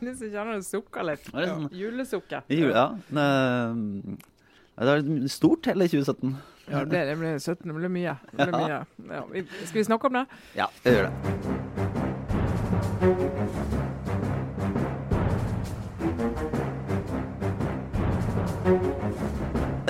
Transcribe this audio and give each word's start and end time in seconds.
Hvis 0.00 0.20
jeg 0.24 0.30
kjenner 0.32 0.52
det 0.58 0.66
sukker 0.66 1.02
litt. 1.08 1.24
Er 1.32 1.38
det 1.40 1.48
sånn- 1.52 1.70
Julesukker. 1.80 2.40
Jul, 2.52 2.70
ja. 2.74 2.86
Det, 3.08 3.28
det 4.84 4.90
er 4.96 5.28
stort 5.32 5.66
hele 5.70 5.88
2017. 5.88 6.36
Ja, 6.70 6.80
det, 6.88 7.00
det 7.10 7.16
ble 7.20 7.34
17, 7.36 7.68
det 7.68 7.74
ble 7.76 7.88
mye. 7.92 8.14
Det 8.32 8.48
ble 8.48 8.52
mye. 8.64 8.78
Ja, 9.12 9.22
vi, 9.32 9.44
skal 9.64 9.78
vi 9.82 9.86
snakke 9.90 10.08
om 10.08 10.14
det? 10.20 10.24
Ja, 10.56 10.66
vi 10.84 10.90
gjør 10.96 11.04
det. 11.10 11.14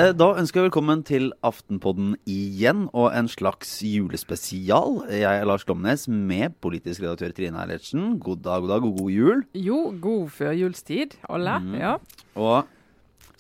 Da 0.05 0.27
ønsker 0.36 0.61
jeg 0.61 0.66
velkommen 0.66 1.00
til 1.09 1.30
Aftenpodden 1.41 2.11
igjen, 2.29 2.82
og 2.93 3.14
en 3.16 3.29
slags 3.30 3.70
julespesial. 3.80 4.98
Jeg 5.09 5.38
er 5.38 5.46
Lars 5.48 5.64
Glomnes 5.64 6.05
med 6.12 6.52
politisk 6.61 7.00
redaktør 7.00 7.32
Trine 7.32 7.62
Eilertsen. 7.62 8.19
God 8.20 8.43
dag, 8.45 8.61
god 8.61 8.73
dag 8.75 8.84
og 8.84 8.98
god 8.98 9.15
jul. 9.15 9.41
Jo, 9.56 9.79
god 10.02 10.29
førjulstid, 10.34 11.16
alle. 11.24 11.56
Mm. 11.56 11.79
Ja. 11.80 11.95
Og 12.37 12.69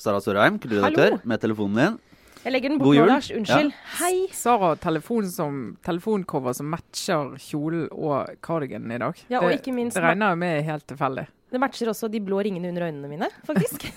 Sara 0.00 0.22
Sørheim, 0.24 0.56
kulturredaktør, 0.62 1.18
med 1.28 1.44
telefonen 1.44 1.82
din. 1.82 2.00
Jeg 2.46 2.56
legger 2.56 2.72
den 2.72 2.80
bort 2.80 2.96
nå. 2.96 3.04
Lars. 3.12 3.28
Unnskyld. 3.34 3.76
Hei. 3.98 4.14
Sara 4.32 4.72
har 4.72 4.80
telefon 4.80 5.28
som, 5.28 5.62
telefoncover 5.84 6.56
som 6.56 6.72
matcher 6.72 7.36
kjolen 7.44 7.90
og 7.92 8.38
cardiganen 8.40 8.96
i 8.96 9.02
dag. 9.04 9.20
Ja, 9.28 9.42
og 9.42 9.50
det, 9.50 9.60
ikke 9.60 9.76
minst 9.76 10.00
det 10.00 10.06
regner 10.06 10.32
jeg 10.32 10.46
med 10.46 10.62
er 10.62 10.68
helt 10.70 10.88
tilfeldig. 10.88 11.28
Det 11.54 11.60
matcher 11.62 11.86
også 11.92 12.08
de 12.10 12.18
blå 12.24 12.40
ringene 12.42 12.66
under 12.72 12.88
øynene 12.88 13.08
mine, 13.12 13.28
faktisk. 13.46 13.86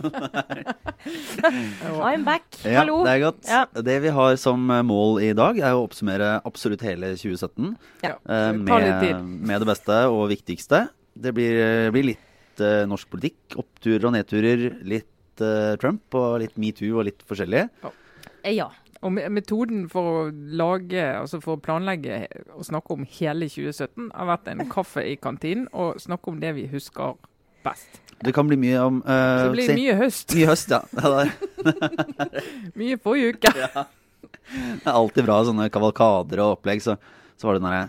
I'm 2.00 2.24
back. 2.24 2.46
Ja, 2.64 2.80
Hallo. 2.80 3.02
det 3.04 3.12
er 3.12 3.20
godt. 3.26 3.42
Ja. 3.48 3.64
Det 3.84 3.98
vi 4.06 4.10
har 4.16 4.36
som 4.40 4.64
eh, 4.72 4.80
mål 4.86 5.20
i 5.24 5.32
dag, 5.36 5.60
er 5.60 5.76
å 5.76 5.84
oppsummere 5.84 6.38
absolutt 6.48 6.82
hele 6.86 7.12
2017. 7.20 7.76
Ja. 8.04 8.14
litt 8.16 8.64
med, 8.64 9.20
med 9.52 9.60
det 9.60 9.68
beste 9.68 9.96
og 10.08 10.30
viktigste. 10.32 10.86
Det 11.20 11.34
blir, 11.36 11.60
eh, 11.60 11.92
blir 11.92 12.04
litt 12.14 12.64
uh, 12.64 12.88
norsk 12.88 13.12
politikk. 13.12 13.58
Oppturer 13.60 14.08
og 14.08 14.16
nedturer. 14.16 14.70
Litt 14.88 15.44
uh, 15.44 15.76
Trump 15.80 16.16
og 16.16 16.40
litt 16.44 16.56
metoo 16.60 17.00
og 17.00 17.04
litt 17.10 17.20
forskjellig. 17.28 17.62
Ja. 18.48 18.70
Og 19.00 19.14
metoden 19.16 19.86
for 19.88 20.08
å 20.10 20.24
lage, 20.30 21.00
altså 21.00 21.40
for 21.40 21.56
å 21.56 21.62
planlegge 21.62 22.26
og 22.52 22.66
snakke 22.68 22.92
om 22.92 23.06
hele 23.08 23.48
2017 23.48 24.10
har 24.12 24.28
vært 24.28 24.50
en 24.52 24.66
kaffe 24.68 25.04
i 25.08 25.14
kantinen 25.16 25.70
og 25.72 26.00
snakke 26.02 26.28
om 26.28 26.40
det 26.42 26.52
vi 26.58 26.66
husker 26.68 27.16
best. 27.64 28.02
Det 28.20 28.34
kan 28.36 28.44
bli 28.48 28.58
mye 28.60 28.82
om 28.84 28.98
uh, 29.06 29.46
det 29.46 29.54
blir 29.54 29.72
mye 29.78 29.94
høst. 30.02 30.34
mye 30.36 30.50
høst, 30.50 30.74
ja. 30.74 30.82
Mye 32.80 32.98
forrige 33.00 33.38
uke. 33.38 33.54
det 33.56 34.84
er 34.84 34.92
alltid 34.92 35.24
bra 35.24 35.38
sånne 35.48 35.70
kavalkader 35.72 36.44
og 36.44 36.58
opplegg. 36.58 36.84
Så, 36.84 36.98
så 37.40 37.48
var 37.48 37.56
det 37.56 37.64
den 37.64 37.70
derre 37.70 37.88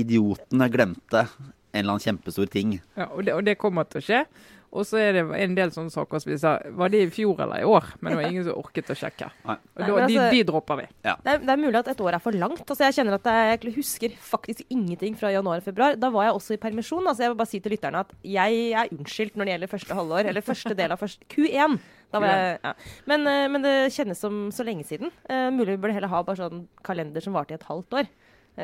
jeg 0.00 0.72
glemte 0.74 1.22
en 1.70 1.84
eller 1.84 1.94
annen 1.94 2.02
kjempestor 2.02 2.50
ting. 2.50 2.80
Ja, 2.98 3.06
og, 3.12 3.24
det, 3.26 3.34
og 3.36 3.46
det 3.46 3.58
kommer 3.60 3.86
til 3.86 4.02
å 4.02 4.06
skje. 4.06 4.24
Og 4.70 4.86
så 4.86 5.00
er 5.02 5.16
det 5.16 5.22
en 5.42 5.54
del 5.56 5.72
sånne 5.74 5.90
saker 5.90 6.22
som 6.22 6.30
vi 6.30 6.36
sa 6.38 6.52
Var 6.62 6.92
det 6.92 7.00
i 7.02 7.08
fjor 7.10 7.40
eller 7.42 7.62
i 7.62 7.66
år? 7.66 7.88
Men 7.98 8.12
det 8.12 8.18
var 8.20 8.28
ingen 8.28 8.46
som 8.46 8.58
orket 8.60 8.92
å 8.92 8.96
sjekke. 8.98 9.30
Nei. 9.48 9.56
Og 9.74 9.80
da, 9.82 9.86
de, 9.88 10.02
altså- 10.04 10.26
de 10.30 10.42
dropper 10.46 10.80
vi. 10.82 10.88
Det 11.02 11.14
er, 11.34 11.40
det 11.42 11.54
er 11.54 11.62
mulig 11.64 11.80
at 11.80 11.90
et 11.90 12.02
år 12.06 12.18
er 12.18 12.22
for 12.22 12.38
langt. 12.38 12.62
Altså, 12.66 12.84
jeg 12.86 12.98
kjenner 13.00 13.18
at 13.18 13.30
jeg, 13.30 13.74
husker 13.74 14.14
faktisk 14.30 14.62
ingenting 14.70 15.18
fra 15.18 15.32
januar 15.34 15.62
og 15.62 15.66
februar. 15.66 15.98
Da 15.98 16.12
var 16.14 16.28
jeg 16.28 16.36
også 16.38 16.54
i 16.54 16.60
permisjon. 16.62 17.02
Altså, 17.02 17.26
jeg 17.26 17.32
vil 17.32 17.40
bare 17.42 17.52
si 17.52 17.62
til 17.64 17.74
lytterne 17.74 18.04
at 18.04 18.14
jeg 18.36 18.60
er 18.70 18.94
unnskyldt 18.94 19.38
når 19.38 19.48
det 19.48 19.56
gjelder 19.56 19.74
første 19.74 19.98
halvår, 20.00 20.30
eller 20.30 20.46
første 20.46 20.78
del 20.78 20.94
av 20.94 21.02
første 21.02 21.30
Q1. 21.34 21.80
Da 22.10 22.18
var 22.18 22.32
jeg, 22.32 22.54
ja. 22.64 22.72
men, 23.10 23.26
eh, 23.30 23.44
men 23.50 23.62
det 23.62 23.74
kjennes 23.94 24.18
som 24.18 24.48
så 24.54 24.66
lenge 24.66 24.86
siden. 24.88 25.12
Uh, 25.30 25.46
mulig 25.54 25.76
vi 25.76 25.82
burde 25.84 25.94
heller 25.94 26.10
ha 26.10 26.24
bare 26.26 26.40
sånn 26.40 26.64
kalender 26.86 27.22
som 27.22 27.36
varte 27.36 27.54
i 27.54 27.58
et 27.58 27.68
halvt 27.68 28.00
år. 28.00 28.10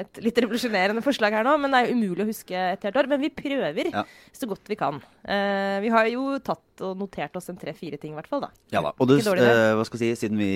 Et 0.03 0.19
litt 0.25 0.39
revolusjonerende 0.43 1.03
forslag 1.05 1.33
her 1.33 1.45
nå, 1.47 1.55
men 1.63 1.73
det 1.73 1.79
er 1.81 1.89
jo 1.91 1.97
umulig 1.97 2.25
å 2.25 2.29
huske 2.29 2.57
et 2.73 2.83
helt 2.89 2.97
år. 3.01 3.09
Men 3.13 3.21
vi 3.23 3.31
prøver 3.31 3.91
Ja. 3.93 4.03
så 4.37 4.49
godt 4.51 4.69
vi 4.69 4.77
kan. 4.77 5.01
Uh, 5.25 5.79
vi 5.85 5.89
har 5.95 6.07
jo 6.13 6.39
tatt 6.45 6.85
og 6.87 6.99
notert 7.01 7.37
oss 7.37 7.49
en 7.53 7.57
tre-fire 7.61 7.99
ting, 7.99 8.13
i 8.13 8.19
hvert 8.19 8.29
fall. 8.29 8.41
da. 8.47 8.51
Ja 8.73 8.83
da. 8.83 8.93
Og 8.99 9.09
du, 9.09 9.17
dårlig, 9.19 9.41
det. 9.43 9.57
eh, 9.57 9.75
hva 9.79 9.85
skal 9.89 9.99
jeg 10.05 10.17
si, 10.17 10.27
siden 10.27 10.39
vi, 10.39 10.51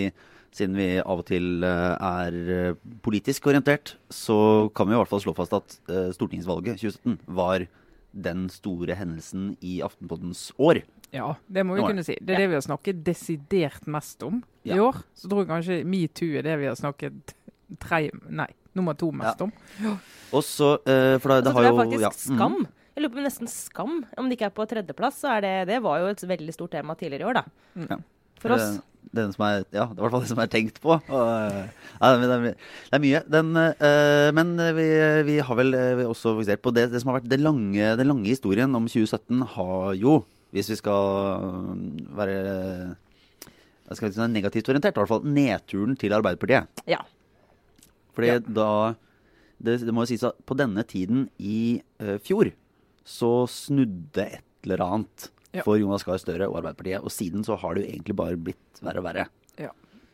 siden 0.53 0.77
vi 0.77 0.89
av 1.01 1.19
og 1.23 1.27
til 1.31 1.65
uh, 1.65 1.97
er 1.97 2.77
politisk 3.03 3.47
orientert, 3.49 3.95
så 4.11 4.71
kan 4.75 4.89
vi 4.91 4.95
i 4.95 5.01
hvert 5.01 5.09
fall 5.13 5.23
slå 5.25 5.35
fast 5.37 5.53
at 5.57 5.79
stortingsvalget 6.17 6.81
2017 6.83 7.19
var 7.41 7.67
den 8.11 8.49
store 8.51 8.97
hendelsen 8.99 9.53
i 9.63 9.79
Aftenpoddens 9.87 10.49
år. 10.59 10.81
Ja, 11.15 11.37
det 11.51 11.63
må 11.67 11.77
vi 11.79 11.83
kunne 11.87 12.03
si. 12.07 12.17
Det 12.21 12.35
er 12.35 12.43
det 12.45 12.49
vi 12.51 12.57
har 12.59 12.65
snakket 12.67 13.05
desidert 13.07 13.87
mest 13.91 14.23
om 14.27 14.43
i 14.67 14.71
Ja. 14.75 14.83
år. 14.91 14.99
Så 15.15 15.29
tror 15.31 15.45
jeg 15.45 15.51
kanskje 15.51 15.85
metoo 15.87 16.37
er 16.39 16.43
det 16.43 16.59
vi 16.59 16.67
har 16.67 16.75
snakket 16.79 17.35
tre, 17.79 18.11
nei, 18.29 18.49
nummer 18.77 18.95
to 18.99 19.11
mest 19.13 19.41
Ja. 19.41 19.47
om. 19.47 19.99
Og 20.33 20.45
så, 20.47 20.75
eh, 20.87 21.19
for 21.19 21.29
det, 21.33 21.39
Og 21.39 21.45
det 21.45 21.51
så 21.51 21.55
tror 21.55 21.65
jeg 21.65 21.79
faktisk 21.81 22.07
ja, 22.07 22.11
Skam. 22.11 22.53
mm. 22.61 22.67
Jeg 22.97 23.03
lurer 23.05 23.15
på 23.15 23.25
nesten 23.25 23.49
Skam. 23.49 24.05
Om 24.19 24.29
det 24.29 24.37
ikke 24.39 24.47
er 24.51 24.55
på 24.55 24.67
tredjeplass, 24.69 25.21
så 25.23 25.37
er 25.37 25.41
det 25.41 25.69
Det 25.69 25.83
var 25.83 25.99
jo 26.01 26.07
et 26.07 26.23
veldig 26.23 26.55
stort 26.55 26.71
tema 26.71 26.95
tidligere 26.95 27.23
i 27.23 27.29
år, 27.31 27.35
da. 27.35 27.45
Ja. 27.89 27.97
For 28.41 28.53
oss. 28.53 28.61
Det, 28.61 28.83
det, 29.15 29.23
er 29.23 29.33
som 29.33 29.45
er, 29.47 29.65
ja, 29.73 29.85
det 29.87 29.99
er 29.99 30.01
i 30.01 30.05
hvert 30.05 30.11
fall 30.13 30.21
det 30.21 30.29
som 30.31 30.39
er 30.39 30.47
tenkt 30.53 30.81
på. 30.81 30.91
Og, 30.97 31.53
eh, 31.53 31.69
ja, 32.01 32.17
det, 32.17 32.31
er, 32.31 32.43
det 32.55 32.57
er 32.93 33.05
mye. 33.05 33.23
Den, 33.29 33.57
eh, 33.57 34.31
men 34.33 34.57
vi, 34.77 34.89
vi 35.27 35.39
har 35.41 35.57
vel 35.57 35.71
vi 35.99 36.05
også 36.09 36.35
fokusert 36.37 36.63
på 36.63 36.73
det, 36.73 36.91
det 36.93 37.01
som 37.03 37.11
har 37.13 37.21
vært 37.21 37.31
den 37.31 37.43
lange, 37.43 37.97
den 37.97 38.07
lange 38.09 38.29
historien 38.29 38.75
om 38.75 38.87
2017, 38.87 39.43
har 39.57 39.95
jo, 39.95 40.25
hvis 40.53 40.71
vi 40.71 40.77
skal 40.77 41.47
mm, 41.75 42.17
være 42.17 42.97
skal 43.95 44.09
vi 44.09 44.15
si, 44.15 44.27
negativt 44.31 44.69
orientert, 44.71 44.95
i 44.95 45.01
hvert 45.03 45.11
fall 45.11 45.25
nedturen 45.27 45.97
til 45.99 46.15
Arbeiderpartiet. 46.15 46.83
Ja. 46.87 47.01
Fordi 48.17 48.33
Ja. 48.35 48.39
da 48.39 48.69
det, 49.63 49.81
det 49.85 49.93
må 49.93 50.07
jo 50.07 50.13
sies 50.15 50.25
at 50.25 50.39
på 50.49 50.57
denne 50.57 50.83
tiden 50.89 51.29
i 51.39 51.83
uh, 52.01 52.17
fjor 52.19 52.53
så 53.05 53.47
snudde 53.49 54.25
et 54.39 54.65
eller 54.65 54.81
annet 54.87 55.31
Ja. 55.53 55.63
for 55.67 55.77
Jonas 55.77 56.05
Gahr 56.07 56.17
Støre 56.23 56.47
og 56.49 56.61
Arbeiderpartiet. 56.61 57.03
Og 57.03 57.11
siden 57.11 57.43
så 57.45 57.57
har 57.59 57.75
det 57.75 57.83
jo 57.85 57.91
egentlig 57.93 58.17
bare 58.17 58.37
blitt 58.39 58.81
verre 58.83 58.99
og 59.03 59.05
verre. 59.05 59.27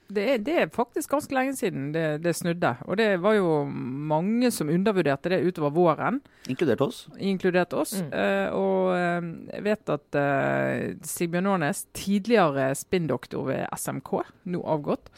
Det 0.06 0.22
er, 0.22 0.38
det 0.38 0.52
er 0.54 0.68
faktisk 0.70 1.10
ganske 1.10 1.34
lenge 1.34 1.56
siden 1.58 1.88
det, 1.90 2.22
det 2.22 2.30
snudde. 2.38 2.76
Og 2.86 2.94
det 3.00 3.08
var 3.18 3.34
jo 3.34 3.64
mange 3.66 4.52
som 4.54 4.68
undervurderte 4.70 5.32
det 5.32 5.40
utover 5.48 5.72
våren, 5.74 6.20
Inkludert 6.46 6.80
oss. 6.84 7.00
inkludert 7.18 7.74
oss. 7.74 7.96
Mm. 7.98 8.12
Uh, 8.14 8.54
og 8.54 8.92
eh, 8.94 9.26
jeg 9.56 9.64
vet 9.66 9.92
at 9.96 10.18
uh, 10.20 10.94
Sigbjørn 11.02 11.50
Aanes, 11.56 11.80
tidligere 11.96 12.68
spinndoktor 12.78 13.48
ved 13.50 13.66
SMK, 13.74 14.12
nå 14.46 14.62
avgått, 14.62 15.10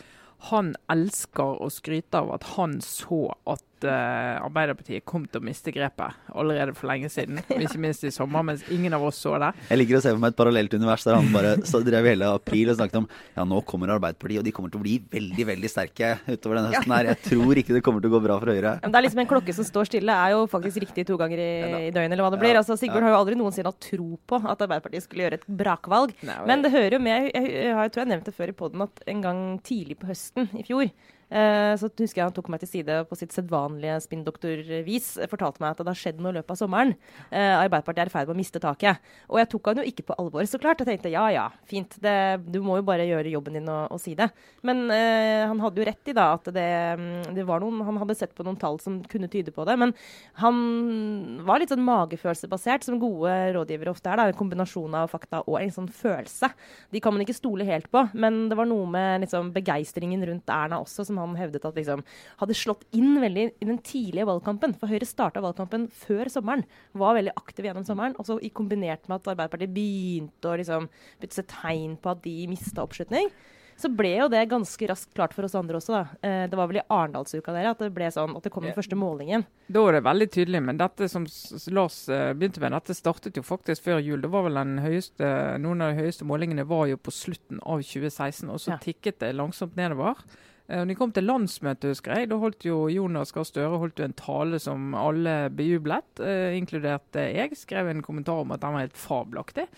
han 0.50 0.74
elsker 0.92 1.62
å 1.64 1.70
skryte 1.72 2.20
av 2.22 2.30
at 2.38 2.46
han 2.54 2.78
så 2.84 3.34
at 3.50 3.64
eh, 3.86 4.38
Arbeiderpartiet 4.42 5.04
kom 5.08 5.26
til 5.28 5.40
å 5.40 5.44
miste 5.44 5.72
grepet 5.74 6.14
allerede 6.34 6.74
for 6.76 6.88
lenge 6.90 7.10
siden. 7.12 7.38
Ikke 7.62 7.78
minst 7.82 8.04
i 8.04 8.10
sommer, 8.14 8.42
mens 8.46 8.64
ingen 8.74 8.94
av 8.96 9.04
oss 9.06 9.20
så 9.22 9.36
det. 9.42 9.52
Jeg 9.70 9.78
liker 9.82 9.98
å 9.98 10.02
se 10.04 10.12
for 10.14 10.22
meg 10.22 10.32
et 10.34 10.38
parallelt 10.40 10.74
univers 10.78 11.04
der 11.06 11.18
han 11.18 11.30
bare 11.34 11.54
så 11.68 11.80
drev 11.84 12.08
hele 12.10 12.30
april 12.34 12.72
og 12.72 12.78
snakket 12.80 13.00
om 13.02 13.08
ja, 13.36 13.44
nå 13.44 13.60
kommer 13.68 13.92
Arbeiderpartiet, 13.96 14.40
og 14.42 14.48
de 14.48 14.54
kommer 14.56 14.72
til 14.74 14.80
å 14.80 14.84
bli 14.86 14.96
veldig, 15.12 15.46
veldig 15.52 15.70
sterke 15.72 16.12
utover 16.28 16.58
denne 16.60 16.72
høsten 16.74 16.94
her. 16.96 17.10
Jeg 17.12 17.22
tror 17.28 17.60
ikke 17.62 17.76
det 17.76 17.84
kommer 17.86 18.02
til 18.04 18.10
å 18.12 18.16
gå 18.16 18.22
bra 18.26 18.38
for 18.42 18.52
Høyre. 18.54 18.74
Men 18.82 18.94
det 18.94 19.00
er 19.02 19.06
liksom 19.08 19.22
En 19.24 19.30
klokke 19.34 19.54
som 19.56 19.66
står 19.68 19.88
stille, 19.90 20.14
er 20.14 20.34
jo 20.36 20.44
faktisk 20.50 20.80
riktig 20.86 21.06
to 21.08 21.18
ganger 21.20 21.42
i, 21.42 21.50
i 21.88 21.90
døgnet, 21.94 22.14
eller 22.16 22.24
hva 22.26 22.32
det 22.34 22.40
blir. 22.42 22.54
Ja. 22.56 22.62
Altså 22.64 22.76
Sigbjørn 22.80 23.04
Ja. 23.04 23.10
har 23.10 23.16
jo 23.16 23.20
aldri 23.24 23.38
noensinne 23.40 23.72
hatt 23.72 23.80
tro 23.90 24.08
på 24.28 24.38
at 24.44 24.62
Arbeiderpartiet 24.64 25.04
skulle 25.06 25.26
gjøre 25.26 25.38
et 25.42 25.46
brakvalg. 25.60 26.14
Nei, 26.26 26.38
Men 26.48 26.62
det 26.64 26.72
hører 26.74 26.96
jo 26.98 27.02
med. 27.04 27.28
Jeg, 27.34 27.46
jeg, 27.52 27.74
har- 27.74 27.86
jeg 27.88 27.92
tror 27.94 28.04
jeg 28.04 28.10
nevnte 28.14 28.30
det 28.32 28.36
før 28.38 28.52
i 28.52 28.56
poden 28.62 28.82
at 28.86 29.02
en 29.14 29.22
gang 29.24 29.40
tidlig 29.66 29.98
på 30.00 30.08
høsten 30.10 30.48
i 30.58 30.64
fjor 30.66 30.90
så 31.28 31.90
husker 31.92 32.22
jeg 32.22 32.24
han 32.24 32.32
tok 32.32 32.48
meg 32.48 32.62
til 32.62 32.70
side 32.70 32.94
på 33.08 33.16
sitt 33.20 33.34
sedvanlige 33.36 33.98
spinndoktorvis. 34.06 35.08
eh, 35.20 35.28
Fortalte 35.28 35.60
meg 35.60 35.74
at 35.74 35.82
det 35.82 35.92
har 35.92 35.98
skjedd 36.00 36.22
noe 36.24 36.32
i 36.32 36.38
løpet 36.38 36.54
av 36.54 36.60
sommeren. 36.62 36.94
Eh, 37.30 37.52
Arbeiderpartiet 37.58 38.06
er 38.06 38.10
i 38.10 38.14
ferd 38.14 38.30
med 38.30 38.36
å 38.36 38.40
miste 38.40 38.62
taket. 38.62 39.02
Og 39.28 39.38
jeg 39.42 39.50
tok 39.52 39.68
han 39.68 39.82
jo 39.82 39.86
ikke 39.90 40.06
på 40.08 40.16
alvor, 40.18 40.46
så 40.48 40.60
klart. 40.62 40.80
Jeg 40.80 40.88
tenkte 40.88 41.12
ja 41.12 41.26
ja, 41.34 41.46
fint. 41.68 41.98
Det, 42.00 42.14
du 42.48 42.60
må 42.64 42.78
jo 42.80 42.86
bare 42.88 43.04
gjøre 43.04 43.32
jobben 43.34 43.58
din 43.58 43.68
og, 43.68 43.92
og 43.92 44.00
si 44.00 44.14
det. 44.16 44.30
Men 44.64 44.86
eh, 44.94 45.44
han 45.44 45.60
hadde 45.60 45.82
jo 45.82 45.88
rett 45.90 46.08
i 46.08 46.16
da 46.16 46.30
at 46.38 46.48
det, 46.54 46.68
mm, 46.96 47.34
det 47.36 47.44
var 47.48 47.60
noen 47.60 47.84
Han 47.84 48.00
hadde 48.00 48.16
sett 48.16 48.34
på 48.34 48.46
noen 48.46 48.56
tall 48.58 48.80
som 48.80 49.02
kunne 49.04 49.28
tyde 49.28 49.52
på 49.52 49.66
det. 49.68 49.76
Men 49.80 49.92
han 50.40 51.44
var 51.44 51.60
litt 51.60 51.72
sånn 51.72 51.84
magefølelsebasert, 51.84 52.86
som 52.88 53.00
gode 53.02 53.34
rådgivere 53.56 53.92
ofte 53.92 54.08
er. 54.12 54.16
da, 54.16 54.28
En 54.32 54.38
kombinasjon 54.38 54.96
av 54.96 55.12
fakta 55.12 55.42
og 55.44 55.60
en 55.60 55.74
sånn 55.74 55.92
følelse. 55.92 56.50
De 56.94 57.02
kan 57.04 57.12
man 57.14 57.24
ikke 57.24 57.36
stole 57.36 57.66
helt 57.68 57.90
på, 57.92 58.06
men 58.16 58.46
det 58.48 58.56
var 58.58 58.68
noe 58.68 58.88
med 58.88 59.26
liksom, 59.26 59.52
begeistringen 59.52 60.24
rundt 60.24 60.48
Erna 60.52 60.80
også, 60.80 61.04
som 61.04 61.17
han 61.18 61.36
hevdet 61.36 61.66
at 61.68 61.74
liksom, 61.78 62.04
hadde 62.40 62.56
slått 62.56 62.86
inn 62.96 63.18
veldig 63.20 63.44
i 63.60 63.68
den 63.68 63.78
tidlige 63.84 64.26
valgkampen. 64.30 64.74
For 64.78 64.90
Høyre 64.90 65.08
starta 65.08 65.42
valgkampen 65.44 65.88
før 65.90 66.30
sommeren, 66.32 66.64
var 66.94 67.18
veldig 67.18 67.36
aktiv 67.36 67.68
gjennom 67.68 67.84
sommeren. 67.88 68.16
Og 68.18 68.26
så 68.30 68.38
i 68.42 68.50
kombinert 68.54 69.08
med 69.08 69.20
at 69.20 69.30
Arbeiderpartiet 69.34 69.74
begynte 69.76 70.48
å 70.52 70.56
liksom, 70.58 70.88
begynte 71.18 71.36
å 71.36 71.42
se 71.42 71.48
tegn 71.52 71.96
på 72.02 72.14
at 72.14 72.22
de 72.24 72.36
mista 72.50 72.82
oppslutning. 72.86 73.30
Så 73.78 73.86
ble 73.94 74.08
jo 74.16 74.24
det 74.26 74.40
ganske 74.50 74.86
raskt 74.90 75.12
klart 75.14 75.30
for 75.36 75.46
oss 75.46 75.52
andre 75.54 75.78
også. 75.78 75.92
da. 75.94 76.00
Eh, 76.26 76.48
det 76.50 76.56
var 76.58 76.66
vel 76.66 76.80
i 76.80 76.82
Arendalsuka 76.90 77.52
dere 77.54 77.70
at 77.70 77.78
det 77.78 77.92
ble 77.94 78.08
sånn 78.10 78.32
at 78.34 78.42
det 78.42 78.50
kom 78.50 78.64
den 78.66 78.74
første 78.74 78.96
målingen. 78.98 79.44
Da 79.70 79.84
er 79.86 79.92
det 79.94 80.00
veldig 80.02 80.26
tydelig, 80.34 80.62
men 80.66 80.80
dette 80.80 81.06
som 81.06 81.22
Lars 81.70 82.00
eh, 82.10 82.32
begynte 82.34 82.58
med, 82.58 82.74
dette 82.74 82.96
startet 82.98 83.38
jo 83.38 83.44
faktisk 83.46 83.86
før 83.86 84.02
jul. 84.02 84.18
Det 84.24 84.32
var 84.34 84.48
vel 84.48 84.58
den 84.58 84.80
høyeste, 84.82 85.30
Noen 85.62 85.84
av 85.86 85.92
de 85.94 86.02
høyeste 86.02 86.26
målingene 86.26 86.66
var 86.66 86.88
jo 86.90 86.98
på 86.98 87.14
slutten 87.14 87.62
av 87.62 87.78
2016, 87.86 88.50
og 88.50 88.58
så 88.58 88.72
Ja. 88.74 88.80
tikket 88.82 89.20
det 89.22 89.30
langsomt 89.38 89.76
nedover. 89.78 90.26
Eh, 90.68 90.82
Når 90.84 90.92
de 90.92 90.98
kom 91.00 91.12
til 91.16 91.24
landsmøtet, 91.24 91.90
husker 91.94 92.14
jeg, 92.14 92.30
da 92.30 92.38
holdt 92.40 92.66
jo 92.68 92.86
Jonas 92.92 93.32
Gahr 93.32 93.46
Støre 93.48 93.90
en 94.04 94.16
tale 94.16 94.60
som 94.60 94.94
alle 94.94 95.48
bejublet, 95.50 96.20
eh, 96.20 96.56
inkludert 96.58 97.16
eh, 97.16 97.32
jeg. 97.36 97.56
Skrev 97.56 97.88
en 97.88 98.02
kommentar 98.02 98.42
om 98.44 98.52
at 98.52 98.60
den 98.60 98.76
var 98.76 98.84
helt 98.84 98.96
fabelaktig. 98.96 99.68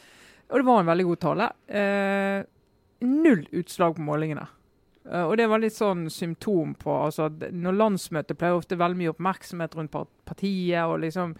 Og 0.50 0.58
det 0.58 0.66
var 0.66 0.80
en 0.80 0.90
veldig 0.90 1.04
god 1.06 1.20
tale. 1.22 1.50
Eh, 1.68 2.42
null 3.06 3.46
utslag 3.52 3.94
på 3.96 4.02
målingene. 4.02 4.48
Eh, 5.06 5.22
og 5.22 5.36
det 5.38 5.46
var 5.48 5.62
litt 5.62 5.76
sånn 5.76 6.08
symptom 6.12 6.74
på 6.78 6.92
altså, 7.06 7.30
Når 7.30 7.78
landsmøtet 7.78 8.38
pleier 8.38 8.58
ofte 8.58 8.78
veldig 8.78 8.98
mye 8.98 9.12
oppmerksomhet 9.14 9.76
rundt 9.78 9.94
partiet, 10.26 10.82
og 10.84 11.00
liksom 11.04 11.36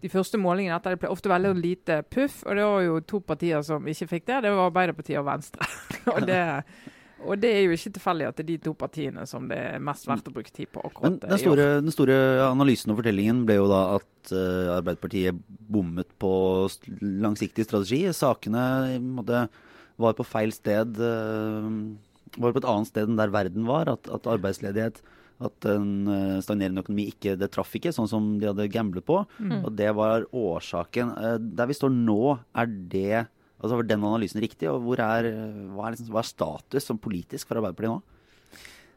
de 0.00 0.08
første 0.08 0.38
målingene 0.40 0.76
etter 0.78 0.94
det 0.94 1.02
ble 1.02 1.10
ofte 1.12 1.28
veldig 1.32 1.56
lite 1.58 2.00
puff. 2.08 2.42
Og 2.46 2.56
det 2.56 2.68
var 2.68 2.84
jo 2.84 3.00
to 3.04 3.20
partier 3.24 3.64
som 3.66 3.88
ikke 3.88 4.12
fikk 4.14 4.28
det. 4.30 4.42
Det 4.46 4.54
var 4.54 4.70
Arbeiderpartiet 4.70 5.20
og 5.20 5.28
Venstre. 5.28 5.68
og, 6.14 6.22
det, 6.28 6.40
og 7.24 7.40
det 7.40 7.50
er 7.52 7.64
jo 7.66 7.74
ikke 7.76 7.92
tilfeldig 7.96 8.26
at 8.28 8.38
det 8.38 8.44
er 8.44 8.48
de 8.50 8.58
to 8.64 8.72
partiene 8.78 9.24
som 9.28 9.46
det 9.50 9.58
er 9.74 9.82
mest 9.84 10.06
verdt 10.08 10.28
å 10.30 10.32
bruke 10.34 10.52
tid 10.54 10.70
på 10.72 10.82
akkurat 10.86 11.06
Men 11.06 11.18
den 11.22 11.42
store, 11.42 11.66
den 11.84 11.94
store 11.94 12.16
analysen 12.46 12.92
og 12.92 13.00
fortellingen 13.00 13.42
ble 13.48 13.58
jo 13.58 13.66
da 13.70 13.80
at 13.98 14.32
uh, 14.32 14.76
Arbeiderpartiet 14.78 15.40
bommet 15.70 16.08
på 16.22 16.32
st- 16.72 16.96
langsiktig 17.00 17.66
strategi. 17.66 18.02
Sakene 18.16 18.64
i 18.94 18.98
måte, 19.02 19.46
var 20.00 20.16
på 20.18 20.26
feil 20.26 20.54
sted. 20.56 20.96
Uh, 20.96 21.96
var 22.40 22.54
på 22.54 22.62
et 22.62 22.68
annet 22.72 22.90
sted 22.92 23.10
enn 23.10 23.18
der 23.20 23.34
verden 23.34 23.66
var. 23.68 23.90
At, 23.92 24.08
at 24.12 24.28
arbeidsledighet, 24.30 25.02
at 25.40 25.68
en 25.72 25.90
uh, 26.08 26.38
stagnerende 26.44 26.84
økonomi 26.84 27.10
ikke 27.12 27.36
Det 27.40 27.50
traff 27.52 27.74
ikke, 27.76 27.92
sånn 27.96 28.10
som 28.10 28.32
de 28.40 28.48
hadde 28.50 28.70
gamblet 28.72 29.06
på. 29.08 29.22
Mm. 29.40 29.60
Og 29.60 29.74
det 29.76 29.92
var 29.98 30.28
årsaken. 30.32 31.12
Der 31.56 31.70
vi 31.70 31.76
står 31.76 31.92
nå, 31.94 32.38
er 32.56 32.72
det 32.92 33.26
Altså 33.60 33.76
Var 33.76 33.82
den 33.90 34.04
analysen 34.08 34.40
riktig? 34.40 34.70
Og 34.72 34.80
hvor 34.86 35.02
er, 35.04 35.28
hva, 35.74 35.86
er 35.90 35.96
liksom, 35.96 36.08
hva 36.14 36.22
er 36.24 36.30
status 36.30 36.86
som 36.88 36.98
politisk 36.98 37.48
for 37.50 37.60
Arbeiderpartiet 37.60 37.92
nå? 37.92 38.00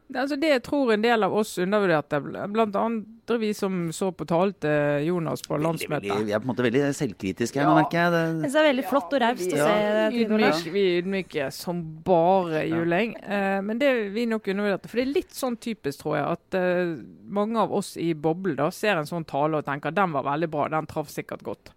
Det, 0.04 0.18
altså 0.20 0.36
det 0.36 0.48
jeg 0.50 0.60
tror 0.66 0.90
en 0.92 1.00
del 1.04 1.24
av 1.24 1.32
oss 1.32 1.54
undervurderte, 1.58 2.18
bl.a. 2.52 3.36
vi 3.40 3.48
som 3.56 3.86
så 3.96 4.10
på 4.12 4.26
talen 4.28 4.52
til 4.60 5.06
Jonas 5.06 5.40
på 5.48 5.56
landsmøtet. 5.56 6.10
veldig, 6.10 6.26
vi 6.28 6.34
er 6.36 6.42
på 6.42 6.44
en 6.44 6.50
måte 6.52 6.66
veldig 6.66 6.82
selvkritiske 6.98 7.56
her, 7.56 7.70
Ja. 7.70 7.76
merker 7.78 8.02
jeg. 8.02 8.12
Det, 8.12 8.42
det 8.44 8.50
er 8.60 8.66
veldig 8.68 8.84
flott 8.90 9.16
og 9.16 9.22
raust 9.24 9.48
å 9.48 9.56
Ja. 9.56 9.68
se. 9.70 10.04
Trygve 10.12 10.40
Lars. 10.42 10.60
Ydmyk, 10.60 10.72
vi 10.74 10.82
er 10.84 11.00
ydmyke 11.00 11.46
som 11.56 11.80
bare 12.04 12.66
juling. 12.68 13.16
Eh, 13.16 13.60
men 13.64 13.78
det 13.80 14.12
vi 14.12 14.26
nok 14.28 14.44
undervurderte. 14.52 14.92
For 14.92 15.00
det 15.00 15.06
er 15.08 15.14
litt 15.14 15.32
sånn 15.32 15.56
typisk, 15.56 16.02
tror 16.04 16.18
jeg, 16.20 16.36
at 16.36 16.60
eh, 16.60 16.94
mange 17.40 17.56
av 17.64 17.72
oss 17.72 17.96
i 17.96 18.12
boblen 18.12 18.56
da 18.60 18.68
ser 18.70 19.00
en 19.00 19.08
sånn 19.08 19.24
tale 19.24 19.56
og 19.56 19.64
tenker 19.64 19.90
den 19.90 20.12
var 20.12 20.28
veldig 20.28 20.50
bra, 20.52 20.68
den 20.68 20.86
traff 20.86 21.08
sikkert 21.08 21.42
godt. 21.42 21.72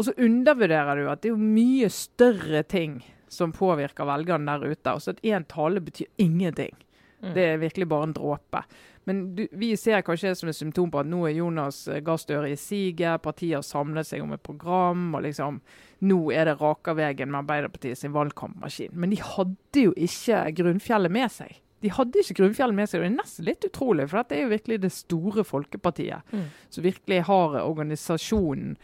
Og 0.00 0.06
så 0.06 0.14
undervurderer 0.16 0.96
du 0.96 1.10
at 1.12 1.20
det 1.20 1.28
er 1.28 1.34
jo 1.34 1.50
mye 1.60 1.90
større 1.92 2.62
ting 2.64 3.02
som 3.28 3.52
påvirker 3.52 4.08
velgerne 4.08 4.48
der 4.48 4.72
ute. 4.72 4.94
Altså 4.94 5.12
at 5.12 5.20
én 5.20 5.44
tale 5.44 5.82
betyr 5.84 6.08
ingenting. 6.18 6.72
Mm. 7.20 7.34
Det 7.36 7.44
er 7.44 7.60
virkelig 7.60 7.88
bare 7.88 8.08
en 8.08 8.14
dråpe. 8.16 8.62
Men 9.04 9.20
du, 9.36 9.44
vi 9.52 9.74
ser 9.76 10.00
kanskje 10.04 10.32
det 10.32 10.38
som 10.40 10.48
et 10.48 10.56
symptom 10.56 10.90
på 10.92 11.02
at 11.02 11.08
nå 11.08 11.22
er 11.28 11.36
Jonas 11.36 11.82
eh, 11.88 12.00
Gahr 12.04 12.20
Støre 12.20 12.52
i 12.52 12.58
siget, 12.60 13.20
partiet 13.24 13.58
har 13.58 13.66
samlet 13.66 14.08
seg 14.08 14.24
om 14.24 14.32
et 14.36 14.42
program, 14.44 15.10
og 15.16 15.24
liksom 15.24 15.60
nå 16.08 16.20
er 16.32 16.48
det 16.48 16.56
raka 16.60 16.94
veien 16.96 17.28
med 17.28 17.42
Arbeiderpartiet 17.42 18.00
sin 18.00 18.14
valgkampmaskin. 18.16 18.94
Men 18.96 19.12
de 19.12 19.20
hadde 19.20 19.84
jo 19.84 19.92
ikke 19.96 20.46
Grunnfjellet 20.62 21.12
med 21.12 21.32
seg. 21.34 21.60
De 21.80 21.92
hadde 21.96 22.24
ikke 22.24 22.38
Grunnfjellet 22.42 22.76
med 22.76 22.88
seg, 22.88 23.00
og 23.00 23.06
det 23.06 23.12
er 23.12 23.18
nesten 23.18 23.48
litt 23.48 23.68
utrolig, 23.68 24.08
for 24.08 24.20
dette 24.20 24.36
er 24.36 24.44
jo 24.44 24.54
virkelig 24.54 24.80
det 24.82 24.92
store 24.96 25.44
folkepartiet. 25.48 26.32
Mm. 26.32 26.48
Som 26.72 26.88
virkelig 26.88 27.22
har 27.28 27.60
organisasjonen 27.62 28.76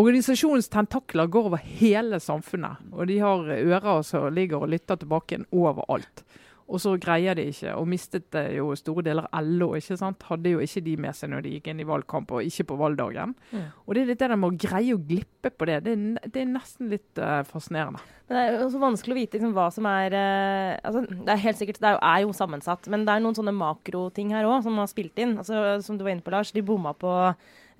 Organisasjonens 0.00 0.70
tentakler 0.72 1.28
går 1.28 1.50
over 1.50 1.60
hele 1.80 2.20
samfunnet, 2.22 2.80
og 2.92 3.08
de 3.10 3.18
har 3.20 3.50
ører 3.56 4.04
som 4.06 4.30
ligger 4.32 4.62
og 4.62 4.70
lytter 4.72 5.00
tilbake 5.00 5.42
overalt. 5.50 6.24
Og 6.70 6.78
så 6.78 6.92
greier 7.02 7.34
de 7.34 7.48
ikke, 7.50 7.72
og 7.74 7.88
mistet 7.90 8.28
det 8.30 8.44
jo 8.54 8.68
store 8.78 9.02
deler 9.08 9.26
av 9.34 9.46
LO. 9.46 9.72
ikke 9.74 9.96
sant? 9.98 10.22
Hadde 10.28 10.52
jo 10.52 10.60
ikke 10.62 10.82
de 10.86 10.94
med 11.02 11.16
seg 11.18 11.32
når 11.32 11.42
de 11.42 11.54
gikk 11.56 11.70
inn 11.72 11.82
i 11.82 11.86
valgkamp, 11.88 12.30
og 12.30 12.46
ikke 12.46 12.68
på 12.70 12.76
valgdagen. 12.78 13.34
Mm. 13.50 13.64
Og 13.86 13.96
det 13.96 14.04
er 14.04 14.10
litt 14.12 14.22
det 14.22 14.36
med 14.36 14.52
å 14.52 14.60
greie 14.68 14.94
å 14.94 15.00
glippe 15.08 15.50
på 15.50 15.66
det. 15.66 15.80
Det 15.86 15.96
er, 15.96 16.28
det 16.30 16.44
er 16.44 16.52
nesten 16.52 16.92
litt 16.92 17.22
uh, 17.22 17.40
fascinerende. 17.48 18.02
Men 18.28 18.38
det 18.38 18.44
er 18.44 18.54
jo 18.54 18.68
også 18.68 18.82
vanskelig 18.84 19.16
å 19.16 19.18
vite 19.18 19.38
liksom, 19.38 19.54
hva 19.56 19.66
som 19.74 19.88
er 19.90 20.14
uh, 20.14 20.76
altså, 20.86 21.02
Det 21.10 21.34
er 21.34 21.42
helt 21.48 21.58
sikkert, 21.58 21.80
det 21.82 21.90
er 21.90 21.96
jo, 21.96 22.02
er 22.12 22.22
jo 22.28 22.36
sammensatt, 22.38 22.86
men 22.94 23.08
det 23.08 23.16
er 23.16 23.24
noen 23.26 23.40
sånne 23.40 23.56
makroting 23.56 24.30
her 24.36 24.46
òg 24.46 24.62
som 24.66 24.78
har 24.78 24.92
spilt 24.92 25.18
inn. 25.18 25.34
Altså, 25.42 25.80
som 25.82 25.98
du 25.98 26.06
var 26.06 26.14
inne 26.14 26.26
på, 26.26 26.34
Lars. 26.36 26.54
De 26.54 26.62
bomma 26.62 26.94
på 26.94 27.16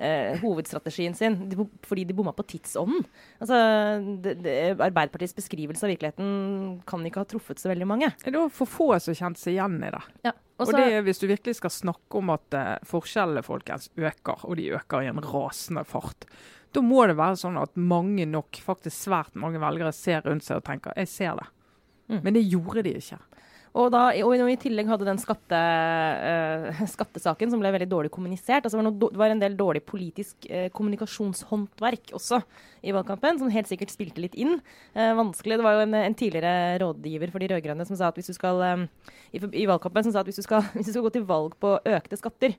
eh, 0.01 0.39
hovedstrategien 0.41 1.15
sin 1.17 1.37
de, 1.51 1.67
fordi 1.87 2.07
de 2.09 2.17
bomma 2.17 2.33
på 2.37 2.47
tidsånden. 2.55 3.05
Altså, 3.39 3.59
det, 4.25 4.37
det, 4.45 4.57
Arbeiderpartiets 4.77 5.37
beskrivelse 5.37 5.87
av 5.87 5.93
virkeligheten 5.93 6.81
kan 6.89 7.05
ikke 7.07 7.23
ha 7.23 7.29
truffet 7.29 7.61
så 7.63 7.71
veldig 7.73 7.89
mange. 7.89 8.13
Det 8.25 8.35
var 8.37 8.53
for 8.55 8.71
få 8.71 8.89
som 9.03 9.17
kjente 9.17 9.43
seg 9.43 9.59
igjen 9.59 9.79
i 9.85 9.93
det. 9.93 10.03
Ja. 10.31 10.35
Og 10.61 10.75
det 10.77 10.87
er 10.93 11.05
hvis 11.07 11.23
du 11.23 11.25
virkelig 11.31 11.57
skal 11.57 11.73
snakke 11.73 12.21
om 12.21 12.33
at 12.35 12.57
eh, 12.57 12.75
forskjellene 12.89 13.45
folkens 13.45 13.89
øker, 13.97 14.45
og 14.45 14.59
de 14.61 14.73
øker 14.77 15.07
i 15.07 15.13
en 15.13 15.23
rasende 15.25 15.87
fart, 15.89 16.27
da 16.75 16.83
må 16.85 17.03
det 17.09 17.17
være 17.19 17.39
sånn 17.41 17.59
at 17.59 17.79
mange 17.81 18.27
nok, 18.29 18.61
faktisk 18.63 18.95
svært 19.09 19.39
mange 19.41 19.63
velgere, 19.63 19.95
ser 19.97 20.23
rundt 20.27 20.47
seg 20.47 20.61
og 20.61 20.69
tenker 20.69 20.95
'jeg 20.97 21.09
ser 21.09 21.35
det'. 21.41 21.51
Mm. 22.11 22.21
Men 22.25 22.35
det 22.35 22.49
gjorde 22.51 22.83
de 22.83 22.93
ikke. 22.99 23.19
Og, 23.71 23.87
da, 23.95 24.09
og 24.27 24.51
i 24.51 24.57
tillegg 24.59 24.89
hadde 24.91 25.07
den 25.07 25.21
skatte, 25.23 25.59
uh, 25.59 26.81
skattesaken 26.95 27.53
som 27.53 27.61
ble 27.63 27.71
veldig 27.71 27.87
dårlig 27.91 28.11
kommunisert. 28.11 28.65
Altså 28.65 28.75
det, 28.75 28.81
var 28.81 28.89
noe, 28.89 29.11
det 29.13 29.21
var 29.21 29.35
en 29.35 29.43
del 29.43 29.55
dårlig 29.59 29.85
politisk 29.87 30.49
uh, 30.51 30.67
kommunikasjonshåndverk 30.75 32.11
også 32.19 32.41
i 32.83 32.95
valgkampen, 32.97 33.39
som 33.39 33.53
helt 33.55 33.71
sikkert 33.71 33.93
spilte 33.95 34.25
litt 34.25 34.35
inn. 34.35 34.59
Uh, 34.97 35.13
vanskelig. 35.21 35.61
Det 35.61 35.67
var 35.69 35.79
jo 35.79 35.85
en, 35.87 35.95
en 36.01 36.19
tidligere 36.19 36.81
rådgiver 36.83 37.31
for 37.31 37.43
de 37.43 37.53
rød-grønne 37.53 37.87
som 37.87 37.99
sa 38.01 38.11
at 38.11 38.19
hvis 38.19 38.33
du 38.33 38.37
skal 38.37 38.59
eh, 38.67 38.85
i, 39.37 39.43
i 39.63 39.69
valgkampen 39.71 40.07
som 40.07 40.15
sa 40.15 40.25
at 40.25 40.31
hvis 40.31 40.41
du, 40.41 40.47
skal, 40.47 40.67
hvis 40.75 40.91
du 40.91 40.95
skal 40.97 41.07
gå 41.07 41.15
til 41.15 41.29
valg 41.29 41.55
på 41.63 41.77
økte 41.79 42.19
skatter, 42.19 42.59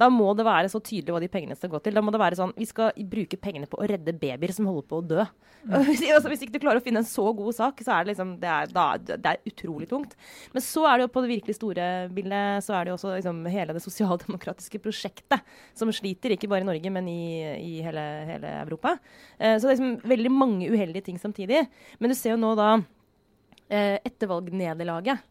da 0.00 0.08
må 0.12 0.28
det 0.36 0.44
være 0.46 0.70
så 0.72 0.80
tydelig 0.84 1.14
hva 1.14 1.20
de 1.22 1.30
pengene 1.32 1.56
skal 1.56 1.70
gå 1.72 1.80
til. 1.84 1.96
Da 1.96 2.02
må 2.04 2.12
det 2.12 2.20
være 2.20 2.38
sånn 2.38 2.54
Vi 2.56 2.68
skal 2.68 2.92
bruke 3.08 3.38
pengene 3.40 3.68
på 3.70 3.78
å 3.80 3.88
redde 3.88 4.14
babyer 4.16 4.52
som 4.54 4.68
holder 4.68 4.88
på 4.90 5.00
å 5.00 5.04
dø. 5.14 5.26
Hvis, 5.88 6.04
altså, 6.14 6.30
hvis 6.30 6.44
ikke 6.44 6.54
du 6.54 6.60
klarer 6.62 6.78
å 6.78 6.84
finne 6.84 7.00
en 7.02 7.08
så 7.08 7.24
god 7.34 7.56
sak, 7.56 7.80
så 7.82 7.90
er 7.90 8.04
det 8.04 8.12
liksom 8.12 8.36
Det 8.38 8.46
er, 8.46 8.68
da, 8.70 8.84
det 9.02 9.32
er 9.32 9.50
utrolig 9.50 9.88
tungt. 9.90 10.12
Men 10.54 10.62
så 10.62 10.84
er 10.86 10.98
det 10.98 11.06
jo 11.06 11.12
på 11.16 11.24
det 11.24 11.30
virkelig 11.32 11.56
store 11.58 11.86
bildet 12.14 12.62
så 12.62 12.76
er 12.76 12.86
det 12.86 12.92
jo 12.92 12.98
også 13.00 13.14
liksom 13.16 13.40
hele 13.50 13.74
det 13.74 13.82
sosialdemokratiske 13.82 14.78
prosjektet 14.84 15.56
som 15.74 15.90
sliter, 15.90 16.36
ikke 16.36 16.50
bare 16.52 16.62
i 16.62 16.68
Norge, 16.68 16.92
men 16.94 17.10
i, 17.10 17.24
i 17.58 17.72
hele, 17.82 18.04
hele 18.30 18.52
Europa. 18.60 18.94
Eh, 19.40 19.56
så 19.56 19.66
det 19.66 19.72
er 19.72 19.78
liksom 19.80 20.12
veldig 20.14 20.32
mange 20.36 20.70
uheldige 20.70 21.08
ting 21.08 21.18
samtidig. 21.18 21.64
Men 21.98 22.14
du 22.14 22.18
ser 22.18 22.36
jo 22.36 22.42
nå 22.44 22.52
da 22.58 22.76
eh, 23.66 23.96
etter 24.06 24.30
valgnederlaget 24.30 25.24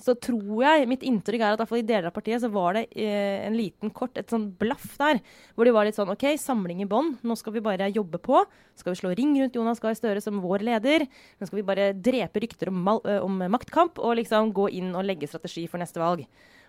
så 0.00 0.14
tror 0.16 0.62
jeg, 0.64 0.88
mitt 0.88 1.04
inntrykk 1.06 1.42
er 1.44 1.54
at 1.54 1.72
i 1.76 1.82
deler 1.84 2.08
av 2.08 2.14
partiet 2.16 2.40
så 2.42 2.48
var 2.52 2.78
det 2.78 2.86
eh, 2.96 3.44
en 3.44 3.56
liten 3.56 3.92
kort, 3.94 4.16
et 4.16 4.32
sånn 4.32 4.48
blaff 4.56 4.94
der, 5.00 5.20
hvor 5.54 5.68
de 5.68 5.74
var 5.76 5.86
litt 5.86 5.98
sånn 5.98 6.12
OK, 6.12 6.24
samling 6.40 6.80
i 6.84 6.88
bånn. 6.88 7.12
Nå 7.26 7.36
skal 7.36 7.54
vi 7.56 7.64
bare 7.64 7.90
jobbe 7.92 8.20
på. 8.22 8.40
Skal 8.80 8.94
vi 8.94 9.00
slå 9.02 9.12
ring 9.16 9.34
rundt 9.36 9.58
Jonas 9.58 9.82
Gahr 9.82 9.98
Støre 9.98 10.22
som 10.24 10.40
vår 10.40 10.64
leder. 10.70 11.04
Nå 11.04 11.48
skal 11.48 11.60
vi 11.60 11.66
bare 11.68 11.90
drepe 11.92 12.42
rykter 12.46 12.72
om, 12.72 12.80
eh, 13.04 13.20
om 13.20 13.44
maktkamp 13.52 14.00
og 14.00 14.16
liksom 14.22 14.54
gå 14.56 14.70
inn 14.80 14.94
og 14.94 15.04
legge 15.04 15.28
strategi 15.28 15.66
for 15.68 15.82
neste 15.82 16.02
valg. 16.02 16.26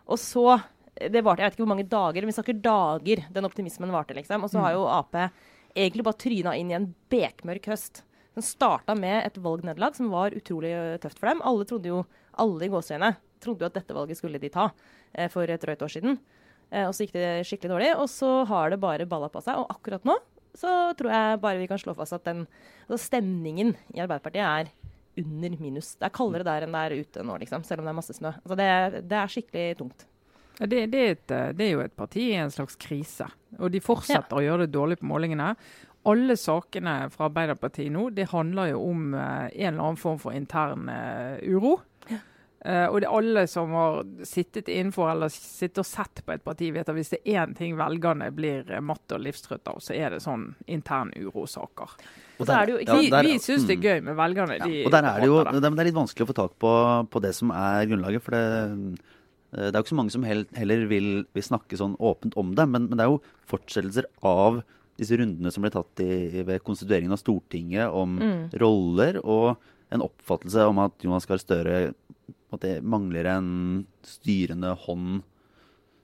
Og 0.07 0.19
så 0.19 0.61
Det 0.91 1.23
varte 1.23 1.39
jeg 1.39 1.47
vet 1.47 1.53
ikke 1.55 1.63
hvor 1.63 1.71
mange 1.71 1.87
dager, 1.87 2.19
men 2.19 2.27
vi 2.27 2.35
snakker 2.35 2.57
dager 2.61 3.21
den 3.31 3.45
optimismen 3.47 3.93
varte, 3.95 4.13
liksom. 4.13 4.43
Og 4.43 4.51
så 4.51 4.59
har 4.59 4.73
jo 4.75 4.83
Ap 4.91 5.15
egentlig 5.73 6.03
bare 6.03 6.19
tryna 6.19 6.51
inn 6.59 6.69
i 6.69 6.75
en 6.75 6.89
bekmørk 7.09 7.69
høst. 7.71 8.03
Den 8.35 8.43
starta 8.43 8.93
med 8.93 9.25
et 9.25 9.39
valgnederlag 9.39 9.95
som 9.95 10.11
var 10.11 10.35
utrolig 10.35 10.99
tøft 10.99 11.17
for 11.17 11.31
dem. 11.31 11.41
Alle 11.47 11.63
trodde 11.65 11.87
jo, 11.87 12.05
alle 12.37 12.67
i 12.67 12.69
gåseøyne 12.69 13.15
trodde 13.41 13.65
jo 13.65 13.71
at 13.71 13.77
dette 13.79 13.95
valget 13.95 14.19
skulle 14.19 14.41
de 14.41 14.51
ta 14.53 14.69
eh, 15.13 15.29
for 15.31 15.49
et 15.49 15.63
drøyt 15.63 15.83
år 15.85 15.93
siden. 15.95 16.19
Eh, 16.71 16.87
og 16.87 16.93
så 16.95 17.05
gikk 17.05 17.15
det 17.17 17.47
skikkelig 17.49 17.73
dårlig, 17.73 17.89
og 17.97 18.07
så 18.11 18.31
har 18.49 18.71
det 18.71 18.81
bare 18.81 19.09
balla 19.09 19.31
på 19.31 19.43
seg. 19.43 19.59
Og 19.59 19.73
akkurat 19.73 20.07
nå 20.07 20.17
så 20.57 20.69
tror 20.99 21.13
jeg 21.13 21.39
bare 21.39 21.61
vi 21.61 21.67
kan 21.71 21.79
slå 21.79 21.93
fast 21.95 22.17
at 22.17 22.25
den 22.27 22.41
altså 22.89 23.05
stemningen 23.05 23.69
i 23.95 24.01
Arbeiderpartiet 24.03 24.43
er 24.43 24.71
under 25.21 25.53
minus. 25.59 25.93
Det 25.95 26.07
er 26.07 26.15
kaldere 26.15 26.47
der 26.47 26.65
enn 26.65 26.75
det 26.75 26.81
er 26.81 26.95
ute 27.03 27.23
nå, 27.27 27.37
liksom, 27.39 27.63
selv 27.67 27.83
om 27.83 27.87
det 27.87 27.93
er 27.93 27.99
masse 27.99 28.15
snø. 28.15 28.33
Altså 28.41 28.57
det, 28.59 28.71
det 29.11 29.19
er 29.19 29.31
skikkelig 29.31 29.77
tungt. 29.79 30.05
Ja, 30.59 30.67
Det, 30.67 30.81
det, 30.91 30.99
er 30.99 31.15
et, 31.15 31.31
det 31.57 31.65
er 31.65 31.71
jo 31.71 31.85
et 31.85 31.95
parti 31.95 32.27
i 32.33 32.39
en 32.39 32.51
slags 32.53 32.75
krise, 32.79 33.27
og 33.57 33.71
de 33.73 33.81
fortsetter 33.83 34.37
å 34.37 34.43
gjøre 34.43 34.67
det 34.67 34.75
dårlig 34.75 34.99
på 34.99 35.07
målingene. 35.09 35.53
Alle 36.11 36.35
sakene 36.39 36.95
fra 37.13 37.27
Arbeiderpartiet 37.29 37.91
nå 37.93 38.07
det 38.15 38.27
handler 38.31 38.71
jo 38.71 38.81
om 38.89 39.13
eh, 39.13 39.47
en 39.51 39.73
eller 39.73 39.83
annen 39.85 39.99
form 40.01 40.17
for 40.21 40.33
intern 40.33 40.89
eh, 40.89 41.37
uro. 41.45 41.75
Eh, 42.63 42.85
og 42.91 42.99
det 43.01 43.07
er 43.09 43.15
alle 43.17 43.43
som 43.49 43.71
har 43.73 44.03
sittet 44.27 44.67
innenfor 44.69 45.09
eller 45.09 45.31
sittet 45.33 45.79
og 45.81 45.87
sett 45.89 46.19
på 46.25 46.33
et 46.35 46.43
parti, 46.45 46.67
vet 46.75 46.89
at 46.91 46.93
hvis 46.93 47.09
det 47.15 47.19
er 47.25 47.47
én 47.47 47.55
ting 47.57 47.73
velgerne 47.79 48.27
blir 48.37 48.69
eh, 48.69 48.83
matte 48.85 49.17
og 49.17 49.23
livstrøtte 49.25 49.73
av, 49.73 49.79
så 49.81 49.95
er 49.97 50.13
det 50.13 50.19
sånn 50.21 50.51
intern 50.69 51.09
urosaker. 51.17 51.95
Og 52.37 52.45
så 52.45 52.59
er 52.59 52.69
jo 52.69 52.77
Vi, 52.77 52.85
Ja, 52.85 52.99
der- 53.17 53.23
vi 53.23 53.39
syns 53.41 53.65
det 53.65 53.77
er 53.77 53.81
mm. 53.81 53.87
gøy 53.87 54.03
med 54.03 54.15
velgerne. 54.19 54.57
Ja, 54.59 54.65
De 54.65 54.83
og 54.85 54.91
der 54.91 55.03
er 55.09 55.19
det 55.19 55.27
jo 55.31 55.43
det. 55.43 55.79
er 55.79 55.89
litt 55.89 55.97
vanskelig 55.97 56.27
å 56.27 56.29
få 56.29 56.37
tak 56.37 56.53
på, 56.61 56.73
på 57.09 57.21
det 57.21 57.33
som 57.35 57.49
er 57.51 57.85
grunnlaget. 57.89 58.21
For 58.21 58.31
det, 58.37 58.45
eh, 59.53 59.65
det 59.71 59.73
er 59.75 59.79
jo 59.79 59.83
ikke 59.83 59.95
så 59.95 59.99
mange 60.03 60.11
som 60.13 60.23
heller 60.23 60.85
vil, 60.87 61.09
vil 61.33 61.43
snakke 61.43 61.77
sånn 61.81 61.97
åpent 61.97 62.37
om 62.37 62.53
det. 62.53 62.67
Men, 62.69 62.87
men 62.89 62.97
det 62.97 63.05
er 63.07 63.09
jo 63.09 63.21
fortsettelser 63.49 64.05
av 64.21 64.61
disse 65.01 65.17
rundene 65.17 65.49
som 65.51 65.63
ble 65.65 65.71
tatt 65.73 65.97
i, 66.05 66.43
ved 66.45 66.61
konstitueringen 66.63 67.11
av 67.11 67.17
Stortinget 67.17 67.89
om 67.89 68.19
Mm. 68.21 68.49
roller, 68.61 69.17
og 69.25 69.57
en 69.91 70.01
oppfattelse 70.05 70.61
om 70.69 70.77
at 70.79 70.93
Jonas 71.03 71.25
Gahr 71.25 71.39
Støre 71.41 71.93
en 72.51 72.59
måte 72.59 72.73
mangler 72.83 73.29
en 73.31 73.49
styrende 74.05 74.73
hånd 74.85 75.21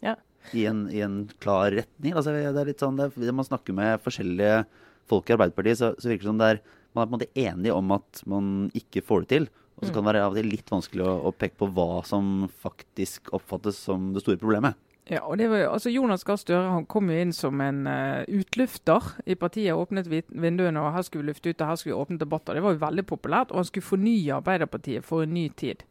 Ja. 0.04 0.16
i, 0.54 0.66
en, 0.70 0.86
i 0.94 1.01
en 1.04 1.27
klar 1.44 1.72
retning. 1.75 2.13
Altså, 2.16 2.32
det 2.32 2.46
er 2.48 2.70
litt 2.70 2.80
sånn, 2.84 2.98
det 3.00 3.12
Når 3.18 3.36
man 3.42 3.48
snakker 3.50 3.75
med 3.75 4.01
forskjellige 4.06 4.66
folk 5.08 5.30
i 5.30 5.36
Arbeiderpartiet, 5.36 5.80
så, 5.80 5.94
så 6.00 6.10
virker 6.12 6.27
det 6.27 6.32
som 6.32 6.39
det 6.42 6.51
er, 6.56 6.62
man 6.96 7.04
er 7.04 7.08
på 7.08 7.13
en 7.13 7.20
måte 7.20 7.44
enige 7.44 7.75
om 7.75 7.92
at 7.96 8.22
man 8.25 8.51
ikke 8.77 9.04
får 9.06 9.25
det 9.25 9.32
til. 9.34 9.50
Og 9.77 9.86
så 9.86 9.92
kan 9.94 10.01
det 10.01 10.10
være 10.10 10.24
av 10.25 10.34
og 10.34 10.38
til 10.39 10.48
litt 10.50 10.72
vanskelig 10.74 11.04
å, 11.06 11.12
å 11.30 11.32
peke 11.38 11.60
på 11.60 11.68
hva 11.70 12.01
som 12.08 12.48
faktisk 12.63 13.30
oppfattes 13.38 13.77
som 13.77 14.08
det 14.16 14.24
store 14.24 14.39
problemet. 14.42 14.74
Ja, 15.08 15.22
og 15.24 15.38
det 15.40 15.48
var, 15.48 15.62
jo- 15.62 15.72
altså 15.72 15.90
Jonas 15.90 16.24
Gahr 16.28 16.36
Støre 16.36 16.72
han 16.74 16.86
kom 16.86 17.08
jo 17.10 17.16
inn 17.16 17.32
som 17.32 17.62
en 17.64 17.86
uh, 17.88 18.26
utlufter 18.28 19.06
i 19.26 19.38
partiet. 19.40 19.72
Åpnet 19.72 20.10
vinduene, 20.10 20.82
og 20.82 20.92
her 20.98 21.06
skulle 21.08 21.24
vi 21.24 21.32
lufte 21.32 21.54
ut, 21.54 21.62
og 21.62 21.70
her 21.70 21.80
skulle 21.80 21.94
vi 21.96 22.02
åpne 22.02 22.20
debatter. 22.20 22.58
Det 22.58 22.64
var 22.66 22.76
jo 22.76 22.82
veldig 22.82 23.06
populært. 23.08 23.54
Og 23.54 23.62
han 23.62 23.70
skulle 23.70 23.88
fornye 23.88 24.36
Arbeiderpartiet 24.36 25.08
for 25.08 25.24
en 25.24 25.32
ny 25.38 25.46
tid. 25.56 25.86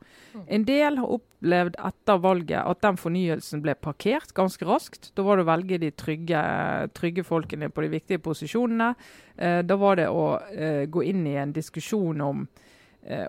En 0.52 0.66
del 0.68 1.00
har 1.00 1.14
opplevd 1.16 1.78
etter 1.80 2.20
valget 2.20 2.61
at 2.61 2.82
den 2.85 3.00
fornyelsen 3.00 3.62
ble 3.64 3.73
parkert 3.80 4.35
ganske 4.37 4.68
raskt. 4.68 5.14
Da 5.16 5.25
var 5.25 5.40
det 5.40 5.46
å 5.46 5.50
velge 5.54 5.80
de 5.80 5.90
trygge, 5.96 6.44
trygge 6.92 7.25
folkene 7.25 7.70
på 7.73 7.87
de 7.87 7.92
viktige 7.96 8.20
posisjonene. 8.20 8.92
Uh, 9.40 9.62
da 9.64 9.80
var 9.80 9.96
det 9.96 10.11
å 10.12 10.28
uh, 10.37 10.85
gå 10.92 11.08
inn 11.08 11.25
i 11.25 11.38
en 11.40 11.56
diskusjon 11.56 12.20
om 12.20 12.44
eh, 12.44 12.65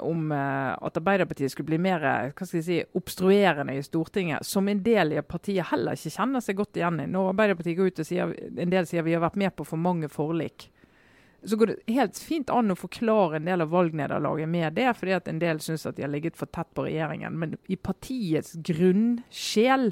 om 0.02 0.32
eh, 0.32 0.72
at 0.88 0.98
Arbeiderpartiet 0.98 1.52
skulle 1.54 1.70
bli 1.70 1.78
mer 1.82 2.02
eh, 2.02 2.32
hva 2.32 2.48
skal 2.48 2.58
jeg 2.60 2.66
si, 2.66 2.78
obstruerende 2.98 3.76
i 3.78 3.84
Stortinget, 3.86 4.46
som 4.48 4.68
en 4.72 4.82
del 4.84 5.14
i 5.14 5.22
partiet 5.22 5.70
heller 5.72 5.98
ikke 5.98 6.16
kjenner 6.16 6.42
seg 6.42 6.58
godt 6.58 6.80
igjen 6.80 7.04
i. 7.04 7.06
Når 7.12 7.34
Arbeiderpartiet 7.34 7.78
går 7.78 7.92
ut 7.92 8.02
og 8.02 8.10
sier 8.10 8.34
en 8.34 8.74
del 8.74 8.90
sier 8.90 9.06
vi 9.06 9.14
har 9.14 9.22
vært 9.22 9.38
med 9.38 9.54
på 9.58 9.68
for 9.68 9.82
mange 9.82 10.10
forlik, 10.10 10.72
så 11.46 11.56
går 11.56 11.70
det 11.70 11.94
helt 11.94 12.18
fint 12.18 12.50
an 12.50 12.74
å 12.74 12.76
forklare 12.76 13.38
en 13.38 13.46
del 13.46 13.62
av 13.62 13.70
valgnederlaget 13.72 14.50
med 14.50 14.74
det, 14.76 14.88
fordi 14.98 15.14
at 15.16 15.30
en 15.30 15.40
del 15.40 15.62
syns 15.64 15.86
at 15.86 15.96
de 15.96 16.04
har 16.04 16.12
ligget 16.12 16.36
for 16.36 16.50
tett 16.50 16.74
på 16.76 16.88
regjeringen. 16.88 17.38
Men 17.38 17.54
i 17.70 17.78
partiets 17.78 18.56
grunnsjel 18.66 19.92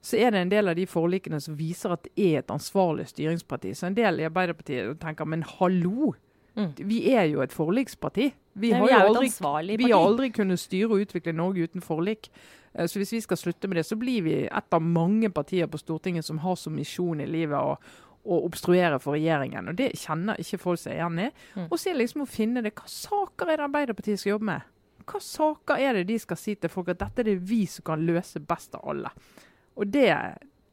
så 0.00 0.16
er 0.16 0.32
det 0.32 0.40
en 0.40 0.52
del 0.54 0.72
av 0.72 0.78
de 0.78 0.86
forlikene 0.88 1.38
som 1.44 1.58
viser 1.58 1.92
at 1.92 2.08
det 2.08 2.14
er 2.16 2.40
et 2.40 2.50
ansvarlig 2.50 3.04
styringsparti. 3.10 3.74
Så 3.76 3.90
en 3.90 3.98
del 3.98 4.22
i 4.22 4.26
Arbeiderpartiet 4.30 4.96
tenker 5.02 5.28
men 5.28 5.44
hallo, 5.58 6.14
Mm. 6.56 6.72
vi 6.88 7.12
er 7.14 7.28
jo 7.30 7.42
et 7.44 7.52
forliksparti. 7.54 8.32
Vi, 8.52 8.70
Nei, 8.70 8.78
har 8.78 8.86
vi 8.86 8.92
jo 8.92 8.98
aldri, 9.06 9.76
vi 9.76 9.90
har 9.92 10.06
aldri 10.06 10.30
kunnet 10.34 10.60
styre 10.60 10.90
og 10.90 11.04
utvikle 11.04 11.32
Norge 11.32 11.68
uten 11.70 11.84
forlik. 11.84 12.30
Eh, 12.74 12.86
Så 12.86 12.98
hvis 12.98 13.12
vi 13.12 13.20
skal 13.20 13.36
slutte 13.36 13.68
med 13.68 13.76
det, 13.76 13.86
så 13.86 13.96
blir 13.96 14.22
vi 14.22 14.34
et 14.46 14.74
av 14.74 14.82
mange 14.82 15.30
partier 15.30 15.66
på 15.70 15.78
Stortinget 15.78 16.24
som 16.24 16.38
har 16.38 16.56
som 16.56 16.74
misjon 16.74 17.20
i 17.20 17.26
livet 17.26 17.58
å, 17.58 17.76
å 18.24 18.40
obstruere 18.44 18.98
for 18.98 19.14
regjeringen. 19.14 19.68
Og 19.70 19.78
Det 19.78 19.92
kjenner 19.98 20.40
ikke 20.40 20.58
folk 20.58 20.80
seg 20.82 20.98
igjen 20.98 21.18
i. 21.18 21.30
Mm. 21.54 21.68
Og 21.70 21.78
så 21.78 21.90
er 21.90 21.94
det 21.94 22.02
liksom 22.02 22.26
å 22.26 22.30
finne 22.30 22.62
det. 22.62 22.74
Hva 22.74 22.90
saker 22.90 23.50
er 23.50 23.56
det 23.56 23.68
Arbeiderpartiet 23.68 24.20
skal 24.20 24.34
jobbe 24.36 24.50
med? 24.50 24.68
Hva 25.10 25.20
saker 25.24 25.80
er 25.82 25.94
det 25.94 26.08
de 26.10 26.18
skal 26.22 26.38
si 26.38 26.54
til 26.54 26.70
folk 26.70 26.90
at 26.92 27.00
dette 27.00 27.22
er 27.22 27.30
det 27.32 27.38
vi 27.42 27.64
som 27.66 27.86
kan 27.86 28.02
løse 28.06 28.42
best 28.42 28.74
av 28.78 28.84
alle? 28.92 29.10
Og 29.78 29.86
det, 29.86 30.10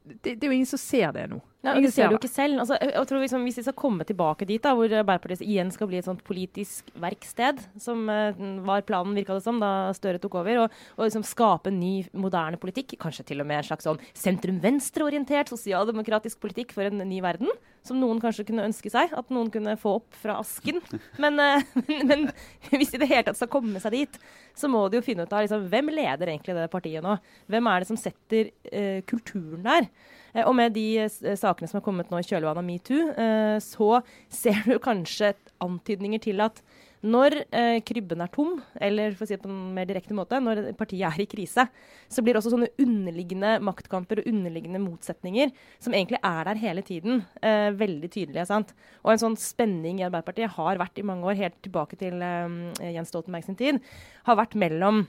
det, 0.04 0.34
det 0.34 0.42
er 0.42 0.50
jo 0.50 0.58
ingen 0.58 0.66
som 0.66 0.82
ser 0.82 1.12
det 1.16 1.28
nå. 1.30 1.40
Ja, 1.68 1.74
Ingen 1.76 1.88
det 1.88 1.94
ser 1.94 2.12
du 2.12 2.16
ikke 2.16 2.30
selv. 2.30 2.62
Altså, 2.62 2.78
jeg, 2.80 3.06
tror 3.10 3.22
liksom, 3.22 3.44
hvis 3.46 3.58
vi 3.60 3.64
skal 3.66 3.76
komme 3.78 4.06
tilbake 4.08 4.48
dit, 4.48 4.62
da, 4.64 4.72
hvor 4.76 4.88
Arbeiderpartiet 4.88 5.44
igjen 5.44 5.70
skal 5.74 5.90
bli 5.90 6.00
et 6.00 6.08
sånt 6.08 6.24
politisk 6.26 6.88
verksted, 6.98 7.60
som 7.82 8.08
eh, 8.12 8.38
var 8.66 8.84
planen, 8.88 9.16
virka 9.18 9.36
det 9.36 9.44
som, 9.44 9.60
da 9.62 9.90
Støre 9.96 10.20
tok 10.22 10.38
over, 10.40 10.64
og, 10.64 10.78
og 10.96 11.06
liksom 11.06 11.26
skape 11.26 11.72
en 11.72 11.80
ny, 11.80 11.92
moderne 12.16 12.60
politikk, 12.60 12.96
kanskje 13.02 13.26
til 13.30 13.44
og 13.44 13.48
med 13.50 13.60
en 13.60 13.68
slags 13.70 13.88
sånn 13.88 14.00
sentrum-venstre-orientert 14.16 15.52
sosialdemokratisk 15.52 16.40
politikk 16.42 16.74
for 16.76 16.88
en 16.88 17.02
ny 17.04 17.20
verden, 17.24 17.52
som 17.86 18.00
noen 18.00 18.20
kanskje 18.22 18.46
kunne 18.48 18.66
ønske 18.68 18.90
seg, 18.92 19.12
at 19.16 19.32
noen 19.32 19.52
kunne 19.52 19.76
få 19.80 19.98
opp 20.00 20.18
fra 20.22 20.38
asken. 20.42 20.80
Men, 21.22 21.38
eh, 21.42 21.64
men, 21.88 22.28
men 22.28 22.80
hvis 22.80 22.92
de 22.92 22.98
i 22.98 23.02
det 23.02 23.10
hele 23.10 23.26
tatt 23.28 23.38
skal 23.38 23.50
komme 23.52 23.80
seg 23.82 23.94
dit, 23.94 24.20
så 24.58 24.70
må 24.70 24.84
de 24.88 24.98
jo 24.98 25.04
finne 25.06 25.26
ut 25.26 25.34
av 25.34 25.44
liksom, 25.44 25.66
hvem 25.70 25.92
leder 25.94 26.32
egentlig 26.32 26.56
det 26.56 26.68
partiet 26.72 27.04
nå? 27.04 27.16
Hvem 27.50 27.70
er 27.70 27.82
det 27.82 27.88
som 27.90 27.98
setter 28.00 28.50
uh, 28.72 29.00
kulturen 29.08 29.64
der? 29.66 29.88
Eh, 30.38 30.46
Og 30.46 30.54
med 30.56 30.76
de 30.76 30.86
eh, 31.04 31.38
sakene 31.38 31.68
som 31.68 31.80
har 31.80 31.86
kommet 31.86 32.10
nå 32.10 32.20
i 32.20 32.26
kjølvannet 32.26 32.62
av 32.62 32.66
metoo, 32.66 33.08
eh, 33.10 33.56
så 33.64 34.02
ser 34.42 34.62
du 34.66 34.78
kanskje 34.82 35.34
antydninger 35.64 36.22
til 36.30 36.44
at 36.44 36.62
når 37.06 37.36
eh, 37.54 37.76
krybben 37.86 38.24
er 38.24 38.30
tom, 38.34 38.56
eller 38.82 39.12
for 39.14 39.22
å 39.22 39.28
si 39.28 39.36
det 39.36 39.44
på 39.44 39.50
en 39.50 39.74
mer 39.76 39.86
direkte 39.86 40.16
måte, 40.18 40.40
når 40.42 40.72
partiet 40.78 41.06
er 41.06 41.22
i 41.22 41.28
krise, 41.30 41.68
så 42.10 42.24
blir 42.24 42.34
det 42.34 42.40
også 42.40 42.50
sånne 42.56 42.72
underliggende 42.82 43.52
maktkamper 43.62 44.18
og 44.18 44.26
underliggende 44.26 44.80
motsetninger, 44.82 45.52
som 45.78 45.94
egentlig 45.94 46.18
er 46.26 46.48
der 46.48 46.58
hele 46.58 46.82
tiden, 46.82 47.22
eh, 47.38 47.68
veldig 47.70 48.10
tydelige. 48.10 48.48
sant? 48.50 48.74
Og 49.04 49.12
en 49.12 49.22
sånn 49.22 49.38
spenning 49.38 50.00
i 50.00 50.08
Arbeiderpartiet 50.08 50.56
har 50.56 50.82
vært 50.82 50.98
i 50.98 51.06
mange 51.06 51.30
år, 51.30 51.38
helt 51.38 51.62
tilbake 51.62 52.00
til 52.02 52.18
eh, 52.18 52.90
Jens 52.96 53.14
Stoltenberg 53.14 53.46
sin 53.46 53.58
tid, 53.62 53.78
har 54.26 54.42
vært 54.42 54.58
mellom 54.58 55.06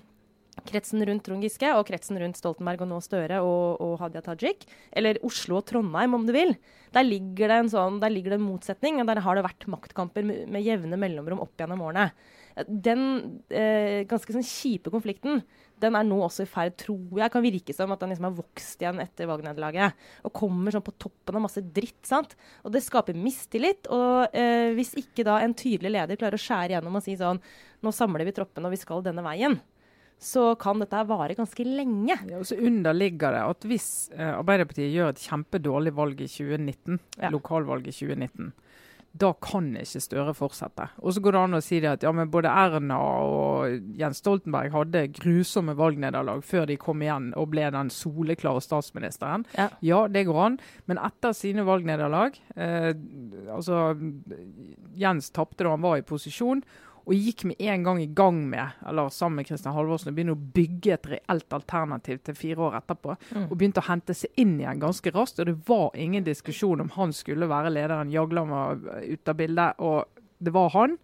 kretsen 0.66 1.04
rundt 1.08 1.24
Trond 1.26 1.46
Giske 1.46 1.70
og 1.76 1.86
kretsen 1.88 2.20
rundt 2.20 2.40
Stoltenberg 2.40 2.84
og 2.86 2.92
nå 2.92 3.00
Støre 3.04 3.42
og, 3.46 3.80
og 3.84 3.96
Hadia 4.02 4.24
Tajik, 4.26 4.66
eller 4.92 5.22
Oslo 5.28 5.60
og 5.60 5.68
Trondheim, 5.70 6.18
om 6.18 6.28
du 6.28 6.34
vil. 6.36 6.56
Der 6.96 7.06
ligger 7.06 7.52
det 7.52 7.62
en 7.64 7.72
sånn, 7.72 8.02
ligger 8.10 8.36
det 8.36 8.40
en 8.40 8.48
motsetning, 8.48 9.00
og 9.02 9.10
der 9.10 9.22
har 9.26 9.38
det 9.38 9.46
vært 9.46 9.70
maktkamper 9.70 10.26
med, 10.26 10.46
med 10.52 10.66
jevne 10.66 11.00
mellomrom 11.00 11.44
opp 11.46 11.60
gjennom 11.60 11.86
årene. 11.86 12.10
Den 12.68 13.04
eh, 13.54 14.06
ganske 14.10 14.34
sånn 14.36 14.46
kjipe 14.46 14.92
konflikten 14.92 15.44
den 15.80 15.96
er 15.96 16.04
nå 16.04 16.18
også 16.26 16.44
i 16.44 16.50
ferd, 16.50 16.76
tror 16.80 17.22
jeg, 17.22 17.32
kan 17.32 17.44
virke 17.44 17.76
som 17.76 17.94
at 17.94 18.02
den 18.02 18.12
liksom 18.12 18.28
har 18.28 18.36
vokst 18.36 18.84
igjen 18.84 19.00
etter 19.04 19.30
valgnederlaget. 19.30 19.96
Og 20.28 20.36
kommer 20.36 20.76
sånn 20.76 20.86
på 20.86 20.96
toppen 21.00 21.40
av 21.40 21.46
masse 21.46 21.64
dritt. 21.64 22.02
sant? 22.08 22.36
Og 22.68 22.74
det 22.74 22.84
skaper 22.84 23.18
mistillit. 23.18 23.88
Og 23.96 24.36
eh, 24.36 24.76
hvis 24.76 24.96
ikke 25.00 25.24
da 25.28 25.40
en 25.44 25.56
tydelig 25.58 25.94
leder 25.96 26.20
klarer 26.20 26.40
å 26.40 26.44
skjære 26.44 26.76
gjennom 26.76 27.00
og 27.00 27.06
si 27.06 27.16
sånn 27.20 27.42
Nå 27.80 27.94
samler 27.96 28.28
vi 28.28 28.34
troppene, 28.36 28.68
og 28.68 28.76
vi 28.76 28.82
skal 28.82 29.06
denne 29.06 29.24
veien 29.24 29.56
så 30.20 30.50
kan 30.60 30.82
dette 30.84 31.00
vare 31.08 31.36
ganske 31.38 31.64
lenge. 31.64 32.18
Ja, 32.28 32.40
og 32.42 32.46
så 32.50 32.58
underligger 32.60 33.32
det 33.38 33.44
at 33.56 33.68
hvis 33.72 33.90
eh, 34.12 34.34
Arbeiderpartiet 34.36 34.92
gjør 34.92 35.14
et 35.14 35.22
kjempedårlig 35.24 35.94
valg 35.96 36.20
i 36.20 36.28
2019, 36.28 37.00
Ja. 37.22 37.30
lokalvalg 37.32 37.88
i 37.88 37.94
2019, 37.96 38.52
da 39.20 39.32
kan 39.42 39.72
ikke 39.74 40.00
Støre 40.04 40.34
fortsette. 40.38 40.86
Og 41.02 41.16
så 41.16 41.22
går 41.24 41.34
det 41.34 41.40
an 41.42 41.58
å 41.58 41.62
si 41.66 41.80
det 41.82 41.90
at 41.90 42.04
ja, 42.06 42.12
men 42.14 42.30
både 42.30 42.52
Erna 42.52 43.00
og 43.02 43.88
Jens 43.98 44.20
Stoltenberg 44.22 44.70
hadde 44.76 45.02
grusomme 45.18 45.74
valgnederlag 45.76 46.44
før 46.46 46.68
de 46.70 46.76
kom 46.78 47.02
igjen 47.02 47.32
og 47.40 47.50
ble 47.50 47.66
den 47.74 47.90
soleklare 47.90 48.62
statsministeren. 48.62 49.48
Ja. 49.58 49.70
Ja, 49.82 50.04
det 50.08 50.28
går 50.30 50.38
an, 50.46 50.60
men 50.86 51.02
etter 51.02 51.34
sine 51.34 51.66
valgnederlag 51.66 52.38
eh, 52.56 52.92
Altså, 53.50 53.96
Jens 55.00 55.32
tapte 55.34 55.64
da 55.66 55.74
han 55.74 55.82
var 55.84 55.98
i 55.98 56.06
posisjon, 56.06 56.62
og 57.06 57.16
gikk 57.16 57.46
med 57.50 57.62
en 57.72 57.86
gang 57.86 58.02
i 58.02 58.10
gang 58.16 58.42
med, 58.50 58.76
eller 58.88 59.10
sammen 59.14 59.40
med 59.40 59.48
Kristian 59.50 59.76
Halvorsen, 59.76 60.12
og 60.12 60.18
begynne 60.18 60.36
å 60.36 60.52
bygge 60.58 60.94
et 60.96 61.10
reelt 61.14 61.56
alternativ 61.56 62.22
til 62.26 62.38
fire 62.38 62.68
år 62.68 62.78
etterpå. 62.82 63.16
Mm. 63.32 63.48
Og 63.48 63.56
begynte 63.56 63.84
å 63.84 63.88
hente 63.90 64.16
seg 64.18 64.42
inn 64.42 64.58
igjen 64.60 64.84
ganske 64.84 65.14
raskt. 65.16 65.42
Og 65.42 65.50
det 65.50 65.58
var 65.70 65.98
ingen 65.98 66.28
diskusjon 66.28 66.84
om 66.86 66.94
han 66.98 67.16
skulle 67.16 67.50
være 67.50 67.74
lederen. 67.74 68.14
Jagland 68.14 68.54
var 68.54 68.86
ute 69.04 69.34
av 69.34 69.40
bildet, 69.40 69.82
og 69.82 70.24
det 70.40 70.54
var 70.56 70.72
han. 70.76 71.00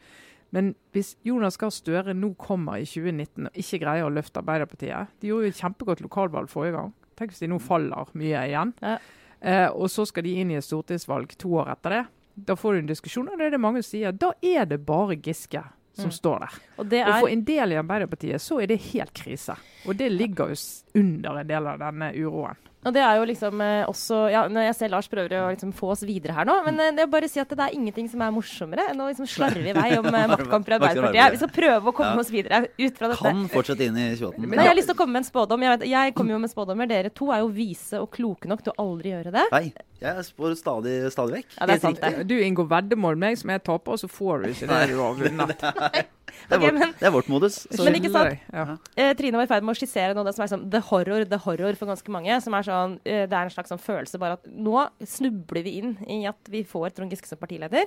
Men 0.56 0.72
hvis 0.96 1.16
Jonas 1.28 1.58
Gahr 1.60 1.74
Støre 1.74 2.14
nå 2.16 2.32
kommer 2.40 2.80
i 2.80 2.88
2019 2.88 3.50
og 3.50 3.58
ikke 3.60 3.82
greier 3.82 4.08
å 4.08 4.14
løfte 4.14 4.40
Arbeiderpartiet 4.40 5.10
De 5.20 5.28
gjorde 5.28 5.50
jo 5.50 5.52
et 5.52 5.60
kjempegodt 5.60 6.04
lokalvalg 6.06 6.48
forrige 6.52 6.78
gang. 6.78 6.94
Tenk 7.20 7.34
hvis 7.34 7.44
de 7.44 7.50
nå 7.52 7.58
faller 7.64 8.12
mye 8.16 8.44
igjen. 8.48 8.72
Ja. 8.84 9.00
Eh, 9.42 9.68
og 9.70 9.90
så 9.92 10.06
skal 10.08 10.26
de 10.26 10.36
inn 10.40 10.54
i 10.54 10.60
et 10.60 10.66
stortingsvalg 10.66 11.36
to 11.42 11.52
år 11.60 11.74
etter 11.76 11.98
det. 11.98 12.04
Da 12.36 12.56
får 12.60 12.74
du 12.74 12.80
en 12.82 12.92
diskusjon, 12.92 13.30
og 13.32 13.40
det 13.40 13.48
er 13.48 13.56
det 13.56 13.62
mange 13.64 13.84
som 13.84 13.94
sier. 13.94 14.16
Da 14.16 14.34
er 14.44 14.68
det 14.68 14.82
bare 14.88 15.16
Giske 15.16 15.62
som 15.96 16.10
Mm. 16.12 16.12
står 16.12 16.40
der. 16.46 16.60
Og 16.78 16.90
det 16.92 17.02
Og 17.08 17.14
er 17.14 17.20
for 17.22 17.30
en 17.32 17.44
del 17.48 17.72
i 17.72 17.80
Arbeiderpartiet 17.82 18.42
så 18.44 18.62
er 18.62 18.68
det 18.68 18.80
helt 18.92 19.14
krise. 19.14 19.56
Og 19.88 19.96
det 19.98 20.12
ligger 20.12 20.50
jo 20.54 20.56
under 20.96 21.38
en 21.42 21.48
del 21.48 21.68
av 21.68 21.80
denne 21.80 22.12
uroen. 22.14 22.56
Og 22.86 22.94
det 22.94 23.02
er 23.02 23.16
jo 23.18 23.24
liksom 23.26 23.62
eh, 23.66 23.84
også 23.90 24.18
ja, 24.30 24.44
Når 24.48 24.62
jeg 24.68 24.76
ser 24.76 24.90
Lars 24.94 25.08
prøver 25.10 25.32
å 25.42 25.48
liksom 25.50 25.72
få 25.74 25.88
oss 25.90 26.04
videre 26.06 26.36
her 26.38 26.46
nå, 26.46 26.54
men 26.68 26.78
eh, 26.80 26.92
det 26.94 27.02
er 27.02 27.08
bare 27.10 27.26
å 27.26 27.32
si 27.32 27.40
at 27.42 27.50
det 27.50 27.58
er 27.58 27.74
ingenting 27.74 28.06
som 28.12 28.22
er 28.22 28.30
morsommere 28.30 28.92
enn 28.92 29.00
å 29.02 29.08
liksom 29.10 29.26
slarve 29.26 29.72
i 29.72 29.74
vei 29.74 29.98
om 29.98 30.06
eh, 30.06 30.28
maktkamper 30.30 30.70
i 30.70 30.78
Arbeiderpartiet. 30.78 31.32
Vi 31.34 31.38
skal 31.42 31.50
prøve 31.56 31.90
å 31.90 31.96
komme 31.98 32.14
Ja. 32.14 32.20
oss 32.22 32.30
videre 32.30 32.68
ut 32.78 32.96
fra 33.00 33.08
dette. 33.10 33.24
Kan 33.26 33.48
fortsette 33.50 33.88
inn 33.88 33.98
i 33.98 34.12
28. 34.14 34.38
Men 34.46 34.60
jeg 34.60 34.68
har 34.70 34.76
lyst 34.78 34.86
til 34.92 34.94
å 34.94 34.98
komme 35.02 35.14
med 35.18 35.24
en 35.26 35.32
spådom. 35.32 35.66
Jeg, 35.66 35.80
vet, 35.80 35.88
jeg 35.90 36.14
kommer 36.14 36.32
jo 36.38 36.40
med 36.46 36.52
spådommer. 36.54 36.88
Dere 36.88 37.10
to 37.10 37.32
er 37.34 37.40
jo 37.42 37.48
vise 37.58 37.94
og 38.00 38.12
kloke 38.12 38.46
nok 38.46 38.62
til 38.62 38.74
å 38.78 38.86
aldri 38.86 39.16
gjøre 39.16 39.32
det. 39.34 39.46
Nei, 39.52 39.74
jeg 40.02 40.26
spår 40.28 40.56
stadig, 40.60 40.96
stadig 41.14 41.40
vekk. 41.40 41.56
Ja, 41.60 41.66
det 41.70 41.76
er 41.78 41.84
sant, 41.86 42.02
det. 42.02 42.28
Du 42.28 42.36
inngår 42.40 42.68
veddemål 42.68 43.16
med 43.16 43.30
meg 43.30 43.38
som 43.42 43.50
jeg 43.54 43.64
taper, 43.64 43.96
og 43.96 44.00
så 44.04 44.10
får 44.12 44.44
du 44.44 44.50
ikke 44.52 44.68
det 44.74 44.82
du 44.92 45.00
har 45.02 45.16
vunnet. 45.22 46.06
Det 46.36 46.58
er, 46.58 46.60
vårt, 46.60 46.74
men- 46.76 46.92
det 47.00 47.06
er 47.08 47.12
vårt 47.16 47.28
modus. 47.32 47.56
Så 47.72 47.86
Men 47.86 47.96
ikke 47.96 48.10
sant? 48.12 48.40
Ja. 48.52 48.78
Eh, 48.98 49.14
Trine 49.16 49.38
var 49.40 49.46
i 49.46 49.48
ferd 49.48 49.64
med 49.64 49.72
å 49.74 49.80
skissere 49.80 50.14
noe 50.14 50.26
av 50.26 50.28
det 50.28 50.34
som 50.36 50.44
er 50.44 50.50
sånn 50.52 50.66
the 50.70 50.82
horror, 50.90 51.24
the 51.32 51.38
horror 51.46 51.78
for 51.80 51.88
ganske 51.88 52.12
mange. 52.12 52.36
Som 52.44 52.54
er 52.58 52.66
sånn, 52.68 52.98
eh, 53.06 53.24
det 53.26 53.32
er 53.34 53.46
en 53.48 53.54
slags 53.54 53.72
sånn 53.72 53.80
følelse 53.80 54.20
bare 54.20 54.34
at 54.36 54.44
nå 54.52 54.84
snubler 55.08 55.64
vi 55.64 55.78
inn 55.80 55.94
i 56.12 56.26
at 56.28 56.36
vi 56.52 56.64
får 56.68 56.92
Trond 56.98 57.10
Giske 57.14 57.30
som 57.30 57.40
partileder. 57.40 57.86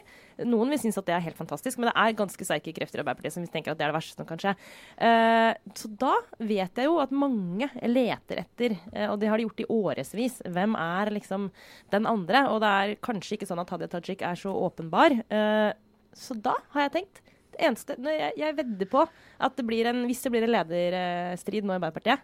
Noen 0.49 0.71
vil 0.73 0.79
synes 0.81 0.97
at 0.99 1.05
det 1.11 1.15
er 1.19 1.21
helt 1.27 1.37
fantastisk, 1.37 1.77
men 1.79 1.91
det 1.91 1.97
er 2.01 2.17
ganske 2.17 2.47
sterke 2.49 2.73
krefter 2.75 2.99
i 2.99 3.05
Arbeiderpartiet 3.05 3.37
som 3.37 3.47
tenker 3.53 3.73
at 3.75 3.79
det 3.79 3.85
er 3.87 3.93
det 3.93 3.99
verste 4.01 4.17
som 4.17 4.27
kan 4.31 4.39
skje. 4.41 4.55
Eh, 4.97 5.55
så 5.75 5.93
da 5.99 6.15
vet 6.41 6.75
jeg 6.81 6.89
jo 6.89 6.99
at 7.05 7.11
mange 7.13 7.69
leter 7.85 8.43
etter, 8.47 8.79
og 9.11 9.19
det 9.21 9.29
har 9.29 9.37
de 9.37 9.45
gjort 9.47 9.61
i 9.61 9.69
årevis, 9.69 10.41
hvem 10.49 10.75
er 10.79 11.13
liksom 11.19 11.51
den 11.93 11.98
andre? 12.07 12.45
Og 12.53 12.61
det 12.63 12.69
er 12.69 12.95
kanskje 13.03 13.35
ikke 13.37 13.49
sånn 13.49 13.59
at 13.63 13.71
Hadia 13.71 13.89
Tajik 13.89 14.23
er 14.23 14.39
så 14.39 14.53
åpenbar. 14.53 15.17
Uh, 15.33 15.73
så 16.15 16.35
da 16.39 16.55
har 16.75 16.87
jeg 16.87 16.93
tenkt 16.93 17.23
Det 17.53 17.61
eneste 17.67 17.97
jeg, 17.99 18.33
jeg 18.39 18.57
vedder 18.57 18.87
på 18.91 19.03
at 19.05 19.57
det 19.57 19.65
blir 19.67 19.87
en, 19.91 20.05
hvis 20.07 20.23
det 20.23 20.31
blir 20.31 20.47
en 20.47 20.53
lederstrid 20.55 21.67
nå 21.67 21.75
i 21.75 21.79
Arbeiderpartiet 21.79 22.21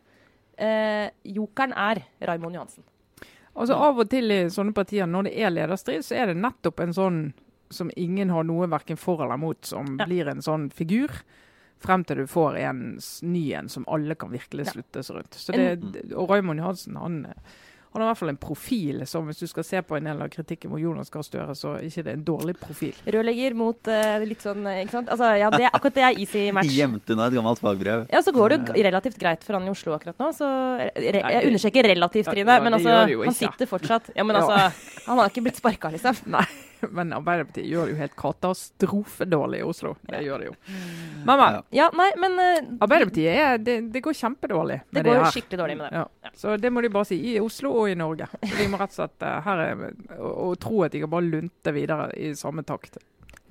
uh, 0.60 1.08
Jokeren 1.24 1.72
er 1.72 2.04
Raymond 2.20 2.54
Johansen. 2.54 2.84
Altså 3.54 3.74
Av 3.78 3.98
og 4.02 4.10
til 4.10 4.30
i 4.34 4.40
sånne 4.50 4.74
partier, 4.74 5.06
når 5.06 5.28
det 5.28 5.34
er 5.38 5.52
lederstrid, 5.54 6.02
så 6.06 6.16
er 6.18 6.30
det 6.32 6.40
nettopp 6.42 6.80
en 6.82 6.94
sånn 6.94 7.18
som 7.74 7.90
ingen 7.96 8.30
har 8.30 8.46
noe 8.46 8.66
verken 8.70 8.98
for 8.98 9.22
eller 9.24 9.38
mot, 9.40 9.58
som 9.66 9.96
Ja. 9.98 10.06
blir 10.06 10.28
en 10.28 10.42
sånn 10.42 10.70
figur. 10.70 11.10
Frem 11.78 12.04
til 12.04 12.16
du 12.16 12.26
får 12.26 12.56
en 12.56 12.98
ny 13.22 13.52
en 13.54 13.68
som 13.68 13.84
alle 13.88 14.14
kan 14.14 14.30
virkelig 14.30 14.72
slutte 14.72 15.02
seg 15.02 15.16
rundt. 15.16 15.34
Så 15.34 15.52
det, 15.52 16.14
og 16.14 16.30
Raymond 16.30 16.60
Johansen 16.60 16.96
han, 16.96 17.34
han 17.94 18.02
har 18.02 18.08
i 18.08 18.10
hvert 18.10 18.20
fall 18.20 18.32
en 18.32 18.40
profil 18.42 19.02
som 19.06 19.28
hvis 19.30 19.38
du 19.38 19.46
skal 19.46 19.66
se 19.66 19.80
på 19.86 19.94
en 19.94 20.08
del 20.08 20.22
av 20.24 20.30
kritikken 20.32 20.72
mot 20.72 20.82
Jonas 20.82 21.12
Gahr 21.14 21.22
Støre, 21.22 21.54
så 21.54 21.76
er 21.76 21.84
ikke 21.86 22.02
det 22.08 22.14
en 22.16 22.24
dårlig 22.26 22.56
profil. 22.58 22.96
Rørlegger 23.06 23.54
mot 23.58 23.90
uh, 23.90 24.24
litt 24.26 24.42
sånn 24.42 24.66
eh, 24.66 24.80
Ikke 24.82 24.96
sant? 24.96 25.12
Altså, 25.14 25.28
ja, 25.38 25.50
det, 25.54 25.68
akkurat 25.70 26.00
det 26.00 26.06
er 26.08 26.18
easy 26.24 26.44
match. 26.56 26.72
Gjemt 26.74 27.14
unna 27.14 27.28
et 27.30 27.38
gammelt 27.38 27.62
fagbrev. 27.62 28.06
Ja, 28.10 28.24
så 28.26 28.34
går 28.34 28.56
det 28.56 28.58
jo 28.66 28.86
relativt 28.88 29.20
greit 29.22 29.46
for 29.46 29.58
han 29.58 29.68
i 29.68 29.72
Oslo 29.72 29.94
akkurat 29.94 30.18
nå. 30.18 30.32
Så 30.34 30.50
re, 30.82 31.22
jeg 31.22 31.52
understreker 31.52 31.90
relativt, 31.94 32.32
Trine. 32.32 32.58
ja, 32.58 32.66
men 32.66 32.78
altså, 32.80 32.98
han 33.22 33.38
sitter 33.38 33.70
fortsatt. 33.70 34.10
Ja, 34.18 34.26
men 34.26 34.42
altså, 34.42 34.90
han 35.06 35.22
har 35.22 35.30
ikke 35.30 35.46
blitt 35.46 35.62
sparka, 35.62 35.94
liksom. 35.94 36.18
Nei, 36.34 36.42
men 36.98 37.12
Arbeiderpartiet 37.16 37.68
gjør 37.70 37.88
det 37.88 37.94
jo 37.94 38.00
helt 38.00 38.16
katastrofedårlig 38.20 39.60
i 39.60 39.66
Oslo. 39.68 39.94
Det 40.08 40.20
gjør 40.26 40.44
det 40.44 40.50
jo. 40.50 40.54
Men, 41.24 41.36
men. 41.38 41.40
Ja. 41.44 41.62
Ja, 41.84 41.88
nei, 41.96 42.10
men 42.20 42.36
uh, 42.40 42.84
Arbeiderpartiet 42.84 43.38
er, 43.40 43.58
det, 43.62 43.78
det 43.94 44.04
går 44.04 44.18
kjempedårlig. 44.18 44.80
det 44.90 45.00
med 45.02 45.10
går 45.10 45.22
her. 45.22 45.32
skikkelig 45.38 45.62
dårlig 45.62 45.78
med 45.80 45.88
det. 45.88 46.04
Ja. 46.04 46.34
Så 46.44 46.56
det 46.60 46.70
må 46.74 46.84
de 46.84 46.92
bare 46.94 47.08
si. 47.08 47.20
I 47.34 47.38
Oslo 47.42 47.72
og 47.82 47.90
i 47.90 47.96
Norge. 47.98 48.28
De 48.44 48.68
må 48.70 48.80
rett 48.80 48.94
og 48.94 49.00
slett 49.00 49.26
uh, 49.26 49.40
her 49.46 49.64
er, 49.68 49.82
og, 50.18 50.30
og 50.50 50.54
tro 50.62 50.84
at 50.86 50.94
de 50.94 51.02
kan 51.04 51.12
bare 51.12 51.28
lunte 51.30 51.74
videre 51.76 52.10
i 52.18 52.32
samme 52.38 52.64
takt. 52.66 53.00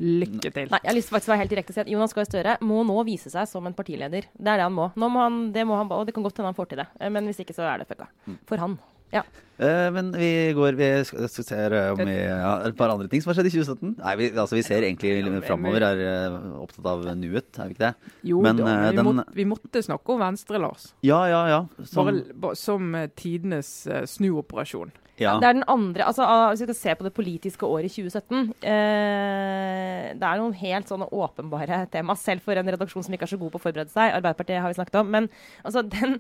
Lykke 0.02 0.50
til. 0.50 0.72
Nei, 0.74 0.80
jeg 0.82 0.90
har 0.90 0.96
lyst 0.98 1.12
til 1.12 1.20
å 1.20 1.34
være 1.36 1.42
helt 1.44 1.52
direkte 1.54 1.70
og 1.70 1.75
si 1.78 1.82
at 1.84 1.90
Jonas 1.92 2.16
Gahr 2.18 2.25
Støre 2.25 2.56
må 2.66 2.80
nå 2.88 2.96
vise 3.06 3.30
seg 3.30 3.46
som 3.50 3.68
en 3.70 3.75
partileder. 3.78 4.25
Det 4.34 4.50
er 4.50 4.58
det 4.60 4.66
han 4.66 4.74
må. 4.74 4.88
Nå 4.98 5.10
må 5.13 5.22
han, 5.22 5.38
det 5.54 5.68
må 5.70 5.78
han, 5.78 5.92
og 5.94 6.08
det 6.10 6.16
kan 6.16 6.25
godt 6.25 6.42
hende 6.42 6.50
han 6.50 6.58
får 6.58 6.72
til 6.72 6.82
det. 6.82 6.88
Eh, 6.98 7.12
Men 7.13 7.30
hvis 7.30 7.44
ikke, 7.44 7.54
så 7.54 7.68
er 7.70 7.84
det 7.84 7.88
fucka. 7.92 8.10
For 8.50 8.58
han. 8.63 8.80
Eh, 9.13 9.88
men 9.93 10.08
vi 10.17 10.29
går 10.58 10.74
Vi 10.79 10.88
skal, 11.05 11.27
skal 11.29 11.46
se 11.46 11.58
om 11.93 12.00
vi 12.01 12.15
ja, 12.15 12.53
et 12.65 12.75
par 12.75 12.89
andre 12.89 13.05
ting 13.08 13.22
som 13.22 13.29
har 13.29 13.38
skjedd 13.38 13.51
i 13.51 13.53
2017. 13.53 13.91
Nei, 14.00 14.15
vi, 14.17 14.29
altså, 14.34 14.58
vi 14.58 14.63
ser 14.65 14.82
egentlig 14.82 15.12
men- 15.29 15.43
framover. 15.46 15.86
Er 15.91 16.01
eh, 16.08 16.38
opptatt 16.63 16.89
av 16.89 17.05
nuet, 17.15 17.51
er 17.60 17.70
vi 17.70 17.75
ikke 17.77 17.86
det? 17.86 17.93
Jo 18.32 18.41
Men, 18.41 18.58
da, 18.58 18.63
eh, 18.65 18.74
men 18.74 18.89
vi, 18.89 18.98
den- 18.98 19.05
måtte, 19.12 19.36
vi 19.38 19.46
måtte 19.46 19.84
snakke 19.86 20.15
om 20.15 20.20
Venstre, 20.25 20.58
Lars. 20.60 20.89
Ja, 21.05 21.22
ja, 21.29 21.43
ja. 21.53 21.62
Som, 21.86 22.10
Bare, 22.34 22.55
som 22.58 22.96
eh, 22.96 23.08
tidenes 23.15 23.86
eh, 23.86 24.08
snuoperasjon. 24.10 24.91
ja. 25.22 25.38
Det 25.39 25.46
er 25.46 25.53
den 25.53 25.67
andre 25.70 26.08
altså 26.10 26.24
ah, 26.25 26.50
Hvis 26.50 26.63
vi 26.63 26.74
skal 26.74 26.75
se 26.82 26.96
på 26.98 27.03
det 27.05 27.13
politiske 27.13 27.67
året 27.70 27.91
2017 27.93 28.50
eh, 28.65 30.13
Det 30.17 30.25
er 30.25 30.39
noen 30.41 30.55
helt 30.58 30.89
sånne 30.89 31.05
åpenbare 31.13 31.84
tema, 31.93 32.15
selv 32.17 32.41
for 32.41 32.58
en 32.58 32.72
redaksjon 32.74 33.05
som 33.05 33.13
ikke 33.13 33.27
er 33.29 33.34
så 33.36 33.39
god 33.41 33.53
på 33.53 33.62
å 33.62 33.65
forberede 33.67 33.93
seg. 33.93 34.15
Arbeiderpartiet 34.17 34.62
har 34.63 34.74
vi 34.74 34.79
snakket 34.82 35.00
om. 35.03 35.12
Men 35.13 35.29
altså, 35.63 35.86
den 35.86 36.17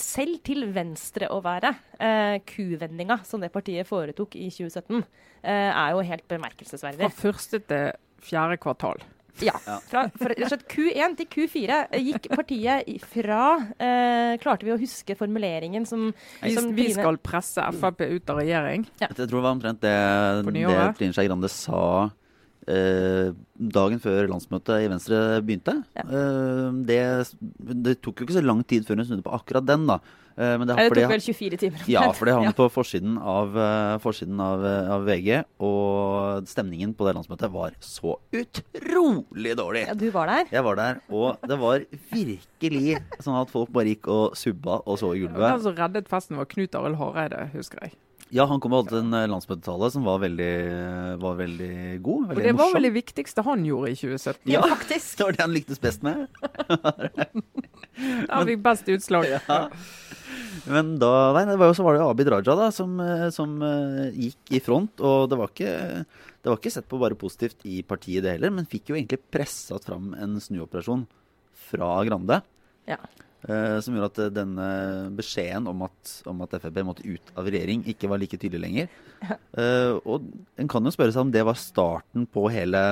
selv 0.00 0.40
til 0.46 0.66
venstre 0.74 1.28
å 1.32 1.40
være, 1.44 1.74
eh, 1.98 2.38
kuvendinga 2.46 3.20
som 3.26 3.40
det 3.40 3.52
partiet 3.52 3.88
foretok 3.88 4.36
i 4.36 4.50
2017, 4.50 5.04
eh, 5.42 5.70
er 5.70 5.90
jo 5.92 6.04
helt 6.06 6.28
bemerkelsesverdig. 6.28 7.10
Fra 7.10 7.30
første 7.30 7.60
til 7.66 7.92
fjerde 8.20 8.58
kvartal. 8.60 9.02
Ja. 9.40 9.56
Fra, 9.88 10.04
fra 10.18 10.32
rett 10.32 10.44
og 10.44 10.52
slett 10.52 10.66
Q1 10.70 11.16
til 11.20 11.28
Q4 11.32 11.76
eh, 11.88 12.08
gikk 12.10 12.28
partiet 12.34 13.04
fra 13.08 13.44
eh, 13.80 14.34
Klarte 14.42 14.66
vi 14.66 14.74
å 14.74 14.78
huske 14.80 15.16
formuleringen 15.16 15.86
som, 15.88 16.10
Vi, 16.42 16.54
som 16.56 16.70
vi 16.76 16.90
skal 16.92 17.16
presse 17.22 17.64
Frp 17.78 18.04
ut 18.04 18.32
av 18.32 18.42
regjering. 18.42 18.86
Jeg 19.00 19.16
tror 19.16 19.30
det 19.30 19.44
var 19.46 19.54
omtrent 19.54 19.80
det, 19.84 19.96
det? 20.50 20.88
Trine 20.98 21.16
Skei 21.16 21.28
Grande 21.30 21.50
sa 21.52 22.10
eh, 22.70 23.32
dagen 23.60 24.00
før 24.02 24.30
landsmøtet 24.30 24.86
i 24.86 24.88
Venstre 24.92 25.20
begynte. 25.44 25.74
Ja. 25.98 26.06
Eh, 26.06 26.70
det, 26.88 27.00
det 27.84 27.98
tok 28.00 28.22
jo 28.22 28.28
ikke 28.28 28.38
så 28.38 28.44
lang 28.46 28.62
tid 28.70 28.86
før 28.88 29.00
hun 29.02 29.08
snudde 29.10 29.26
på 29.26 29.34
akkurat 29.36 29.66
den, 29.68 29.86
da. 29.90 29.98
Eh, 30.40 30.54
men 30.56 30.68
det, 30.70 30.76
Det 30.78 31.02
tok 31.02 31.10
vel 31.12 31.20
24 31.26 31.58
timer. 31.60 31.82
Ja, 31.90 32.04
for 32.16 32.24
det 32.30 32.34
havnet 32.38 32.54
Ja. 32.54 32.56
på 32.62 32.68
forsiden 32.72 33.18
av, 33.18 33.56
eh, 33.58 33.96
forsiden 34.00 34.40
av, 34.40 34.62
eh, 34.64 34.90
av 34.94 35.04
VG. 35.08 35.40
Og 35.66 36.46
stemningen 36.48 36.94
på 36.96 37.04
det 37.08 37.16
landsmøtet 37.18 37.50
var 37.52 37.74
så 37.84 38.14
utrolig 38.32 39.56
dårlig. 39.58 39.84
Ja, 39.90 39.94
du 39.98 40.06
var 40.14 40.30
der? 40.30 40.46
Jeg 40.54 40.64
var 40.64 40.78
der, 40.80 41.00
og 41.10 41.42
det 41.50 41.58
var 41.60 41.84
virkelig 42.14 42.98
sånn 43.20 43.36
at 43.42 43.50
folk 43.52 43.72
bare 43.74 43.92
gikk 43.92 44.08
og 44.12 44.36
subba 44.38 44.80
og 44.86 44.96
så 45.02 45.12
i 45.16 45.24
Den 45.26 45.34
gulvet. 45.34 45.62
som 45.66 45.74
reddet 45.76 46.08
festen, 46.08 46.38
var 46.40 46.48
Knut 46.50 46.74
Arild 46.78 46.96
Hareide, 47.02 47.50
husker 47.54 47.84
jeg. 47.84 47.98
Ja, 48.30 48.44
han 48.46 48.60
kom 48.62 48.74
og 48.76 48.84
holdt 48.84 48.92
en 49.00 49.14
eh, 49.16 49.24
landsmøtetale 49.30 49.88
som 49.90 50.04
var 50.06 50.20
veldig, 50.22 50.50
var 51.22 51.38
veldig 51.40 51.70
god. 52.04 52.28
Og 52.28 52.30
Veldig 52.30 52.44
det 52.46 52.52
var 52.54 52.60
morsom. 52.60 52.76
vel 52.78 52.86
det 52.86 52.92
viktigste 52.94 53.42
han 53.46 53.64
gjorde 53.66 53.90
i 53.90 53.96
2017. 53.98 54.52
Ja, 54.54 54.60
faktisk. 54.70 55.16
Det 55.18 55.26
var 55.26 55.38
det 55.38 55.42
han 55.46 55.56
lyktes 55.56 55.82
best 55.82 56.06
med. 56.06 56.28
Han 58.30 58.46
fikk 58.48 58.62
best 58.64 58.88
utslag. 58.92 59.28
Ja. 59.50 59.60
Men 60.70 60.96
da 61.00 61.08
nei, 61.34 61.44
det 61.48 61.54
var 61.60 61.70
jo, 61.70 61.74
så 61.78 61.84
var 61.86 61.96
det 61.96 62.02
Abid 62.04 62.28
Raja 62.32 62.54
da, 62.58 62.66
som, 62.74 62.96
eh, 63.00 63.28
som 63.32 63.52
eh, 63.64 64.10
gikk 64.26 64.50
i 64.58 64.60
front. 64.62 65.00
Og 65.06 65.28
det 65.30 65.38
var, 65.40 65.50
ikke, 65.54 65.70
det 66.04 66.50
var 66.50 66.58
ikke 66.58 66.72
sett 66.74 66.88
på 66.90 66.98
bare 67.00 67.16
positivt 67.18 67.64
i 67.70 67.80
partiet, 67.86 68.24
det 68.26 68.34
heller, 68.36 68.52
men 68.54 68.66
fikk 68.68 68.90
jo 68.92 68.98
egentlig 68.98 69.20
pressa 69.32 69.78
fram 69.82 70.10
en 70.18 70.36
snuoperasjon 70.42 71.06
fra 71.70 71.92
Grande. 72.08 72.40
Ja. 72.90 72.98
Eh, 73.48 73.78
som 73.84 73.96
gjorde 73.96 74.10
at 74.10 74.20
eh, 74.26 74.34
denne 74.34 74.66
beskjeden 75.16 75.68
om 75.70 75.86
at, 75.86 76.12
om 76.30 76.42
at 76.44 76.56
Frp 76.60 76.82
måtte 76.86 77.06
ut 77.06 77.32
av 77.38 77.48
regjering, 77.48 77.84
ikke 77.90 78.10
var 78.10 78.20
like 78.22 78.40
tydelig 78.40 78.64
lenger. 78.66 78.92
Eh, 79.60 79.96
og 80.06 80.28
en 80.60 80.68
kan 80.70 80.86
jo 80.86 80.92
spørre 80.94 81.12
seg 81.12 81.26
om 81.26 81.32
det 81.34 81.42
var 81.44 81.58
starten 81.58 82.26
på 82.30 82.46
hele 82.52 82.82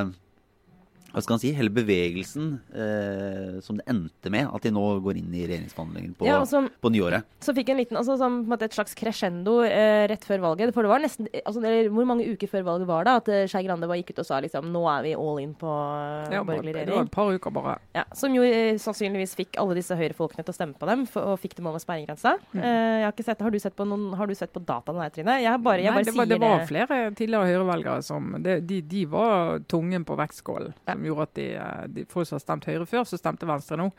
hva 1.09 1.23
skal 1.25 1.35
man 1.39 1.41
si, 1.41 1.51
hele 1.57 1.73
bevegelsen 1.73 2.49
eh, 2.77 3.61
som 3.65 3.79
det 3.79 3.87
endte 3.89 4.31
med, 4.33 4.49
at 4.53 4.65
de 4.67 4.73
nå 4.75 4.83
går 5.05 5.17
inn 5.23 5.33
i 5.33 5.45
regjeringsforhandlingene 5.49 6.17
på, 6.19 6.27
Ja, 6.29 6.43
som, 6.49 6.69
på 6.85 6.91
nyåret. 6.93 7.25
så 7.41 7.55
fikk 7.57 7.71
en 7.73 7.81
liten, 7.81 7.97
altså 7.97 8.19
som 8.21 8.43
på 8.43 8.49
en 8.49 8.53
måte 8.53 8.67
et 8.69 8.77
slags 8.77 8.93
crescendo 8.99 9.59
eh, 9.65 10.05
rett 10.11 10.27
før 10.29 10.43
valget. 10.45 10.75
For 10.77 10.85
det 10.85 10.93
var 10.93 11.01
nesten, 11.03 11.29
altså 11.41 11.63
det, 11.65 11.73
Hvor 11.95 12.05
mange 12.09 12.27
uker 12.29 12.51
før 12.53 12.67
valget 12.67 12.91
var 12.91 13.09
det 13.09 13.15
at 13.23 13.31
eh, 13.33 13.47
Skei 13.51 13.65
Grande 13.65 13.89
var 13.89 13.97
gikk 14.01 14.13
ut 14.13 14.21
og 14.25 14.29
sa 14.29 14.41
liksom 14.45 14.69
nå 14.75 14.83
er 14.93 15.07
vi 15.09 15.15
all 15.17 15.41
in 15.43 15.55
på 15.59 15.71
eh, 15.73 16.35
Ja, 16.37 16.43
borgerlig 16.45 16.75
regjering? 16.77 16.93
det 16.93 16.99
var 16.99 17.09
et 17.09 17.15
par 17.17 17.33
uker 17.33 17.57
bare. 17.57 17.79
Ja, 17.97 18.05
som 18.21 18.37
jo 18.37 18.45
eh, 18.45 18.77
sannsynligvis 18.83 19.35
fikk 19.39 19.57
alle 19.63 19.79
disse 19.81 19.97
høyrefolkene 19.99 20.45
til 20.45 20.53
å 20.55 20.59
stemme 20.59 20.77
på 20.79 20.91
dem, 20.93 21.07
for, 21.09 21.33
og 21.33 21.41
fikk 21.41 21.57
dem 21.59 21.71
over 21.73 21.81
sperregrensa. 21.83 22.37
Mm. 22.53 22.61
Eh, 22.61 22.95
jeg 23.01 23.09
har 23.09 23.17
ikke 23.17 23.29
sett, 23.31 23.43
har, 23.49 23.57
du 23.57 23.59
sett 23.65 23.79
på 23.79 23.89
noen, 23.89 24.11
har 24.21 24.29
du 24.29 24.37
sett 24.37 24.53
på 24.53 24.61
dataene 24.61 25.07
der, 25.09 25.15
Trine? 25.17 25.39
Jeg, 25.41 25.65
bare, 25.65 25.81
jeg 25.83 25.89
Nei, 25.95 25.97
bare 26.03 26.05
det, 26.05 26.15
var, 26.19 26.29
sier 26.29 26.35
det 26.37 26.41
var 26.45 26.69
flere 26.69 27.01
tidligere 27.17 27.49
høyrevelgere 27.55 28.05
som 28.05 28.31
det, 28.45 28.61
de, 28.69 28.83
de 28.93 29.05
var 29.09 29.65
tungen 29.73 30.05
på 30.05 30.17
vektskålen. 30.21 30.77
Som 30.89 30.98
gjorde 31.07 31.29
at 31.29 31.35
de, 31.39 31.49
eh, 31.57 31.85
de 31.99 32.07
folk 32.11 32.29
som 32.29 32.39
har 32.39 32.45
stemt 32.45 32.69
Høyre 32.69 32.87
før, 32.89 33.05
så 33.09 33.21
stemte 33.21 33.49
Venstre 33.49 33.79
nå. 33.81 33.91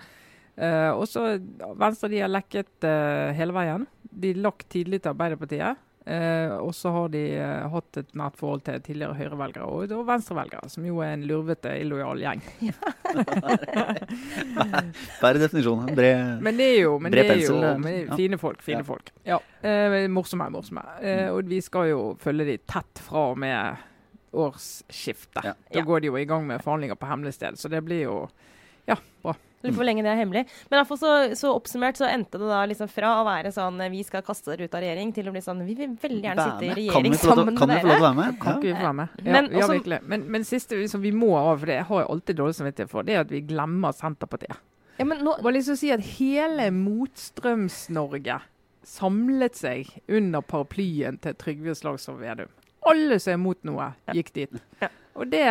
Uh, 0.59 0.91
også 0.99 1.21
Venstre 1.79 2.09
de 2.11 2.17
har 2.19 2.31
lekket 2.31 2.83
uh, 2.83 3.29
hele 3.37 3.53
veien. 3.55 3.85
De 4.11 4.33
lakk 4.35 4.65
tidlig 4.67 4.99
til 4.99 5.13
Arbeiderpartiet. 5.13 5.79
Uh, 6.09 6.55
og 6.63 6.71
så 6.73 6.89
har 6.89 7.09
de 7.13 7.21
uh, 7.37 7.67
hatt 7.69 7.97
et 8.01 8.13
nært 8.17 8.37
forhold 8.39 8.63
til 8.65 8.79
tidligere 8.81 9.13
høyrevelgere 9.19 9.67
og, 9.67 9.91
og 9.93 10.05
venstrevelgere, 10.07 10.69
som 10.73 10.87
jo 10.87 11.03
er 11.05 11.13
en 11.13 11.25
lurvete, 11.29 11.75
illojal 11.83 12.23
gjeng. 12.23 12.41
Bare 15.19 15.37
definisjonen. 15.43 15.91
Bred 15.95 16.41
Men 16.41 16.57
det 16.57 16.69
er 16.71 16.81
jo, 16.81 16.95
men 17.03 17.13
det 17.13 17.25
er 17.25 17.29
jo 17.29 17.35
pensel, 17.35 17.67
eh, 17.67 17.77
men 17.83 17.99
ja. 18.07 18.17
fine 18.17 18.39
folk. 18.41 18.63
Fine 18.65 18.81
Ja. 18.81 18.87
folk. 18.87 19.13
Ja. 19.27 19.37
Uh, 19.61 19.99
morsomme, 20.09 20.49
morsomme. 20.55 20.85
Eh, 21.03 21.27
og 21.29 21.45
vi 21.51 21.61
skal 21.61 21.91
jo 21.91 22.01
følge 22.23 22.47
de 22.47 22.57
tett 22.63 23.03
fra 23.05 23.29
og 23.35 23.37
med 23.43 23.85
årsskiftet. 24.33 25.43
Ja. 25.43 25.53
Da 25.73 25.79
Ja. 25.79 25.85
går 25.85 26.01
de 26.01 26.07
jo 26.07 26.17
i 26.17 26.25
gang 26.25 26.45
med 26.47 26.61
forhandlinger 26.63 26.95
på 26.95 27.07
hemmelig 27.07 27.33
sted, 27.33 27.57
så 27.57 27.69
det 27.69 27.81
blir 27.83 28.03
jo 28.03 28.29
ja, 28.87 28.95
bra. 29.23 29.35
Lurer 29.61 29.73
på 29.73 29.81
hvor 29.81 29.85
lenge 29.89 30.01
det 30.05 30.07
er 30.13 30.15
hemmelig. 30.21 30.45
Men 30.71 30.79
derfor 30.79 30.95
så, 30.97 31.09
så 31.35 31.49
oppsummert 31.53 31.97
så 31.99 32.07
endte 32.07 32.39
det 32.39 32.47
da 32.47 32.61
liksom 32.65 32.87
fra 32.87 33.09
å 33.19 33.25
være 33.27 33.51
sånn 33.51 33.81
eh, 33.83 33.89
vi 33.91 34.03
skal 34.07 34.21
kaste 34.23 34.53
dere 34.53 34.69
ut 34.69 34.73
av 34.77 34.79
regjering, 34.81 35.11
til 35.13 35.27
å 35.27 35.33
bli 35.35 35.41
sånn 35.43 35.65
vi 35.67 35.75
vil 35.75 35.97
veldig 35.99 36.21
gjerne 36.23 36.45
sitte 36.47 36.65
i 36.69 36.75
regjering 36.77 37.13
få 37.19 37.27
lov 37.27 37.35
sammen 37.41 37.57
kan 37.59 37.67
med 37.67 37.75
vi 37.75 37.81
få 37.81 37.87
lov 37.87 37.91
til 37.91 37.91
dere. 37.91 37.99
å 37.99 38.05
være 38.07 38.15
med? 38.21 38.39
Kan 38.39 38.55
ikke 38.55 38.69
vi 38.69 38.73
få 38.79 38.85
være 38.87 38.93
med? 39.01 39.09
Ja, 39.25 39.31
Men 39.33 39.49
ja, 39.51 39.57
også- 39.65 39.73
virkelig. 39.75 39.99
Men, 40.07 40.23
men 40.31 40.43
siste 40.47 40.79
som 40.89 41.01
vi 41.01 41.11
må 41.11 41.35
av, 41.35 41.59
for 41.59 41.65
det 41.73 41.79
har 41.89 41.99
jeg 42.05 42.09
alltid 42.15 42.35
dårlig 42.39 42.55
samvittighet 42.55 42.89
for, 42.89 43.03
det 43.03 43.13
er 43.15 43.19
at 43.25 43.29
vi 43.35 43.41
glemmer 43.41 43.91
Senterpartiet. 43.99 44.55
Ja, 44.97 45.05
men 45.05 45.17
nå, 45.23 45.35
Bare 45.43 45.53
liksom 45.59 45.75
si 45.77 45.91
at 45.91 45.99
hele 46.17 46.71
Motstrøms-Norge 46.71 48.39
samlet 48.83 49.55
seg 49.59 49.91
under 50.07 50.41
paraplyen 50.41 51.19
til 51.21 51.35
Trygve 51.39 51.75
Slagsvold 51.77 52.19
Vedum. 52.23 52.49
Alle 52.89 53.19
som 53.21 53.35
er 53.35 53.41
mot 53.41 53.59
noe, 53.67 53.91
gikk 54.17 54.33
dit. 54.35 54.61
Og 55.19 55.27
det 55.31 55.47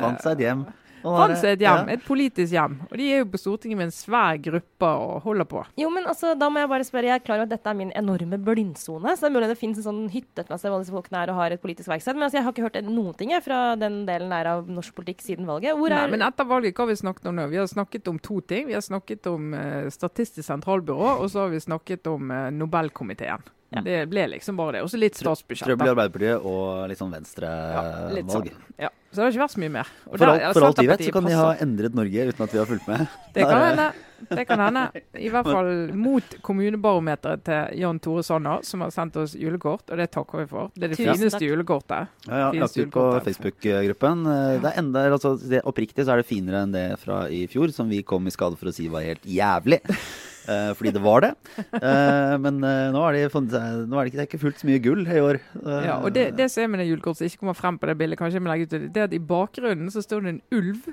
Fant 0.00 0.24
seg 0.24 0.38
et 0.38 0.48
hjem. 0.48 0.64
Fant 1.04 1.34
seg 1.36 1.58
et 1.58 1.62
hjem, 1.66 1.88
et 1.92 2.04
politisk 2.04 2.54
hjem. 2.54 2.78
Og 2.88 2.94
de 2.96 3.06
er 3.12 3.20
jo 3.20 3.26
på 3.28 3.40
Stortinget 3.40 3.76
med 3.76 3.90
en 3.90 3.92
svær 3.94 4.38
gruppe 4.40 4.88
og 4.88 5.26
holder 5.26 5.48
på. 5.48 5.64
jo, 5.76 5.90
men 5.92 6.06
altså, 6.08 6.32
da 6.38 6.48
må 6.48 6.62
jeg 6.62 6.70
bare 6.70 6.86
spørre. 6.88 7.10
Jeg 7.10 7.20
er 7.20 7.24
klar 7.24 7.42
over 7.42 7.48
at 7.48 7.52
dette 7.52 7.70
er 7.70 7.76
min 7.76 7.92
enorme 7.98 8.38
blindsone. 8.40 9.12
Så 9.12 9.26
det 9.26 9.28
er 9.28 9.34
mulig 9.36 9.50
det 9.52 9.58
finnes 9.60 9.82
en 9.82 9.86
sånn 9.88 10.06
hytte 10.14 10.44
et 10.44 10.52
sted 10.54 10.72
hvor 10.72 10.80
disse 10.80 10.94
folkene 10.94 11.20
er 11.20 11.32
og 11.32 11.40
har 11.42 11.54
et 11.54 11.62
politisk 11.62 11.92
verksted. 11.92 12.16
Men 12.16 12.28
altså, 12.28 12.38
jeg 12.40 12.46
har 12.46 12.56
ikke 12.56 12.64
hørt 12.64 12.80
noen 12.88 13.18
ting 13.20 13.34
fra 13.44 13.60
den 13.80 14.02
delen 14.08 14.32
der 14.32 14.48
av 14.54 14.70
norsk 14.70 14.96
politikk 14.96 15.20
siden 15.26 15.50
valget. 15.50 15.76
Hvor 15.76 15.92
Nei, 15.92 16.06
er 16.06 16.14
men 16.14 16.24
etter 16.24 16.48
valget, 16.48 16.76
hva 16.76 16.86
har 16.86 16.94
vi 16.94 17.00
snakket 17.02 17.28
om 17.28 17.36
nå? 17.36 17.48
Vi 17.52 17.60
har 17.60 17.68
snakket 17.68 18.08
om 18.14 18.22
to 18.30 18.40
ting. 18.40 18.70
Vi 18.70 18.78
har 18.78 18.84
snakket 18.84 19.28
om 19.28 19.52
uh, 19.52 19.90
Statistisk 19.92 20.48
sentralbyrå, 20.48 21.18
og 21.20 21.28
så 21.32 21.44
har 21.44 21.52
vi 21.52 21.60
snakket 21.60 22.08
om 22.08 22.32
uh, 22.32 22.48
Nobelkomiteen. 22.54 23.44
Ja. 23.74 23.82
Det 23.84 23.96
ble 24.12 24.28
liksom 24.36 24.56
bare 24.58 24.78
det. 24.78 24.82
Og 24.86 24.90
så 24.92 25.00
litt 25.00 25.18
statsbudsjett. 25.18 25.66
Trøbbel 25.66 25.88
i. 25.88 25.94
Arbeiderpartiet 25.94 26.44
og 26.46 26.88
litt 26.90 27.00
sånn 27.00 27.14
Ja, 27.14 28.08
litt 28.14 28.30
sånn. 28.30 28.50
Ja. 28.78 28.90
Så 29.14 29.20
det 29.20 29.24
har 29.26 29.30
ikke 29.34 29.42
vært 29.44 29.54
så 29.54 29.60
mye 29.62 29.70
mer. 29.70 29.90
Og 30.10 30.18
For 30.18 30.26
alt, 30.26 30.44
for 30.56 30.64
alt 30.66 30.80
vi 30.82 30.86
vet, 30.90 31.02
så 31.06 31.12
kan 31.14 31.28
de 31.28 31.34
ha 31.38 31.50
endret 31.62 31.94
Norge 31.94 32.24
uten 32.32 32.42
at 32.42 32.50
vi 32.54 32.58
har 32.58 32.66
fulgt 32.66 32.88
med. 32.90 33.04
Det 33.36 33.44
kan 33.46 33.62
hende. 33.68 33.86
Det 34.24 34.44
kan 34.48 34.62
hende. 34.64 34.82
I 35.20 35.28
hvert 35.30 35.50
fall 35.54 35.70
mot 35.94 36.34
kommunebarometeret 36.42 37.44
til 37.46 37.78
Jan 37.84 38.00
Tore 38.02 38.24
Sanner, 38.26 38.64
som 38.66 38.82
har 38.82 38.90
sendt 38.94 39.16
oss 39.22 39.36
julekort, 39.38 39.86
og 39.90 40.02
det 40.02 40.08
takker 40.16 40.42
vi 40.42 40.48
for. 40.50 40.72
Det 40.74 40.88
er 40.88 40.94
det 40.96 40.98
Tusen 40.98 41.12
fineste 41.12 41.38
takk. 41.38 41.46
Ja, 41.46 41.52
julekortet. 41.52 42.12
ja, 42.26 42.42
ja. 42.42 42.50
lagt 42.64 42.78
ut 42.82 42.90
på. 42.98 43.06
Facebook-gruppen. 43.30 44.26
Eh, 44.34 44.60
Det 44.64 44.72
er 44.72 44.78
enda, 44.82 45.06
altså, 45.14 45.36
det, 45.38 45.62
Oppriktig 45.70 46.06
så 46.08 46.16
er 46.16 46.24
det 46.24 46.26
finere 46.30 46.64
enn 46.66 46.74
det 46.74 46.86
fra 46.98 47.24
i 47.30 47.44
fjor, 47.50 47.70
som 47.70 47.88
vi 47.88 48.02
kom 48.02 48.26
i 48.26 48.34
skade 48.34 48.58
for 48.58 48.72
å 48.72 48.74
si 48.74 48.88
var 48.90 49.06
helt 49.06 49.22
jævlig. 49.26 49.78
Eh, 50.44 50.70
fordi 50.76 50.92
det 50.94 51.02
var 51.04 51.24
det. 51.24 51.32
Eh, 51.74 52.34
men 52.40 52.58
eh, 52.64 52.90
nå, 52.94 53.02
er 53.08 53.16
det, 53.16 53.42
nå 53.88 53.98
er 53.98 54.04
det 54.04 54.12
ikke, 54.12 54.20
er 54.22 54.28
ikke 54.28 54.42
fullt 54.42 54.60
så 54.60 54.68
mye 54.68 54.82
gull 54.84 55.04
i 55.06 55.20
år. 55.22 55.40
Ja, 55.64 55.98
og 56.00 56.14
det, 56.16 56.30
det 56.38 56.50
som 56.52 56.64
er 56.64 56.72
med 56.72 56.82
det 56.82 56.88
julekortet 56.90 57.22
som 57.22 57.30
ikke 57.30 57.42
kommer 57.44 57.58
frem 57.58 57.78
på 57.80 57.88
det 57.90 57.96
bildet, 58.00 58.18
kanskje 58.20 58.40
jeg 58.40 58.44
må 58.44 58.52
legge 58.52 58.68
ut 58.68 58.74
det, 58.74 58.82
det 58.94 59.02
er 59.02 59.08
at 59.08 59.16
i 59.16 59.22
bakgrunnen 59.32 59.92
så 59.92 60.02
står 60.04 60.24
det 60.24 60.34
en 60.34 60.42
ulv 60.54 60.90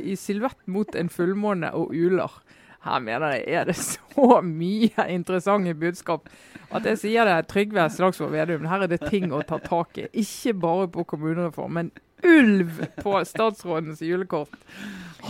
i 0.00 0.16
silhuett 0.18 0.60
mot 0.70 0.96
en 0.96 1.12
fullmåne 1.12 1.72
og 1.76 1.94
uler. 1.94 2.40
Her 2.80 3.02
mener 3.04 3.36
jeg 3.36 3.58
er 3.60 3.66
det 3.68 3.76
så 3.76 4.40
mye 4.44 5.04
interessante 5.12 5.74
budskap 5.76 6.30
at 6.72 6.86
jeg 6.88 7.00
sier 7.02 7.28
det 7.28 7.50
Trygve 7.50 7.84
Slagsvold 7.92 8.32
Vedum. 8.32 8.68
Her 8.70 8.86
er 8.86 8.92
det 8.92 9.02
ting 9.10 9.34
å 9.34 9.42
ta 9.44 9.58
tak 9.60 9.98
i. 10.00 10.06
Ikke 10.22 10.54
bare 10.62 10.86
på 10.92 11.04
kommunereform, 11.12 11.76
men 11.76 11.90
ulv 12.24 12.80
på 13.02 13.16
statsrådens 13.28 14.00
julekort. 14.04 14.54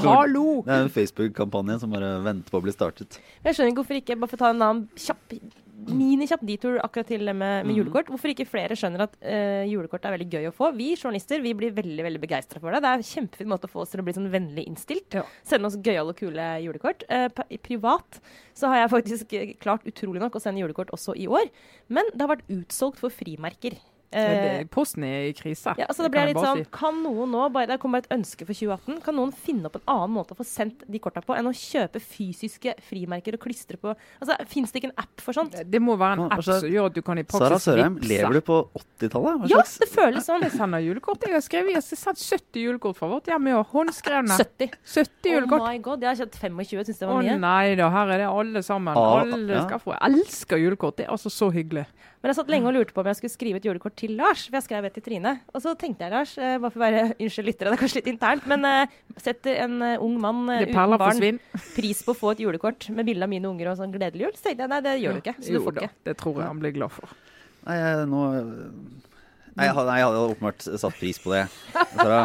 Hallo! 0.00 0.60
Det 0.66 0.74
er 0.76 0.84
en 0.86 0.92
Facebook-kampanje 0.94 1.80
som 1.82 1.90
bare 1.94 2.12
venter 2.24 2.50
på 2.52 2.60
å 2.60 2.64
bli 2.66 2.74
startet. 2.74 3.18
Jeg 3.44 3.56
skjønner 3.56 3.72
ikke 3.72 3.82
hvorfor 3.82 3.98
ikke, 4.02 4.18
bare 4.20 4.30
for 4.30 4.38
å 4.38 4.44
ta 4.44 4.52
en 4.54 4.62
annen 4.62 4.86
kjapp 4.98 5.34
minikjapp 5.80 6.42
detour 6.44 6.74
akkurat 6.84 7.08
til 7.08 7.22
det 7.24 7.32
med, 7.32 7.64
med 7.64 7.70
Mhm. 7.72 7.76
julekort. 7.78 8.10
Hvorfor 8.12 8.28
ikke 8.28 8.44
flere 8.46 8.76
skjønner 8.76 9.00
at 9.06 9.14
uh, 9.24 9.64
julekort 9.64 10.04
er 10.04 10.12
veldig 10.12 10.26
gøy 10.30 10.48
å 10.50 10.52
få. 10.52 10.68
Vi 10.76 10.90
journalister 10.94 11.40
vi 11.40 11.54
blir 11.56 11.72
veldig 11.72 12.04
veldig 12.04 12.20
begeistra 12.20 12.60
for 12.60 12.70
det. 12.70 12.82
Det 12.84 12.90
er 12.90 13.00
en 13.00 13.06
kjempefin 13.08 13.48
måte 13.48 13.64
å 13.64 13.72
få 13.72 13.80
oss 13.80 13.94
til 13.94 14.02
å 14.02 14.04
bli 14.04 14.12
sånn 14.12 14.28
vennlig 14.30 14.66
innstilt. 14.68 15.16
Ja. 15.16 15.22
Sende 15.42 15.70
oss 15.70 15.78
gøyale 15.80 16.12
og 16.12 16.20
kule 16.20 16.50
julekort. 16.66 17.02
Uh, 17.08 17.28
privat 17.64 18.20
så 18.54 18.68
har 18.68 18.82
jeg 18.82 18.92
faktisk 18.92 19.32
eh, 19.32 19.54
klart 19.58 19.88
utrolig 19.88 20.20
nok 20.20 20.36
å 20.36 20.42
sende 20.44 20.60
julekort 20.60 20.92
også 20.92 21.16
i 21.16 21.24
år. 21.26 21.48
Men 21.88 22.04
det 22.12 22.20
har 22.26 22.34
vært 22.36 22.44
utsolgt 22.52 23.00
for 23.00 23.08
frimerker. 23.08 23.80
Eh, 24.12 24.64
Posten 24.66 25.04
er 25.06 25.28
i 25.28 25.32
krise. 25.38 25.70
ja, 25.78 25.86
altså 25.86 26.02
Det 26.02 26.10
ble 26.10 26.18
kan 26.24 26.28
litt 26.32 26.36
sånn, 26.42 26.64
si. 26.64 26.70
Kan 26.74 26.96
noen 27.04 27.30
nå, 27.30 27.44
bare, 27.54 27.66
Det 27.70 27.76
kommer 27.78 27.98
et 28.02 28.08
ønske 28.10 28.42
for 28.44 28.52
2018. 28.58 29.00
Kan 29.04 29.14
noen 29.14 29.30
finne 29.32 29.66
opp 29.70 29.76
en 29.76 29.84
annen 29.86 30.10
måte 30.16 30.34
å 30.34 30.38
få 30.40 30.42
sendt 30.44 30.82
de 30.90 30.98
korta 30.98 31.22
på 31.22 31.36
enn 31.38 31.46
å 31.46 31.52
kjøpe 31.54 32.00
fysiske 32.02 32.74
frimerker 32.82 33.34
og 33.38 33.40
klistre 33.44 33.78
på 33.78 33.92
altså, 33.94 34.34
Fins 34.50 34.72
det 34.72 34.82
ikke 34.82 34.90
en 34.90 34.98
app 34.98 35.20
for 35.22 35.32
sånt? 35.32 35.54
Det 35.70 35.80
må 35.80 35.94
være 35.96 36.18
en 36.18 36.32
app 36.32 36.42
slags- 36.42 36.60
som 36.64 36.68
gjør 36.74 36.86
at 36.90 36.94
du 36.94 37.02
kan 37.06 37.18
i 37.18 37.22
praksis 37.22 37.46
Sara 37.46 37.58
Sørheim, 37.62 38.00
lever 38.02 38.32
du 38.32 38.40
på 38.40 38.58
80-tallet? 38.74 39.46
Ja, 39.48 39.62
slags 39.62 39.78
det 39.78 39.88
føles 39.94 40.26
sånn. 40.26 40.42
Jeg 40.42 40.52
sender 40.58 40.82
julekort. 40.82 41.22
Jeg 41.22 41.32
har 41.38 41.40
skrevet, 41.46 41.70
jeg 41.70 41.78
har 41.78 41.86
sendt 41.86 42.18
70 42.18 42.60
julekort 42.66 42.96
fra 42.98 43.06
vårt 43.14 43.30
hjem 43.30 43.46
i 43.46 43.52
år. 43.52 43.64
Håndskrevne. 43.70 44.36
70. 44.36 44.74
70 44.84 45.30
Oh 45.30 45.34
julekort. 45.38 45.66
my 45.68 45.78
god, 45.78 46.00
Jeg 46.02 46.08
har 46.16 46.26
kjøpt 46.26 46.38
25, 46.40 46.84
syns 46.90 46.98
det 46.98 47.06
Å 47.08 47.14
var 47.14 47.22
mye. 47.22 47.38
nei 47.38 47.74
da, 47.76 47.88
her 47.90 48.08
er 48.10 48.18
det 48.18 48.26
alle 48.26 48.62
sammen. 48.66 48.96
Ah, 48.96 49.20
alle 49.22 49.54
ja. 49.54 49.66
skal 49.68 49.78
få. 49.78 49.94
Jeg 49.94 50.18
elsker 50.18 50.56
julekort. 50.58 50.96
Det 50.96 51.06
er 51.06 51.12
altså 51.14 51.30
så 51.30 51.52
hyggelig. 51.54 51.86
Men 52.20 52.28
jeg 52.28 52.36
satt 52.36 52.50
lenge 52.52 52.68
og 52.68 52.74
lurte 52.76 52.92
på 52.92 53.00
om 53.00 53.08
jeg 53.08 53.16
skulle 53.16 53.32
skrive 53.32 53.60
et 53.60 53.64
julekort 53.64 53.94
til 53.96 54.10
Lars. 54.18 54.42
For 54.50 54.58
jeg 54.58 54.66
skrev 54.66 54.84
et 54.84 54.96
til 54.98 55.04
Trine. 55.06 55.30
Og 55.56 55.62
så 55.64 55.72
tenkte 55.80 56.04
jeg, 56.04 56.12
Lars, 56.12 56.34
eh, 56.36 56.58
bare 56.60 56.72
for 56.74 56.82
å 56.82 56.84
være 56.84 57.04
Unnskyld 57.24 57.48
lyttere, 57.48 57.72
det 57.72 57.78
er 57.78 57.80
kanskje 57.80 58.00
litt 58.02 58.10
internt, 58.12 58.48
men 58.50 58.66
eh, 58.68 58.98
setter 59.24 59.62
en 59.64 59.78
eh, 59.86 60.04
ung 60.04 60.18
mann 60.20 60.42
eh, 60.52 60.66
uten 60.68 60.96
barn 61.00 61.40
pris 61.78 62.02
på 62.04 62.12
å 62.12 62.18
få 62.20 62.34
et 62.34 62.42
julekort 62.44 62.90
med 62.92 63.08
bilde 63.08 63.24
av 63.24 63.32
mine 63.32 63.48
unger 63.48 63.72
og 63.72 63.80
sånn 63.80 63.94
gledelig 63.96 64.26
jul? 64.28 64.34
Så 64.36 64.50
tenkte 64.50 64.66
jeg 64.66 64.72
nei, 64.74 64.82
det 64.84 64.96
gjør 65.00 65.16
du 65.16 65.22
ikke. 65.24 65.36
Så 65.40 65.48
du 65.48 65.56
Jo 65.56 65.64
får 65.64 65.78
da, 65.78 65.86
ikke. 65.88 65.96
det 66.10 66.16
tror 66.20 66.42
jeg 66.42 66.50
han 66.52 66.60
blir 66.66 66.76
glad 66.76 66.94
for. 66.98 67.16
Nei, 67.64 67.78
jeg, 67.80 68.04
nå 68.12 68.22
Nei, 69.50 69.66
jeg 69.66 69.74
hadde, 69.76 69.88
nei, 69.90 69.96
jeg 69.98 70.06
hadde 70.06 70.20
åpenbart 70.30 70.66
satt 70.78 71.00
pris 71.00 71.18
på 71.20 71.32
det. 71.34 71.40
Sara. 71.96 72.20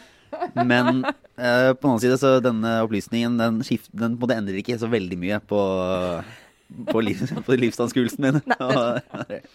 Men 0.70 1.02
eh, 1.04 1.68
på 1.76 1.82
den 1.82 1.90
annen 1.90 2.00
side, 2.02 2.16
så 2.18 2.30
denne 2.42 2.78
opplysningen 2.86 3.36
den, 3.38 3.58
skift, 3.66 3.90
den 3.92 4.16
på 4.16 4.22
en 4.22 4.22
måte 4.24 4.38
endrer 4.40 4.58
ikke 4.62 4.78
så 4.80 4.88
veldig 4.90 5.18
mye 5.20 5.38
på, 5.44 5.60
på, 6.90 7.00
liv, 7.04 7.20
på 7.46 7.56
livsanskuelsen 7.58 8.24
min. 8.28 8.40
Nei, 8.52 9.40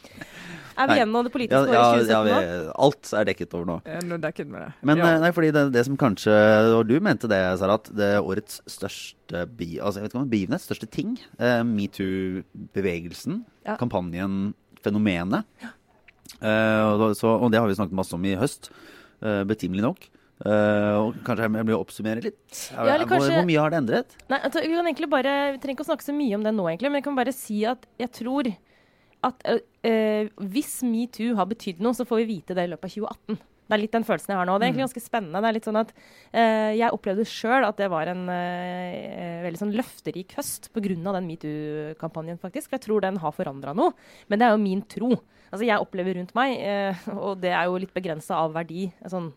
Er 0.77 0.85
vi 0.91 0.97
gjennom 0.99 1.23
det 1.25 1.31
politiske 1.33 1.57
året 1.57 1.73
ja, 1.73 1.85
2017 1.97 2.27
nå? 2.27 2.33
nå? 2.37 2.73
alt 2.85 3.07
er 3.17 3.23
dekket 3.31 3.53
over 3.57 3.65
nå. 3.65 3.77
Jeg 3.87 3.97
er 3.97 4.03
nå 4.05 4.17
dekket 4.21 4.49
med 4.51 4.61
det. 4.61 4.67
Men 4.85 4.99
ja. 5.01 5.07
eh, 5.09 5.21
nei, 5.23 5.31
fordi 5.33 5.47
det, 5.55 5.63
det 5.73 5.81
som 5.87 5.95
kanskje 5.97 6.35
Og 6.75 6.83
du 6.85 6.93
mente 7.01 7.29
det, 7.31 7.39
Sarat, 7.57 7.89
det 7.97 8.09
er 8.19 8.21
årets 8.21 8.59
største 8.69 9.41
bi, 9.57 9.71
altså, 9.81 9.97
jeg 9.97 10.05
vet 10.05 10.13
ikke 10.13 10.19
om 10.21 10.27
det 10.27 10.33
begivenhet, 10.35 10.61
største 10.67 10.89
ting. 10.93 11.15
Eh, 11.41 11.63
Metoo-bevegelsen, 11.65 13.39
Ja. 13.65 13.75
kampanjen, 13.81 14.53
fenomenet. 14.85 15.49
Eh, 16.37 16.83
og, 16.93 17.15
så, 17.17 17.33
og 17.41 17.49
det 17.51 17.59
har 17.59 17.67
vi 17.67 17.75
snakket 17.79 17.97
masse 17.97 18.13
om 18.13 18.25
i 18.29 18.35
høst. 18.37 18.69
eh, 19.25 19.41
betimelig 19.49 19.81
nok. 19.81 20.05
Eh, 20.45 20.95
og 21.01 21.15
kanskje 21.25 21.47
jeg 21.47 21.65
blir 21.65 21.75
å 21.77 21.81
oppsummere 21.81 22.21
litt. 22.21 22.45
Ja, 22.69 22.83
hvor, 22.85 23.07
kanskje- 23.09 23.33
hvor 23.39 23.47
mye 23.47 23.63
har 23.63 23.73
det 23.73 23.79
endret? 23.81 24.17
Nei, 24.29 24.39
altså, 24.45 24.61
vi 24.61 24.93
kan 24.93 25.09
bare, 25.09 25.35
vi 25.55 25.61
trenger 25.63 25.75
ikke 25.77 25.87
å 25.87 25.91
snakke 25.91 26.05
så 26.05 26.13
mye 26.13 26.35
om 26.37 26.43
det 26.45 26.53
nå, 26.53 26.67
egentlig, 26.69 26.91
men 26.91 27.01
jeg 27.01 27.07
kan 27.09 27.17
bare 27.17 27.33
si 27.33 27.65
at 27.65 27.87
jeg 27.97 28.11
tror 28.19 28.51
at 29.27 29.47
uh, 29.49 30.29
hvis 30.53 30.83
metoo 30.85 31.33
har 31.39 31.47
betydd 31.49 31.81
noe, 31.81 31.97
så 31.97 32.05
får 32.05 32.21
vi 32.21 32.27
vite 32.35 32.53
det 32.53 32.67
i 32.67 32.69
løpet 32.69 32.85
av 32.85 33.09
2018. 33.09 33.39
Det 33.67 33.75
er 33.75 33.81
litt 33.83 33.95
den 33.95 34.05
følelsen 34.07 34.33
jeg 34.33 34.39
har 34.39 34.47
nå. 34.47 34.57
Det 34.57 34.65
er 34.65 34.71
egentlig 34.71 34.87
ganske 34.87 35.03
spennende. 35.03 35.41
Det 35.43 35.49
er 35.49 35.57
litt 35.57 35.67
sånn 35.67 35.81
at 35.81 35.93
øh, 35.93 36.71
Jeg 36.79 36.95
opplevde 36.95 37.27
sjøl 37.27 37.67
at 37.67 37.79
det 37.79 37.89
var 37.91 38.11
en 38.11 38.23
øh, 38.31 39.39
veldig 39.43 39.61
sånn 39.63 39.73
løfterik 39.75 40.37
høst 40.39 40.69
pga. 40.75 40.95
den 40.95 41.27
metoo-kampanjen, 41.27 42.39
faktisk. 42.39 42.69
For 42.69 42.79
jeg 42.79 42.87
tror 42.87 43.03
den 43.03 43.19
har 43.23 43.35
forandra 43.35 43.75
noe. 43.77 43.95
Men 44.31 44.39
det 44.39 44.47
er 44.47 44.55
jo 44.55 44.63
min 44.63 44.85
tro. 44.87 45.11
Altså 45.47 45.67
Jeg 45.67 45.79
opplever 45.79 46.17
rundt 46.17 46.33
meg, 46.35 46.57
eh, 46.59 47.07
og 47.15 47.39
det 47.43 47.53
er 47.55 47.67
jo 47.69 47.79
litt 47.79 47.93
begrensa 47.95 48.41
av 48.43 48.55
verdi, 48.57 48.89
sånn, 49.07 49.29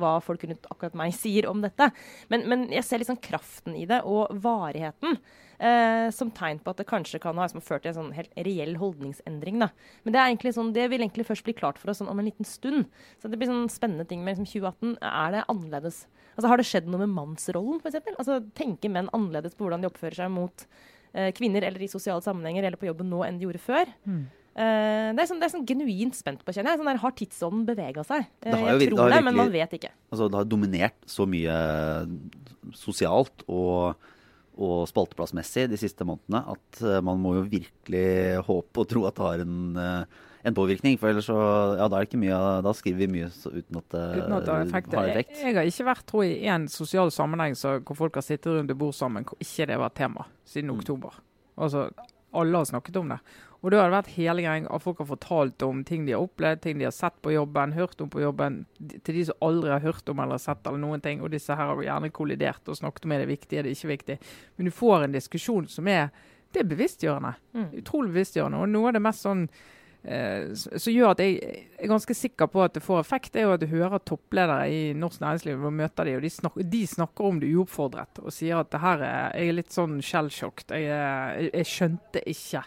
hva 0.00 0.18
folk 0.24 0.44
rundt 0.44 0.68
akkurat 0.72 0.96
meg 1.00 1.16
sier 1.16 1.48
om 1.48 1.62
dette. 1.64 1.88
Men, 2.32 2.44
men 2.50 2.66
jeg 2.74 2.84
ser 2.84 3.00
liksom 3.00 3.20
kraften 3.24 3.76
i 3.78 3.86
det, 3.88 4.02
og 4.04 4.36
varigheten. 4.44 5.16
Eh, 5.56 6.10
som 6.12 6.28
tegn 6.36 6.58
på 6.60 6.68
at 6.74 6.76
det 6.82 6.84
kanskje 6.90 7.20
kan 7.22 7.38
ha 7.40 7.46
liksom, 7.46 7.62
ført 7.64 7.82
til 7.86 7.92
en 7.94 7.96
sånn 7.96 8.10
helt 8.16 8.34
reell 8.44 8.74
holdningsendring. 8.76 9.58
Da. 9.62 9.70
Men 10.04 10.12
det, 10.12 10.20
egentlig 10.20 10.52
sånn, 10.56 10.74
det 10.76 10.84
vil 10.92 11.00
egentlig 11.00 11.24
først 11.24 11.46
bli 11.46 11.54
klart 11.56 11.78
for 11.80 11.88
oss 11.90 12.02
sånn, 12.02 12.10
om 12.12 12.18
en 12.20 12.28
liten 12.28 12.44
stund. 12.44 12.84
Så 13.22 13.30
det 13.32 13.38
blir 13.40 13.48
sånn 13.48 13.70
spennende 13.72 14.04
ting 14.08 14.20
med 14.26 14.36
liksom, 14.36 14.50
2018. 14.52 14.98
Er 15.00 15.32
det 15.38 15.44
annerledes? 15.48 16.02
Altså, 16.36 16.50
har 16.52 16.60
det 16.60 16.66
skjedd 16.68 16.90
noe 16.92 17.00
med 17.06 17.14
mannsrollen, 17.16 17.80
f.eks.? 17.80 18.12
Altså, 18.18 18.42
tenker 18.58 18.92
menn 18.92 19.08
annerledes 19.16 19.56
på 19.56 19.64
hvordan 19.64 19.80
de 19.80 19.88
oppfører 19.88 20.18
seg 20.20 20.34
mot 20.34 20.66
eh, 21.16 21.30
kvinner 21.32 21.64
eller 21.64 21.80
i 21.80 21.88
sosiale 21.88 22.20
sammenhenger 22.20 22.66
eller 22.68 22.76
på 22.76 22.90
jobben 22.90 23.08
nå 23.08 23.22
enn 23.24 23.38
de 23.40 23.48
gjorde 23.48 23.62
før? 23.64 23.88
Eh, 24.56 25.08
det 25.16 25.20
er 25.24 25.28
sånn, 25.28 25.40
det 25.40 25.48
er 25.48 25.54
sånn 25.56 25.64
genuint 25.68 26.16
spent 26.16 26.44
på, 26.44 26.52
kjenner 26.52 26.74
jeg. 26.74 26.82
Sånn 26.82 26.90
der, 26.92 27.00
har 27.00 27.16
tidsånden 27.16 27.64
bevega 27.68 28.04
seg? 28.04 28.28
Det 28.44 28.52
har 28.52 28.60
jo 28.60 28.76
vir- 28.76 28.84
jeg 28.90 28.92
tror 28.92 29.10
det, 29.16 29.24
men 29.24 29.36
man 29.40 29.50
vet 29.56 29.72
ikke. 29.80 29.90
Altså, 30.12 30.28
det 30.28 30.38
har 30.42 30.48
dominert 30.52 31.00
så 31.08 31.24
mye 31.28 31.56
sosialt 32.76 33.44
og, 33.48 33.96
og 34.56 34.86
spalteplassmessig 34.88 35.66
de 35.68 35.76
siste 35.80 36.04
månedene 36.08 36.40
at 36.54 36.80
eh, 36.82 37.00
man 37.04 37.18
må 37.20 37.34
jo 37.36 37.42
virkelig 37.50 38.06
håpe 38.46 38.80
og 38.82 38.88
tro 38.88 39.04
at 39.08 39.14
det 39.18 39.24
har 39.26 39.42
en, 39.44 39.76
eh, 39.76 40.22
en 40.46 40.54
påvirkning. 40.56 40.96
For 40.98 41.10
ellers 41.10 41.26
så 41.28 41.36
Ja, 41.76 41.88
da 41.88 41.96
er 41.98 42.04
det 42.04 42.08
ikke 42.10 42.20
mye 42.22 42.62
Da 42.62 42.72
skriver 42.72 42.98
vi 43.02 43.08
mye 43.16 43.28
så, 43.34 43.50
uten 43.52 43.76
at 43.80 43.88
det 43.90 44.02
Uten 44.22 44.32
at 44.38 44.44
det 44.46 44.54
har 44.54 44.64
effekt. 44.66 44.92
Jeg, 44.92 45.10
effekt. 45.10 45.40
jeg 45.42 45.54
har 45.58 45.70
ikke 45.72 45.88
vært 45.90 46.04
tror 46.06 46.24
jeg, 46.24 46.36
i 46.42 46.46
en 46.54 46.68
sosial 46.68 47.10
sammenheng 47.10 47.56
så, 47.58 47.76
hvor 47.82 47.96
folk 47.96 48.14
har 48.14 48.22
sittet 48.22 48.54
rundt 48.54 48.70
et 48.70 48.78
bord 48.78 48.94
sammen 48.94 49.24
hvor 49.26 49.36
ikke 49.42 49.66
det 49.66 49.78
var 49.82 49.90
tema 49.90 50.24
siden 50.46 50.70
Mm. 50.70 50.78
oktober. 50.78 51.12
Altså, 51.58 51.90
Alle 52.36 52.56
har 52.58 52.64
snakket 52.68 52.96
om 53.00 53.08
det. 53.08 53.18
Og 53.62 53.72
da 53.72 53.80
har 53.80 53.90
det 53.90 53.96
vært 53.96 54.14
hele 54.16 54.42
gang 54.44 54.66
at 54.70 54.82
folk 54.84 55.00
har 55.02 55.08
fortalt 55.08 55.62
om 55.66 55.82
ting 55.86 56.04
de 56.06 56.12
har 56.14 56.22
opplevd, 56.26 56.60
ting 56.62 56.78
de 56.78 56.86
har 56.86 56.94
sett 56.94 57.16
på 57.24 57.32
jobben, 57.32 57.72
hørt 57.76 58.00
om 58.04 58.10
på 58.12 58.20
jobben, 58.22 58.60
til 59.02 59.16
de 59.16 59.24
som 59.30 59.46
aldri 59.46 59.72
har 59.72 59.84
hørt 59.84 60.12
om 60.12 60.20
eller 60.22 60.42
sett 60.42 60.66
eller 60.66 60.82
noen 60.82 61.02
ting. 61.04 61.22
Og 61.24 61.32
disse 61.32 61.56
her 61.56 61.72
har 61.72 61.82
gjerne 61.88 62.12
kollidert 62.14 62.68
og 62.68 62.78
snakket 62.78 63.08
om 63.08 63.16
er 63.16 63.24
det 63.24 63.30
viktig, 63.32 63.58
er 63.58 63.66
det 63.66 63.76
ikke 63.76 63.92
viktig. 63.94 64.18
Men 64.56 64.68
du 64.68 64.74
får 64.76 65.06
en 65.06 65.16
diskusjon 65.16 65.70
som 65.72 65.88
er 65.92 66.10
det 66.54 66.62
er 66.62 66.68
bevisstgjørende. 66.70 67.32
Mm. 67.56 67.72
Utrolig 67.82 68.12
bevisstgjørende. 68.14 68.60
Og 68.62 68.70
noe 68.70 68.88
av 68.88 68.94
det 68.96 69.02
mest 69.04 69.24
sånn 69.26 69.42
eh, 70.06 70.52
som 70.54 70.92
gjør 70.92 71.10
at 71.12 71.22
jeg 71.24 71.40
er 71.76 71.90
ganske 71.90 72.16
sikker 72.16 72.48
på 72.52 72.62
at 72.64 72.76
det 72.76 72.84
får 72.84 73.02
effekt, 73.02 73.36
er 73.36 73.48
jo 73.48 73.56
at 73.56 73.64
du 73.64 73.66
hører 73.70 74.02
toppledere 74.06 74.68
i 74.72 74.80
norsk 74.96 75.20
næringsliv 75.24 75.66
og 75.66 75.74
møter 75.76 76.08
dem, 76.08 76.20
og 76.20 76.24
de, 76.24 76.32
snakker, 76.32 76.68
de 76.76 76.82
snakker 76.92 77.28
om 77.28 77.42
det 77.42 77.50
uoppfordret 77.52 78.22
og 78.22 78.32
sier 78.34 78.62
at 78.62 78.70
det 78.72 78.82
her 78.84 79.04
er, 79.04 79.36
jeg 79.36 79.50
er 79.52 79.58
litt 79.58 79.76
sånn 79.76 79.98
er- 80.00 80.86
jeg, 80.86 81.50
jeg 81.52 81.70
skjønte 81.72 82.24
ikke 82.24 82.64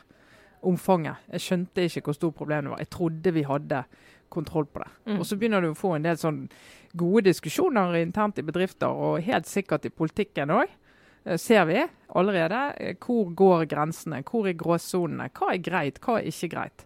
omfanget. 0.68 1.16
Jeg 1.32 1.42
skjønte 1.46 1.86
ikke 1.88 2.02
hvor 2.10 2.18
stort 2.18 2.36
problemet 2.36 2.72
var. 2.74 2.80
Jeg 2.84 2.90
trodde 2.90 3.34
vi 3.34 3.44
hadde 3.48 3.84
kontroll 4.30 4.66
på 4.70 4.82
det. 4.84 4.90
Mm. 5.08 5.20
Og 5.20 5.26
så 5.26 5.38
begynner 5.40 5.62
du 5.64 5.72
å 5.72 5.78
få 5.78 5.96
en 5.96 6.04
del 6.06 6.18
sånn 6.22 6.44
gode 6.98 7.24
diskusjoner 7.30 7.96
internt 8.02 8.38
i 8.42 8.46
bedrifter, 8.46 8.90
og 8.90 9.22
helt 9.26 9.48
sikkert 9.50 9.86
i 9.86 9.94
politikken 9.94 10.52
òg. 10.54 10.70
Ser 11.38 11.66
vi 11.70 11.82
allerede 12.18 12.60
eh, 12.80 12.94
hvor 13.04 13.28
går 13.38 13.66
grensene, 13.70 14.22
hvor 14.26 14.48
er 14.50 14.56
gråsonene, 14.58 15.28
hva 15.36 15.50
er 15.54 15.60
greit, 15.66 16.00
hva 16.02 16.20
er 16.22 16.30
ikke 16.32 16.50
greit. 16.54 16.86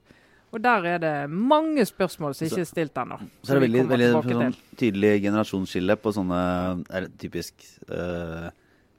Og 0.54 0.62
der 0.62 0.86
er 0.86 1.00
det 1.02 1.14
mange 1.34 1.82
spørsmål 1.86 2.36
som 2.38 2.46
ikke 2.48 2.62
er 2.62 2.68
stilt 2.70 2.98
ennå. 3.02 3.16
Så 3.42 3.54
er 3.54 3.60
det 3.60 3.64
veldig, 3.68 3.84
veldig 3.90 4.10
sånn, 4.14 4.58
tydelig 4.78 5.14
generasjonsskille 5.24 5.96
på 6.02 6.12
sånne 6.14 6.42
er 6.94 7.08
det 7.08 7.16
typisk 7.24 7.64
uh, 7.90 8.50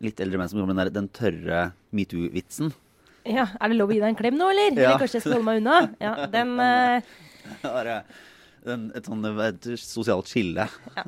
litt 0.02 0.18
eldre 0.24 0.40
menn 0.40 0.50
som 0.50 0.58
kommer 0.58 0.72
med 0.74 0.80
den, 0.80 0.88
der- 0.90 0.96
den 0.96 1.10
tørre 1.14 1.60
metoo-vitsen. 1.94 2.72
Ja, 3.24 3.48
Er 3.60 3.72
det 3.72 3.78
lov 3.78 3.92
å 3.92 3.96
gi 3.96 4.02
deg 4.02 4.12
en 4.12 4.18
klem 4.18 4.37
nå, 4.38 4.50
eller? 4.52 4.70
Ja. 4.76 4.92
Eller 4.92 5.02
kanskje 5.02 5.18
jeg 5.18 5.24
skal 5.24 5.38
holde 5.38 5.48
meg 5.48 5.62
unna? 5.62 5.80
Ja, 6.02 6.14
den 6.32 6.54
Uh... 6.60 7.60
Bare, 7.60 7.98
en, 8.64 8.87
et 8.96 9.04
sånn 9.04 9.24
et 9.44 9.66
sosialt 9.80 10.30
skille. 10.30 10.64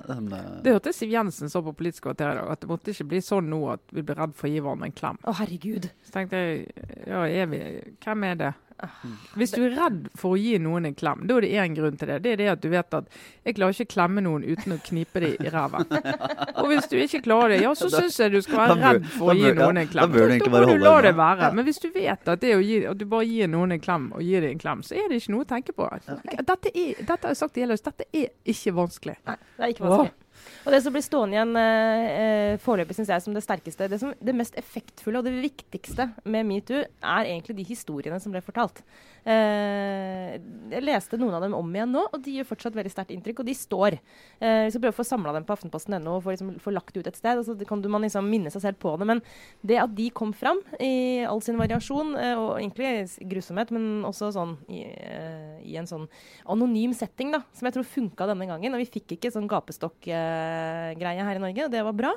Den, 0.08 0.26
uh... 0.32 0.58
Det 0.64 0.74
hørte 0.74 0.92
Siv 0.92 1.12
Jensen 1.12 1.52
så 1.52 1.62
på 1.64 1.72
Politisk 1.76 2.04
kvarter 2.08 2.34
i 2.34 2.38
dag, 2.40 2.50
at 2.52 2.60
det 2.60 2.68
måtte 2.68 2.92
ikke 2.92 3.08
bli 3.12 3.22
sånn 3.24 3.48
nå 3.52 3.62
at 3.72 3.84
vi 3.96 4.04
blir 4.04 4.18
redd 4.20 4.36
for 4.36 4.48
å 4.48 4.52
gi 4.52 4.60
hverandre 4.60 4.90
en 4.90 4.96
klem. 4.96 5.20
Å, 5.24 5.36
herregud. 5.40 5.88
Så 6.04 6.16
tenkte 6.16 6.42
jeg, 6.42 6.66
ja, 7.08 7.24
er 7.24 7.48
vi, 7.52 7.62
hvem 8.04 8.28
er 8.28 8.40
det? 8.42 8.52
Hvis 9.36 9.54
du 9.54 9.62
er 9.64 9.74
redd 9.76 10.08
for 10.18 10.36
å 10.36 10.40
gi 10.40 10.58
noen 10.60 10.88
en 10.90 10.96
klem, 10.96 11.22
da 11.28 11.38
er 11.38 11.46
det 11.46 11.52
én 11.62 11.76
grunn 11.76 11.96
til 11.96 12.10
det. 12.10 12.18
Det 12.24 12.34
er 12.34 12.40
det 12.42 12.48
at 12.52 12.62
du 12.62 12.68
vet 12.72 12.96
at 12.98 13.08
jeg 13.46 13.56
klarer 13.56 13.76
ikke 13.76 13.86
å 13.88 13.92
klemme 13.94 14.24
noen 14.26 14.44
uten 14.44 14.76
å 14.76 14.78
knipe 14.84 15.22
dem 15.24 15.36
i 15.40 15.52
ræven. 15.52 15.86
Og 16.60 16.68
hvis 16.72 16.90
du 16.90 16.96
ikke 17.00 17.22
klarer 17.24 17.54
det, 17.54 17.62
ja, 17.64 17.72
så 17.78 17.88
syns 17.92 18.18
jeg 18.20 18.34
du 18.34 18.40
skal 18.44 18.62
være 18.62 18.76
redd 18.82 19.08
for 19.14 19.32
å 19.32 19.38
gi 19.38 19.54
noen 19.56 19.82
en 19.82 19.90
klem. 19.92 20.12
Da, 20.12 20.50
må 20.52 20.62
du 20.68 20.76
la 20.82 20.94
det 21.06 21.14
være. 21.16 21.50
Men 21.56 21.68
hvis 21.68 21.80
du 21.82 21.88
vet 21.94 22.32
at 22.36 22.44
gi, 22.44 22.82
at 22.90 23.00
du 23.00 23.06
bare 23.08 23.28
gir 23.30 23.50
noen 23.52 23.78
en 23.78 23.82
klem 23.82 24.10
og 24.12 24.24
gir 24.26 24.44
dem 24.44 24.56
en 24.56 24.62
klem, 24.62 24.84
så 24.86 24.98
er 24.98 25.08
det 25.08 25.22
ikke 25.22 25.36
noe 25.36 25.46
å 25.46 25.50
tenke 25.56 25.76
på. 25.76 25.88
Dette, 26.06 26.72
er, 26.74 27.00
dette 27.00 27.20
har 27.22 27.32
jeg 27.32 27.42
sagt 27.42 27.56
i 27.56 27.64
hele 27.64 27.76
høst, 27.76 27.88
dette 27.88 28.08
er 28.12 28.30
ikke 28.52 28.76
vanskelig. 28.76 29.18
Nei, 29.26 29.40
det 29.56 29.68
er 29.68 29.76
ikke 29.76 29.88
vanskelig. 29.88 30.16
Og 30.66 30.72
det 30.74 30.80
som 30.82 30.94
blir 30.94 31.04
stående 31.04 31.36
igjen 31.36 31.58
eh, 31.60 32.04
eh, 32.20 32.54
foreløpig, 32.58 32.96
syns 32.98 33.12
jeg, 33.12 33.22
som 33.22 33.34
det 33.36 33.44
sterkeste, 33.44 33.86
det, 33.86 34.00
som, 34.02 34.10
det 34.18 34.34
mest 34.34 34.56
effektfulle 34.58 35.20
og 35.20 35.28
det 35.28 35.36
viktigste 35.38 36.08
med 36.26 36.48
metoo, 36.48 36.80
er 36.82 37.28
egentlig 37.28 37.54
de 37.60 37.68
historiene 37.68 38.18
som 38.22 38.34
ble 38.34 38.42
fortalt. 38.42 38.82
Eh, 39.26 40.36
jeg 40.70 40.82
leste 40.82 41.18
noen 41.18 41.34
av 41.34 41.42
dem 41.42 41.54
om 41.58 41.70
igjen 41.74 41.90
nå, 41.94 42.04
og 42.10 42.22
de 42.22 42.36
gjør 42.36 42.48
fortsatt 42.52 42.76
veldig 42.78 42.92
sterkt 42.92 43.14
inntrykk. 43.14 43.42
Og 43.42 43.48
de 43.48 43.54
står. 43.58 43.98
Eh, 44.38 44.66
vi 44.66 44.74
skal 44.74 44.84
prøve 44.84 44.94
å 44.94 44.98
få 45.00 45.06
samla 45.06 45.34
dem 45.34 45.46
på 45.46 45.54
aftenposten.no 45.56 46.16
og 46.16 46.24
få, 46.24 46.34
liksom, 46.34 46.52
lagt 46.74 46.94
det 46.94 47.02
ut 47.02 47.10
et 47.10 47.18
sted. 47.18 47.38
og 47.38 47.46
Så 47.46 47.56
kan 47.66 47.82
man 47.90 48.06
liksom 48.06 48.30
minne 48.30 48.52
seg 48.54 48.62
selv 48.62 48.80
på 48.82 48.94
det. 49.00 49.08
Men 49.10 49.22
det 49.66 49.80
at 49.82 49.94
de 49.98 50.08
kom 50.14 50.34
fram 50.36 50.62
i 50.82 51.24
all 51.26 51.42
sin 51.46 51.58
variasjon, 51.58 52.14
eh, 52.18 52.34
og 52.38 52.60
egentlig 52.60 53.06
grusomhet, 53.30 53.70
men 53.74 54.06
også 54.06 54.30
sånn 54.34 54.56
i, 54.70 54.82
eh, 54.86 55.58
i 55.66 55.78
en 55.78 55.90
sånn 55.90 56.06
anonym 56.46 56.94
setting, 56.94 57.34
da, 57.34 57.42
som 57.54 57.70
jeg 57.70 57.78
tror 57.78 57.90
funka 57.90 58.30
denne 58.30 58.50
gangen. 58.50 58.74
Og 58.74 58.82
vi 58.82 58.90
fikk 58.98 59.16
ikke 59.18 59.34
sånn 59.34 59.50
gapestokk-greie 60.56 61.24
her 61.26 61.38
i 61.38 61.42
Norge, 61.42 61.66
og 61.66 61.72
det 61.72 61.82
var 61.86 61.96
bra. 61.96 62.12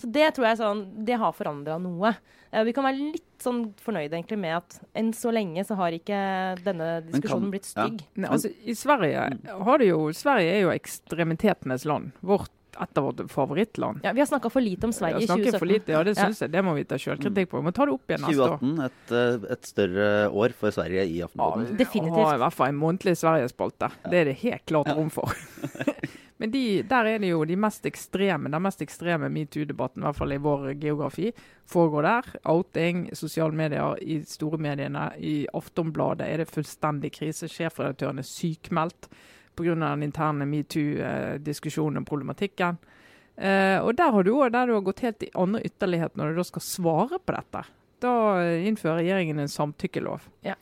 Så 0.00 0.10
det 0.10 0.30
tror 0.34 0.48
jeg 0.48 0.60
sånn, 0.60 0.80
det 1.06 1.18
har 1.20 1.36
forandra 1.36 1.78
noe. 1.78 2.14
Eh, 2.50 2.64
vi 2.66 2.74
kan 2.74 2.86
være 2.86 3.12
litt 3.14 3.44
sånn 3.44 3.68
fornøyde 3.82 4.16
egentlig 4.16 4.40
med 4.40 4.56
at 4.58 4.80
enn 4.96 5.12
så 5.16 5.32
lenge 5.34 5.64
så 5.66 5.76
har 5.78 5.94
ikke 5.94 6.18
denne 6.64 6.98
diskusjonen 7.06 7.52
blitt 7.52 7.68
ja. 7.70 7.86
stygg. 7.86 8.02
Nei, 8.16 8.30
altså, 8.30 8.50
I 8.64 8.74
Sverige 8.78 9.24
har 9.68 9.80
det 9.80 9.88
jo 9.90 10.10
Sverige 10.16 10.58
er 10.58 10.66
jo 10.66 10.74
ekstremitetenes 10.74 11.86
land. 11.88 12.12
Vårt, 12.24 12.50
et 12.74 12.98
av 12.98 13.06
våre 13.06 13.26
favorittland. 13.30 14.00
Ja, 14.02 14.10
vi 14.16 14.22
har 14.22 14.26
snakka 14.26 14.50
for 14.50 14.64
lite 14.64 14.88
om 14.88 14.92
Sverige 14.94 15.22
i 15.22 15.28
2017. 15.30 15.58
for 15.60 15.70
lite, 15.70 15.94
ja, 15.94 16.02
det 16.02 16.16
Ja. 16.18 16.26
jeg. 16.26 16.50
Det 16.50 16.64
må 16.66 16.74
vi 16.74 16.84
ta 16.90 16.98
sjølkritikk 16.98 17.52
på. 17.52 17.60
Vi 17.62 17.68
må 17.68 17.72
ta 17.74 17.86
det 17.86 17.94
opp 17.94 18.10
igjen 18.10 18.24
neste 18.26 18.48
år. 18.48 18.58
2018, 18.58 18.84
et, 18.88 19.50
et 19.54 19.70
større 19.70 20.08
år 20.30 20.56
for 20.58 20.74
Sverige 20.74 21.06
i 21.06 21.18
Ja, 21.22 21.28
Definitivt. 21.78 22.18
Har 22.18 22.34
i 22.34 22.42
hvert 22.42 22.56
fall 22.58 22.74
en 22.74 22.80
månedlig 22.80 23.14
Sverigespalte. 23.14 23.92
Det 24.10 24.24
er 24.24 24.24
det 24.32 24.38
helt 24.42 24.66
klart 24.66 24.90
rom 24.90 25.10
for. 25.10 25.30
Men 26.36 26.50
de, 26.50 26.82
der 26.82 27.06
er 27.06 27.20
det 27.22 27.28
jo 27.30 27.44
de 27.46 27.56
mest 27.56 27.84
ekstreme, 27.86 28.50
den 28.50 28.62
mest 28.62 28.82
ekstreme 28.82 29.28
metoo-debatten, 29.30 30.02
i 30.02 30.06
hvert 30.08 30.18
fall 30.18 30.34
i 30.34 30.40
vår 30.42 30.72
geografi, 30.82 31.28
foregår 31.70 32.08
der. 32.08 32.30
Outing, 32.50 33.04
sosiale 33.14 33.54
medier, 33.54 33.94
i 34.02 34.18
store 34.26 34.58
mediene. 34.58 35.12
I 35.18 35.46
Aftonbladet 35.54 36.26
er 36.26 36.42
det 36.42 36.50
fullstendig 36.50 37.12
krise. 37.14 37.48
Sjefredaktøren 37.50 38.18
er 38.18 38.26
sykmeldt 38.26 39.08
pga. 39.54 39.74
den 39.74 40.02
interne 40.02 40.46
metoo-diskusjonen 40.50 42.02
og 42.02 42.08
problematikken. 42.08 42.82
Uh, 43.34 43.82
og 43.82 43.94
der 43.98 44.12
har 44.14 44.22
du 44.22 44.34
der 44.48 44.66
du 44.66 44.74
har 44.74 44.82
gått 44.86 45.00
helt 45.02 45.22
i 45.26 45.30
andre 45.34 45.60
ytterlighet 45.66 46.14
når 46.14 46.28
du 46.30 46.36
da 46.38 46.44
skal 46.44 46.62
svare 46.62 47.18
på 47.18 47.34
dette. 47.34 47.64
Da 48.02 48.12
innfører 48.62 49.00
regjeringen 49.02 49.38
en 49.38 49.50
samtykkelov. 49.50 50.28
Ja. 50.42 50.54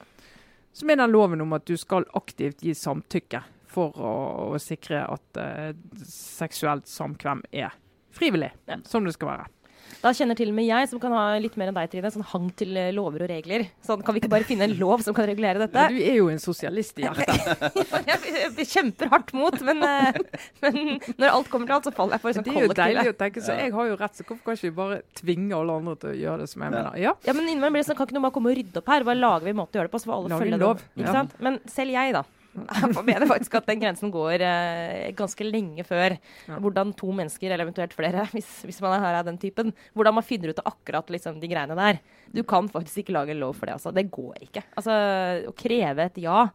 Som 0.72 0.90
er 0.90 1.00
den 1.00 1.12
loven 1.12 1.40
om 1.40 1.52
at 1.52 1.66
du 1.68 1.76
skal 1.76 2.04
aktivt 2.16 2.62
gi 2.64 2.72
samtykke 2.76 3.42
for 3.72 3.96
å, 3.96 4.12
å 4.52 4.61
sikre 4.62 5.02
at 5.08 5.40
uh, 5.40 5.72
seksuelt 6.06 6.87
samkvem 6.90 7.42
er 7.52 7.72
frivillig, 8.12 8.52
Ja. 8.68 8.76
som 8.85 9.04
det 9.08 9.16
skal 9.16 9.35
være. 9.35 9.50
Da 10.02 10.11
kjenner 10.16 10.35
til 10.35 10.48
og 10.50 10.54
med 10.56 10.64
jeg, 10.64 10.87
som 10.90 10.98
kan 11.02 11.12
ha 11.14 11.37
litt 11.38 11.54
mer 11.61 11.68
enn 11.70 11.76
deg, 11.76 11.90
Trine, 11.92 12.11
sånn 12.11 12.24
hang 12.26 12.46
til 12.58 12.72
eh, 12.80 12.88
lover 12.96 13.22
og 13.26 13.28
regler. 13.30 13.64
Sånn, 13.87 14.00
kan 14.02 14.16
vi 14.16 14.22
ikke 14.22 14.30
bare 14.32 14.46
finne 14.48 14.64
en 14.66 14.72
lov 14.80 15.02
som 15.04 15.14
kan 15.14 15.26
regulere 15.28 15.61
dette? 15.62 15.85
Du 15.92 15.98
er 16.00 16.16
jo 16.16 16.30
en 16.32 16.40
sosialist 16.42 16.98
i 16.98 17.04
hjertet. 17.04 17.76
jeg, 18.08 18.66
kjemper 18.72 19.12
hardt 19.12 19.30
mot, 19.37 19.54
men, 19.68 19.85
eh, 19.87 20.18
men 20.64 20.80
når 21.20 21.28
alt 21.28 21.50
kommer 21.52 21.68
til 21.70 21.76
alt, 21.76 21.87
så 21.87 21.94
faller 21.94 22.16
jeg 22.16 22.24
for 22.24 22.38
sånn 22.38 22.48
Det 22.48 22.56
er 22.56 22.66
jo 22.66 22.76
deilig 22.80 23.12
å 23.12 23.16
tenke 23.20 23.44
så 23.44 23.58
jeg 23.61 23.74
har 23.76 23.90
jo 23.92 23.98
rett, 24.00 24.16
så 24.18 24.26
hvorfor 24.26 24.42
kan 24.48 24.58
ikke 24.58 24.70
vi 24.70 24.74
bare 24.80 25.00
tvinge 25.22 25.61
alle 25.61 25.78
andre 25.82 25.96
til 26.02 26.14
å 26.14 26.18
gjøre 26.24 26.46
det 26.46 26.50
som 26.54 26.66
jeg 26.66 26.74
mener? 26.78 26.98
Ja. 27.04 27.14
Ja, 27.28 27.37
men 27.38 27.46
innimellom 27.52 27.76
blir 27.78 27.85
det 27.85 27.90
sånn, 27.92 28.00
Kan 28.00 28.08
ikke 28.11 28.18
noen 28.18 28.26
bare 28.30 28.38
komme 28.40 28.54
og 28.54 28.58
rydde 28.62 28.82
opp 28.82 28.92
her? 28.96 29.06
Bare 29.12 29.22
lager 29.22 29.46
vi 29.50 29.54
en 29.54 29.61
måte 29.61 29.76
å 29.76 29.82
gjøre 29.82 29.92
det 29.92 29.94
på, 29.94 30.02
så 30.02 30.11
får 30.11 30.18
alle 30.18 30.32
Lager 30.35 30.46
følge 30.46 30.56
en 30.56 30.58
den. 30.58 30.68
lov. 30.72 30.87
Ikke 30.96 31.06
Ja. 31.12 31.18
sant? 31.20 31.37
Men 31.46 31.61
selv 31.78 31.94
jeg, 32.00 32.16
da. 32.16 32.24
Jeg 32.52 33.04
mener 33.06 33.24
faktisk 33.30 33.54
at 33.56 33.66
den 33.70 33.80
grensen 33.80 34.10
går 34.12 34.42
eh, 34.44 35.12
ganske 35.16 35.44
lenge 35.46 35.84
før 35.88 36.18
Ja. 36.48 36.58
hvordan 36.60 36.90
to 36.98 37.08
mennesker, 37.16 37.48
eller 37.52 37.64
eventuelt 37.64 37.94
flere, 37.96 38.26
hvis, 38.34 38.50
hvis 38.68 38.80
man 38.84 38.96
er 38.98 39.04
her 39.06 39.20
av 39.22 39.24
den 39.30 39.38
typen, 39.40 39.72
hvordan 39.96 40.14
man 40.18 40.26
finner 40.26 40.52
ut 40.52 40.60
av 40.60 40.72
akkurat 40.74 41.08
liksom, 41.14 41.38
de 41.40 41.48
greiene 41.48 41.76
der. 41.78 42.00
Du 42.32 42.42
kan 42.44 42.68
faktisk 42.68 42.98
ikke 43.04 43.14
lage 43.16 43.32
en 43.32 43.40
lov 43.40 43.54
for 43.56 43.66
det. 43.70 43.78
Altså. 43.78 43.92
Det 43.96 44.04
går 44.12 44.34
ikke. 44.48 44.62
Altså, 44.76 44.96
å 45.48 45.54
kreve 45.56 46.04
et 46.10 46.20
ja 46.24 46.48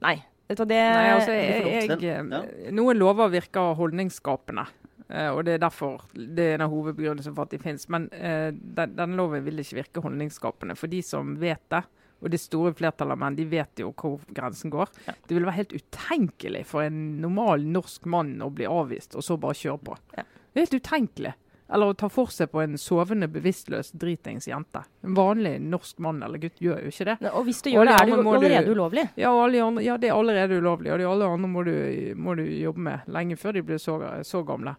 Nei. 0.00 0.18
Det 0.50 0.58
Nei, 0.66 1.10
altså, 1.14 1.30
er 1.30 1.66
jeg, 1.86 2.00
jeg, 2.02 2.22
eh, 2.26 2.70
Noen 2.74 2.98
lover 2.98 3.28
virker 3.30 3.74
holdningsskapende. 3.78 4.64
eh, 5.08 5.28
og 5.30 5.44
det 5.46 5.54
er 5.54 5.62
derfor 5.62 6.00
det 6.14 6.42
er 6.48 6.54
en 6.58 6.64
av 6.66 6.72
hovedbegrunnelsene 6.74 7.36
for 7.36 7.46
at 7.46 7.52
de 7.54 7.60
finnes. 7.62 7.84
Men 7.88 8.08
eh, 8.12 8.50
den, 8.50 8.96
denne 8.98 9.16
loven 9.16 9.44
vil 9.46 9.62
ikke 9.62 9.78
virke 9.78 10.02
holdningsskapende. 10.02 10.74
For 10.76 10.90
de 10.90 11.00
som 11.06 11.36
vet 11.38 11.62
det, 11.70 11.84
og 12.20 12.32
det 12.32 12.40
store 12.42 12.72
flertallet 12.76 13.16
av 13.16 13.20
menn, 13.22 13.36
de 13.38 13.46
vet 13.48 13.80
jo 13.80 13.92
hvor 13.96 14.20
grensen 14.28 14.72
går. 14.72 14.90
Ja. 15.06 15.14
Det 15.26 15.36
ville 15.36 15.48
være 15.48 15.60
helt 15.62 15.76
utenkelig 15.76 16.64
for 16.68 16.84
en 16.84 16.98
normal 17.22 17.64
norsk 17.64 18.08
mann 18.12 18.34
å 18.44 18.50
bli 18.52 18.68
avvist, 18.68 19.16
og 19.16 19.24
så 19.24 19.38
bare 19.40 19.56
kjøre 19.56 19.84
på. 19.88 19.96
Ja. 20.18 20.26
Det 20.50 20.58
er 20.58 20.66
helt 20.66 20.82
utenkelig. 20.82 21.36
Eller 21.70 21.92
å 21.92 21.94
ta 21.94 22.08
for 22.10 22.32
seg 22.34 22.50
på 22.50 22.58
en 22.64 22.74
sovende, 22.80 23.28
bevisstløs 23.30 23.92
dritings 23.94 24.48
jente. 24.50 24.82
En 25.06 25.14
vanlig 25.14 25.54
norsk 25.62 26.00
mann 26.02 26.18
eller 26.26 26.42
gutt 26.42 26.58
gjør 26.58 26.80
jo 26.82 26.90
ikke 26.90 27.06
det. 27.12 27.16
Nei, 27.22 27.30
Og 27.38 27.46
hvis 27.46 27.62
du 27.62 27.70
gjør 27.70 27.86
det, 27.86 27.94
er 27.94 28.08
det 28.08 28.16
jo 28.16 28.32
allerede 28.32 28.74
ulovlig. 28.74 29.04
Ja, 29.20 29.30
andre, 29.30 29.84
ja, 29.86 29.96
det 30.02 30.10
er 30.10 30.16
allerede 30.18 30.58
ulovlig, 30.58 30.90
og 30.90 30.98
de 30.98 31.06
alle 31.06 31.28
andre 31.30 31.50
må 31.52 31.62
du, 31.68 31.76
må 32.18 32.34
du 32.34 32.42
jobbe 32.42 32.86
med 32.88 33.12
lenge 33.14 33.38
før 33.38 33.54
de 33.54 33.64
blir 33.70 33.78
så, 33.78 34.00
så 34.26 34.42
gamle. 34.46 34.74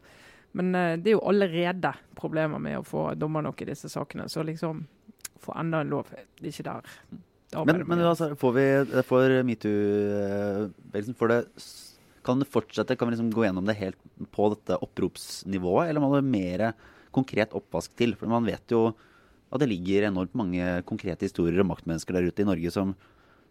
Men 0.59 0.75
uh, 0.75 0.97
det 0.99 1.13
er 1.13 1.15
jo 1.15 1.25
allerede 1.31 1.93
problemer 2.19 2.59
med 2.59 2.81
å 2.81 2.83
få 2.83 3.13
dommer 3.15 3.45
nok 3.47 3.63
i 3.63 3.71
disse 3.71 3.87
sakene, 3.91 4.27
så 4.27 4.43
liksom 4.43 4.83
få 5.41 5.55
enda 5.63 5.79
en 5.81 5.95
lov. 5.95 6.11
Det 6.11 6.49
er 6.49 6.51
ikke 6.51 6.67
der. 6.67 6.95
Men, 7.51 7.81
men 7.83 7.99
altså, 8.07 8.31
får 8.39 8.53
vi 8.55 8.65
for 9.07 9.33
metoo-bevegelsen 9.43 11.17
får 11.19 11.31
det 11.33 11.39
Kan 12.23 12.39
det 12.39 12.47
fortsette? 12.47 12.95
Kan 12.95 13.09
vi 13.09 13.17
liksom 13.17 13.31
gå 13.33 13.43
gjennom 13.43 13.67
det 13.67 13.75
helt 13.79 13.97
på 14.31 14.47
dette 14.53 14.77
oppropsnivået, 14.85 15.89
eller 15.89 16.03
må 16.03 16.13
det 16.15 16.27
mer 16.27 16.65
konkret 17.11 17.55
oppvask 17.57 17.95
til? 17.97 18.13
For 18.15 18.31
man 18.31 18.45
vet 18.47 18.71
jo 18.71 18.91
at 19.51 19.59
det 19.59 19.67
ligger 19.71 20.07
enormt 20.07 20.35
mange 20.37 20.77
konkrete 20.87 21.27
historier 21.27 21.59
om 21.63 21.71
maktmennesker 21.73 22.15
der 22.15 22.29
ute 22.29 22.43
i 22.43 22.47
Norge 22.47 22.71
som, 22.71 22.93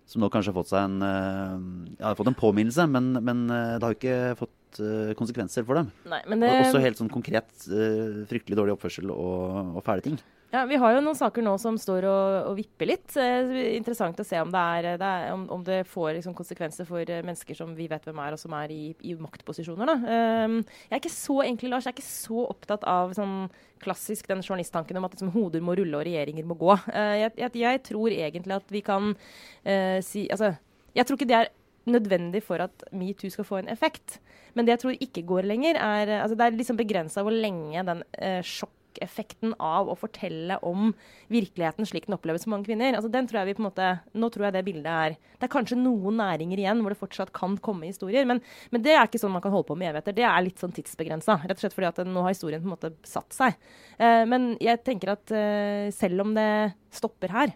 som 0.09 0.23
nå 0.23 0.31
kanskje 0.33 0.55
har 0.55 0.57
fått 0.63 0.71
seg 0.71 0.87
en 0.87 1.05
eh, 1.05 1.99
ja, 1.99 2.07
har 2.07 2.17
fått 2.17 2.31
en 2.31 2.39
påminnelse, 2.39 2.87
men, 2.89 3.13
men 3.21 3.45
eh, 3.53 3.75
det 3.77 3.85
har 3.85 3.93
jo 3.93 3.99
ikke 3.99 4.39
fått 4.41 4.81
eh, 4.81 5.13
konsekvenser 5.19 5.67
for 5.69 5.83
dem. 5.83 5.91
Nei, 6.09 6.23
men 6.31 6.47
det, 6.47 6.55
Også 6.63 6.81
helt 6.81 7.03
sånn 7.03 7.13
konkret 7.13 7.51
eh, 7.69 8.23
fryktelig 8.31 8.57
dårlig 8.63 8.79
oppførsel 8.79 9.13
og, 9.13 9.77
og 9.77 9.85
fæle 9.85 10.07
ting. 10.07 10.17
Ja, 10.51 10.65
Vi 10.67 10.79
har 10.83 10.97
jo 10.97 11.03
noen 11.05 11.15
saker 11.15 11.45
nå 11.47 11.53
som 11.63 11.77
står 11.79 12.05
og, 12.11 12.37
og 12.51 12.57
vipper 12.59 12.89
litt. 12.91 13.13
Eh, 13.23 13.77
interessant 13.77 14.19
å 14.19 14.25
se 14.27 14.39
om 14.43 14.51
det, 14.51 14.63
er, 14.81 14.89
det 14.99 15.07
er, 15.07 15.29
om, 15.31 15.45
om 15.55 15.61
det 15.67 15.85
får 15.87 16.17
liksom, 16.17 16.35
konsekvenser 16.35 16.89
for 16.89 17.07
eh, 17.07 17.23
mennesker 17.23 17.55
som 17.55 17.71
vi 17.77 17.87
vet 17.91 18.09
hvem 18.09 18.19
er, 18.25 18.35
og 18.35 18.43
som 18.43 18.57
er 18.59 18.73
i, 18.75 18.81
i 19.07 19.15
maktposisjoner. 19.15 19.93
Ehm, 20.11 20.57
jeg 20.89 20.97
er 20.97 21.03
ikke 21.03 21.13
så 21.15 21.37
egentlig, 21.45 21.71
Lars, 21.71 21.87
jeg 21.87 21.95
er 21.95 22.01
ikke 22.01 22.09
så 22.09 22.43
opptatt 22.49 22.87
av 22.91 23.15
sånn 23.15 23.37
klassisk 23.81 24.27
den 24.27 24.43
journalisttanken 24.43 24.99
om 24.99 25.07
at 25.07 25.15
liksom, 25.15 25.31
hoder 25.37 25.63
må 25.63 25.79
rulle 25.79 26.01
og 26.01 26.05
regjeringer 26.09 26.51
må 26.51 26.59
gå. 26.59 26.75
Uh, 26.91 27.15
jeg, 27.23 27.55
jeg, 27.63 27.85
tror 27.87 28.17
egentlig 28.17 28.59
at 28.59 28.75
vi 28.75 28.83
kan 28.85 29.15
uh, 29.15 29.99
si 30.05 30.27
Altså, 30.35 30.51
jeg 30.99 31.07
tror 31.07 31.17
ikke 31.17 31.31
det 31.31 31.39
er 31.39 31.55
nødvendig 31.91 32.43
for 32.45 32.61
at 32.67 32.85
metoo 32.91 33.31
skal 33.33 33.47
få 33.47 33.63
en 33.63 33.71
effekt. 33.73 34.19
Men 34.59 34.67
det 34.67 34.75
jeg 34.75 34.83
tror 34.83 34.99
ikke 34.99 35.27
går 35.31 35.47
lenger, 35.47 35.79
er 35.79 36.17
altså 36.19 36.37
Det 36.37 36.47
er 36.47 36.59
liksom 36.59 36.79
begrensa 36.81 37.23
hvor 37.23 37.35
lenge 37.35 37.87
den 37.87 38.03
eh, 38.19 38.43
sjokkeffekten 38.91 39.55
av 39.59 39.89
å 39.89 39.97
fortelle 39.99 40.59
om 40.63 40.93
virkeligheten 41.29 41.87
slik 41.87 42.07
den 42.07 42.17
oppleves 42.17 42.45
for 42.45 42.55
mange 42.55 42.67
kvinner. 42.67 42.95
Altså 42.95 43.11
den 43.11 43.27
tror 43.27 43.41
jeg 43.41 43.51
vi 43.51 43.55
på 43.55 43.63
en 43.63 43.69
måte, 43.71 44.01
Nå 44.13 44.31
tror 44.31 44.47
jeg 44.47 44.55
det 44.55 44.65
bildet 44.65 44.91
er 44.91 45.17
Det 45.39 45.47
er 45.47 45.53
kanskje 45.53 45.79
noen 45.79 46.19
næringer 46.19 46.59
igjen 46.59 46.81
hvor 46.83 46.91
det 46.91 47.01
fortsatt 47.01 47.33
kan 47.33 47.57
komme 47.59 47.87
historier, 47.87 48.27
men, 48.27 48.41
men 48.71 48.83
det 48.83 48.93
er 48.93 49.07
ikke 49.07 49.21
sånn 49.21 49.33
man 49.33 49.43
kan 49.43 49.53
holde 49.53 49.69
på 49.69 49.77
med 49.79 49.91
evigheter. 49.91 50.17
Det 50.17 50.27
er 50.27 50.45
litt 50.45 50.61
sånn 50.61 50.75
tidsbegrensa. 50.75 51.39
Rett 51.45 51.57
og 51.57 51.65
slett 51.65 51.77
fordi 51.77 51.89
at 51.89 52.03
nå 52.07 52.25
har 52.25 52.35
historien 52.35 52.63
på 52.63 52.69
en 52.69 52.75
måte 52.75 52.93
satt 53.09 53.33
seg. 53.33 53.57
Eh, 53.99 54.25
men 54.29 54.55
jeg 54.61 54.83
tenker 54.85 55.15
at 55.15 55.33
eh, 55.33 55.89
selv 55.95 56.27
om 56.27 56.35
det 56.37 56.75
stopper 56.93 57.33
her, 57.33 57.55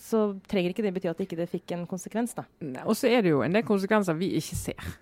så 0.00 0.30
trenger 0.48 0.72
ikke 0.72 0.86
det 0.86 0.94
bety 0.96 1.10
at 1.10 1.20
det 1.20 1.28
ikke 1.28 1.50
fikk 1.50 1.76
en 1.76 1.86
konsekvens, 1.88 2.32
da. 2.38 2.46
Og 2.86 2.96
så 2.96 3.10
er 3.10 3.24
det 3.24 3.34
jo 3.34 3.42
en 3.44 3.52
del 3.52 3.66
konsekvenser 3.68 4.16
vi 4.16 4.32
ikke 4.40 4.56
ser. 4.56 4.92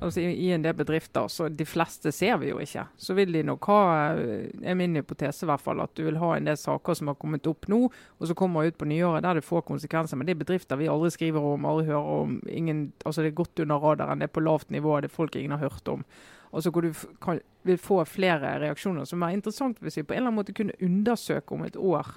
Altså, 0.00 0.20
i, 0.20 0.30
I 0.46 0.52
en 0.54 0.62
del 0.62 0.74
bedrifter, 0.78 1.28
så 1.28 1.48
de 1.48 1.66
fleste 1.66 2.12
ser 2.14 2.38
vi 2.42 2.50
jo 2.52 2.60
ikke. 2.62 2.84
Så 2.96 3.14
vil 3.18 3.32
de 3.34 3.42
nok 3.46 3.66
ha, 3.70 3.80
eh, 4.14 4.48
er 4.62 4.78
min 4.78 4.94
hypotese 4.98 5.46
i 5.46 5.50
hvert 5.50 5.64
fall, 5.64 5.82
at 5.82 5.94
du 5.98 6.04
vil 6.06 6.20
ha 6.22 6.32
en 6.36 6.46
del 6.46 6.58
saker 6.60 6.98
som 6.98 7.10
har 7.10 7.18
kommet 7.20 7.48
opp 7.50 7.68
nå, 7.72 7.80
og 7.90 8.30
så 8.30 8.36
kommer 8.38 8.70
ut 8.70 8.78
på 8.78 8.88
nyåret 8.90 9.26
der 9.26 9.40
det 9.40 9.46
får 9.46 9.66
konsekvenser. 9.68 10.20
Men 10.20 10.28
det 10.28 10.36
er 10.36 10.42
bedrifter 10.44 10.80
vi 10.80 10.90
aldri 10.90 11.12
skriver 11.14 11.52
om, 11.52 11.66
aldri 11.66 11.90
hører 11.90 12.12
om. 12.24 12.36
Ingen, 12.48 12.84
altså 13.04 13.24
Det 13.24 13.32
er 13.32 13.40
godt 13.42 13.64
under 13.66 13.82
radaren, 13.82 14.22
det 14.22 14.30
er 14.30 14.36
på 14.38 14.44
lavt 14.44 14.70
nivå, 14.70 15.00
det 15.00 15.10
er 15.10 15.18
folk 15.18 15.36
ingen 15.36 15.56
har 15.58 15.66
hørt 15.66 15.88
om. 15.88 16.04
Altså 16.52 16.70
hvor 16.70 16.82
du 16.82 16.92
kan, 17.22 17.40
vil 17.62 17.78
få 17.78 18.04
flere 18.04 18.58
reaksjoner. 18.62 19.04
Som 19.06 19.22
er 19.22 19.36
interessant 19.36 19.78
hvis 19.80 19.98
vi 19.98 20.02
på 20.02 20.14
en 20.14 20.22
eller 20.22 20.32
annen 20.32 20.40
måte 20.40 20.54
kunne 20.56 20.78
undersøke 20.82 21.54
om 21.54 21.64
et 21.66 21.76
år 21.76 22.16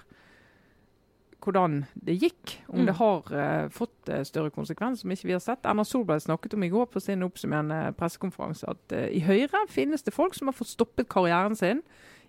hvordan 1.44 1.84
det 1.94 2.16
gikk. 2.22 2.56
Om 2.68 2.80
Mm. 2.80 2.86
det 2.86 2.96
har 2.96 3.34
uh, 3.34 3.70
fått 3.70 4.10
eh, 4.10 4.24
større 4.24 4.50
konsekvens 4.50 5.02
som 5.02 5.12
ikke 5.12 5.28
vi 5.28 5.36
har 5.36 5.44
sett. 5.44 5.66
Erna 5.66 5.84
Solberg 5.84 6.22
snakket 6.22 6.54
om 6.54 6.64
i 6.64 6.70
går 6.70 6.86
på 6.86 7.00
sin 7.00 7.24
oppsummerende 7.24 7.94
pressekonferanse 7.98 8.70
at 8.70 8.96
uh, 8.96 9.08
i 9.12 9.20
Høyre 9.20 9.68
finnes 9.70 10.04
det 10.04 10.14
folk 10.14 10.36
som 10.36 10.48
har 10.48 10.58
fått 10.58 10.72
stoppet 10.72 11.10
karrieren 11.10 11.56
sin 11.56 11.84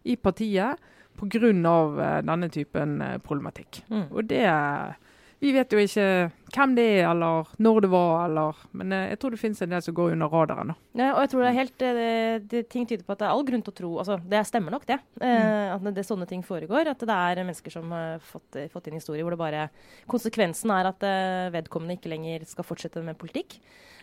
i 0.04 0.16
partiet 0.16 0.78
pga. 1.18 1.52
Uh, 1.54 2.20
denne 2.26 2.48
typen 2.48 3.00
uh, 3.02 3.18
problematikk. 3.18 3.84
Mm. 3.88 4.10
Og 4.10 4.28
det 4.28 4.46
Vi 5.44 5.52
vet 5.52 5.74
jo 5.74 5.80
ikke 5.82 6.04
hvem 6.54 6.72
det 6.76 6.84
er, 6.94 7.02
eller 7.10 7.50
når 7.60 7.80
det 7.84 7.90
var, 7.92 8.12
eller 8.24 8.60
Men 8.72 8.94
eh, 8.96 9.10
jeg 9.12 9.18
tror 9.20 9.34
det 9.34 9.40
finnes 9.42 9.60
en 9.64 9.74
del 9.74 9.82
som 9.84 9.96
går 9.96 10.14
under 10.14 10.32
radaren. 10.32 10.72
Ja, 10.96 11.10
og 11.12 11.24
jeg 11.24 11.32
tror 11.32 11.42
det 11.44 11.50
er 11.50 11.58
helt 11.58 11.74
det, 11.82 11.90
det, 12.52 12.62
Ting 12.72 12.86
tyder 12.88 13.04
på 13.04 13.12
at 13.12 13.20
det 13.20 13.26
er 13.28 13.34
all 13.34 13.44
grunn 13.44 13.64
til 13.66 13.74
å 13.74 13.76
tro 13.80 13.90
altså 14.00 14.16
Det 14.30 14.40
stemmer 14.48 14.72
nok, 14.72 14.86
det. 14.88 15.00
eh, 15.20 15.74
At 15.74 15.84
det, 15.84 15.94
det 15.98 16.06
sånne 16.08 16.28
ting 16.30 16.44
foregår. 16.46 16.88
At 16.94 17.02
det 17.04 17.18
er 17.18 17.42
mennesker 17.42 17.74
som 17.74 17.92
har 17.92 18.22
fått, 18.24 18.48
eh, 18.56 18.70
fått 18.72 18.88
inn 18.88 18.96
historier 18.96 19.26
hvor 19.26 19.36
det 19.36 19.42
bare 19.42 19.66
Konsekvensen 20.10 20.72
er 20.72 20.88
at 20.94 21.04
eh, 21.08 21.50
vedkommende 21.58 21.98
ikke 21.98 22.14
lenger 22.14 22.46
skal 22.48 22.66
fortsette 22.66 23.04
med 23.04 23.20
politikk. 23.20 23.58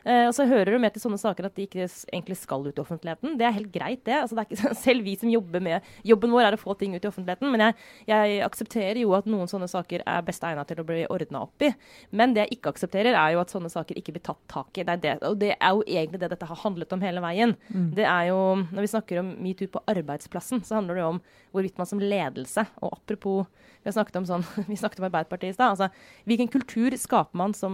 Eh, 0.05 0.25
og 0.27 0.33
så 0.33 0.47
hører 0.49 0.73
du 0.73 0.79
med 0.81 0.95
til 0.95 1.03
sånne 1.03 1.19
saker 1.21 1.45
at 1.47 1.57
de 1.57 1.67
ikke 1.67 1.85
egentlig 1.85 2.37
skal 2.39 2.65
ut 2.65 2.77
i 2.77 2.83
offentligheten. 2.83 3.35
Det 3.37 3.45
er 3.47 3.55
helt 3.57 3.71
greit, 3.73 4.03
det. 4.07 4.17
Altså, 4.23 4.37
det 4.37 4.47
ikke, 4.49 4.73
selv 4.85 5.05
vi 5.05 5.15
som 5.21 5.31
jobber 5.31 5.63
med 5.63 5.89
Jobben 6.07 6.33
vår 6.33 6.47
er 6.47 6.57
å 6.57 6.61
få 6.61 6.75
ting 6.79 6.95
ut 6.95 7.03
i 7.03 7.09
offentligheten. 7.09 7.51
Men 7.53 7.65
jeg, 7.67 7.77
jeg 8.09 8.39
aksepterer 8.45 9.01
jo 9.03 9.13
at 9.17 9.29
noen 9.29 9.49
sånne 9.51 9.69
saker 9.71 10.05
er 10.05 10.25
best 10.25 10.45
egnet 10.47 10.71
til 10.71 10.81
å 10.81 10.87
bli 10.87 11.03
ordna 11.11 11.43
opp 11.45 11.65
i. 11.67 11.71
Men 12.17 12.35
det 12.35 12.45
jeg 12.45 12.57
ikke 12.57 12.73
aksepterer, 12.75 13.17
er 13.17 13.35
jo 13.35 13.43
at 13.43 13.53
sånne 13.53 13.71
saker 13.71 13.99
ikke 13.99 14.15
blir 14.17 14.25
tatt 14.25 14.41
tak 14.51 14.81
i. 14.81 14.85
Det 14.87 14.97
er 14.97 15.03
det, 15.05 15.15
og 15.27 15.37
det 15.41 15.53
er 15.57 15.75
jo 15.77 15.85
egentlig 15.85 16.21
det 16.21 16.31
dette 16.33 16.49
har 16.49 16.63
handlet 16.63 16.95
om 16.95 17.05
hele 17.05 17.23
veien. 17.23 17.55
Det 17.95 18.07
er 18.07 18.31
jo, 18.31 18.39
Når 18.71 18.85
vi 18.85 18.91
snakker 18.91 19.21
om 19.21 19.31
metoo 19.43 19.69
på 19.71 19.83
arbeidsplassen, 19.91 20.63
så 20.65 20.79
handler 20.79 20.97
det 20.97 21.03
jo 21.03 21.11
om 21.15 21.21
hvorvidt 21.51 21.77
man 21.79 21.89
som 21.89 21.99
ledelse 21.99 22.63
Og 22.79 22.93
apropos 22.95 23.45
Vi 23.81 23.89
har 23.89 23.95
snakket 23.95 24.19
om 24.21 24.27
sånn, 24.29 24.45
vi 24.69 24.77
snakket 24.77 25.01
om 25.01 25.07
Arbeiderpartiet 25.07 25.55
i 25.55 25.57
stad. 25.57 25.73
Altså, 25.73 25.87
hvilken 26.29 26.51
kultur 26.53 26.93
skaper 27.01 27.37
man 27.37 27.55
som, 27.57 27.73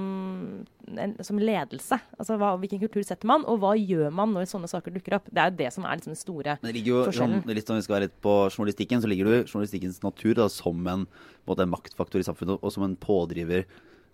en, 0.88 1.18
som 1.20 1.40
ledelse? 1.42 2.00
Altså, 2.18 2.38
hva, 2.42 2.56
hvilken 2.58 2.82
kultur 2.82 3.04
setter 3.06 3.30
man, 3.30 3.44
og 3.46 3.60
hva 3.62 3.76
gjør 3.78 4.14
man 4.14 4.32
når 4.34 4.48
sånne 4.50 4.70
saker 4.72 4.96
dukker 4.96 5.20
opp? 5.20 5.28
Det 5.30 5.42
er 5.42 5.52
jo 5.52 5.58
det 5.60 5.68
som 5.76 5.86
er 5.86 6.00
liksom 6.00 6.16
den 6.16 6.18
store 6.20 6.56
Men 6.62 6.72
det 6.72 6.76
ligger 6.80 6.94
jo, 6.96 7.02
Forskjellen. 7.12 7.44
sånn, 7.44 7.58
litt 7.60 7.70
om 7.70 7.78
vi 7.78 7.84
skal 7.86 7.98
være 7.98 8.08
litt 8.08 8.16
på 8.26 8.34
journalistikken, 8.50 9.04
så 9.04 9.12
ligger 9.12 9.30
det 9.30 9.36
jo 9.36 9.44
journalistikkens 9.52 10.00
natur 10.02 10.34
da, 10.40 10.48
som 10.50 10.90
en, 10.90 11.06
en 11.54 11.70
maktfaktor 11.76 12.24
i 12.24 12.26
samfunnet, 12.26 12.58
og 12.58 12.74
som 12.74 12.88
en 12.88 12.98
pådriver 12.98 13.68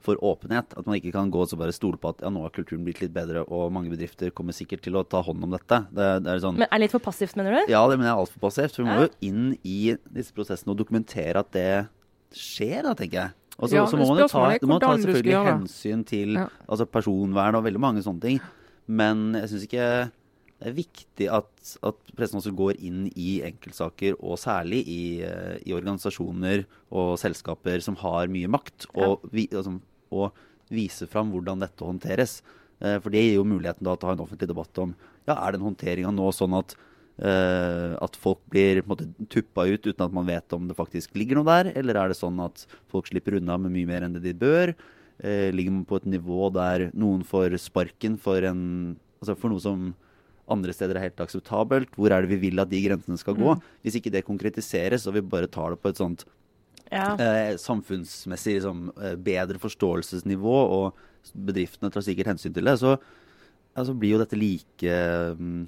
for 0.04 0.20
åpenhet. 0.20 0.76
At 0.76 0.88
man 0.88 0.98
ikke 1.00 1.14
kan 1.16 1.32
gå 1.32 1.46
og 1.46 1.50
så 1.50 1.60
bare 1.60 1.76
stole 1.76 2.00
på 2.02 2.12
at 2.12 2.24
ja, 2.26 2.32
nå 2.34 2.44
har 2.44 2.54
kulturen 2.56 2.84
blitt 2.84 3.00
litt 3.04 3.14
bedre, 3.16 3.46
og 3.48 3.72
mange 3.72 3.92
bedrifter 3.94 4.34
kommer 4.36 4.56
sikkert 4.56 4.84
til 4.84 5.00
å 5.00 5.06
ta 5.08 5.24
hånd 5.24 5.48
om 5.48 5.56
dette. 5.56 5.80
Det, 5.96 6.10
det 6.26 6.34
er 6.34 6.44
sånn, 6.44 6.60
Men 6.60 6.68
er 6.68 6.76
det 6.76 6.88
litt 6.90 6.96
for 6.96 7.08
passivt, 7.08 7.38
mener 7.40 7.56
du? 7.56 7.72
ja, 7.72 7.84
det 7.88 8.00
mener 8.00 8.12
jeg 8.12 8.18
er 8.18 8.26
altfor 8.26 8.44
passivt. 8.44 8.76
For 8.76 8.84
vi 8.84 8.92
må 8.92 9.06
jo 9.08 9.14
inn 9.30 9.46
i 9.64 9.96
disse 10.12 10.36
prosessene 10.36 10.76
og 10.76 10.82
dokumentere 10.84 11.44
at 11.44 11.56
det 11.56 11.70
skjer, 12.36 12.82
da, 12.84 12.96
tenker 12.98 13.20
jeg. 13.22 13.38
Og 13.60 13.70
så 13.70 13.76
Ja, 13.78 13.86
så 13.86 13.98
må 14.00 14.08
man 14.10 14.18
jo 14.24 14.28
ta, 14.28 14.58
må 14.66 14.80
ta 14.82 14.96
selvfølgelig 14.98 15.36
skal 15.38 15.52
hensyn 15.54 16.04
til 16.10 16.34
Ja. 16.40 16.48
altså 16.68 16.86
personvern 16.90 17.56
og 17.56 17.64
veldig 17.66 17.80
mange 17.80 18.02
sånne 18.04 18.22
ting. 18.22 18.40
Men 18.88 19.34
jeg 19.38 19.50
syns 19.50 19.64
ikke 19.68 20.12
det 20.64 20.70
er 20.72 20.78
viktig 20.78 21.28
at, 21.30 21.78
at 21.84 21.96
pressen 22.16 22.40
også 22.40 22.54
går 22.56 22.78
inn 22.80 23.12
i 23.20 23.42
enkeltsaker, 23.44 24.16
og 24.24 24.38
særlig 24.40 24.80
i, 24.88 25.22
eh, 25.22 25.58
i 25.68 25.74
organisasjoner 25.76 26.64
og 26.90 27.18
selskaper 27.20 27.82
som 27.84 27.98
har 28.00 28.28
mye 28.32 28.48
makt, 28.48 28.86
og, 28.96 29.26
vi, 29.34 29.48
altså, 29.52 29.76
og 30.12 30.32
vise 30.72 31.06
fram 31.12 31.32
hvordan 31.34 31.60
dette 31.60 31.84
håndteres. 31.84 32.42
Eh, 32.80 32.98
For 33.00 33.10
det 33.12 33.26
gir 33.26 33.36
jo 33.42 33.44
muligheten 33.44 33.84
da 33.84 33.96
til 33.98 34.08
å 34.08 34.12
ha 34.14 34.16
en 34.16 34.24
offentlig 34.26 34.48
debatt 34.48 34.80
om 34.80 34.96
ja, 35.28 35.36
er 35.36 35.52
den 35.52 35.62
håndteringa 35.68 36.14
nå 36.16 36.32
sånn 36.32 36.56
at, 36.58 36.76
eh, 37.22 37.94
at 38.02 38.18
folk 38.20 38.42
blir 38.52 38.82
på 38.82 38.88
en 38.88 38.94
måte, 38.94 39.28
tuppa 39.32 39.68
ut 39.70 39.86
uten 39.86 40.06
at 40.06 40.16
man 40.16 40.28
vet 40.30 40.56
om 40.56 40.68
det 40.70 40.78
faktisk 40.78 41.16
ligger 41.20 41.40
noe 41.40 41.50
der, 41.50 41.72
eller 41.78 42.00
er 42.00 42.12
det 42.12 42.20
sånn 42.20 42.40
at 42.44 42.66
folk 42.92 43.10
slipper 43.12 43.38
unna 43.40 43.60
med 43.62 43.76
mye 43.76 43.90
mer 43.90 44.06
enn 44.06 44.18
det 44.18 44.26
de 44.26 44.36
bør? 44.38 44.74
Uh, 45.24 45.54
ligger 45.54 45.76
man 45.76 45.86
på 45.88 46.00
et 46.02 46.08
nivå 46.10 46.50
der 46.56 46.88
noen 46.98 47.22
får 47.28 47.54
sparken 47.62 48.18
for, 48.20 48.44
en, 48.44 48.96
altså 49.22 49.38
for 49.38 49.54
noe 49.54 49.62
som 49.62 49.92
andre 50.52 50.74
steder 50.76 50.98
er 50.98 51.08
helt 51.08 51.22
akseptabelt? 51.24 51.94
Hvor 51.96 52.12
er 52.12 52.26
det 52.26 52.34
vi 52.34 52.50
vil 52.50 52.64
at 52.64 52.72
de 52.72 52.82
grensene 52.84 53.20
skal 53.22 53.38
gå? 53.38 53.54
Hvis 53.86 54.00
ikke 54.00 54.12
det 54.12 54.26
konkretiseres, 54.28 55.06
og 55.08 55.16
vi 55.16 55.24
bare 55.24 55.52
tar 55.52 55.76
det 55.76 55.84
på 55.84 55.94
et 55.94 56.02
sånt 56.02 56.26
Ja. 56.92 57.14
uh, 57.16 57.54
samfunnsmessig 57.62 58.58
liksom, 58.58 58.90
bedre 59.24 59.62
forståelsesnivå, 59.62 60.58
og 60.82 61.32
bedriftene 61.32 61.94
tar 61.94 62.04
sikkert 62.06 62.34
hensyn 62.34 62.54
til 62.54 62.68
det, 62.68 62.76
så 62.82 62.98
altså, 63.78 63.96
blir 63.98 64.16
jo 64.16 64.22
dette 64.22 64.40
like, 64.40 64.98
mm, 65.40 65.64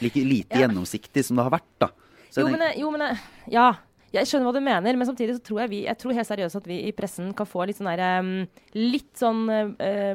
like 0.00 0.14
lite 0.16 0.54
Ja. 0.58 0.66
gjennomsiktig 0.66 1.24
som 1.24 1.36
det 1.36 1.42
har 1.44 1.50
vært. 1.58 1.72
da. 1.78 1.88
Jo, 2.36 2.48
men, 2.48 2.60
jeg- 2.60 2.78
jo, 2.80 2.90
men 2.90 3.00
jeg- 3.00 3.18
Ja. 3.48 3.72
Jeg 4.12 4.26
skjønner 4.26 4.44
hva 4.44 4.52
du 4.52 4.60
mener, 4.60 4.92
men 4.94 5.06
samtidig 5.08 5.36
så 5.38 5.42
tror 5.42 5.60
jeg 5.60 5.70
vi 5.70 5.82
Jeg 5.86 5.96
tror 5.98 6.12
helt 6.12 6.28
seriøst 6.28 6.56
at 6.56 6.66
vi 6.66 6.82
i 6.86 6.92
pressen 6.92 7.32
kan 7.34 7.46
få 7.46 7.64
litt 7.66 7.78
sånn 7.78 7.96
der 7.96 8.46
Litt 8.74 9.14
sånn 9.16 9.48
uh, 9.48 10.14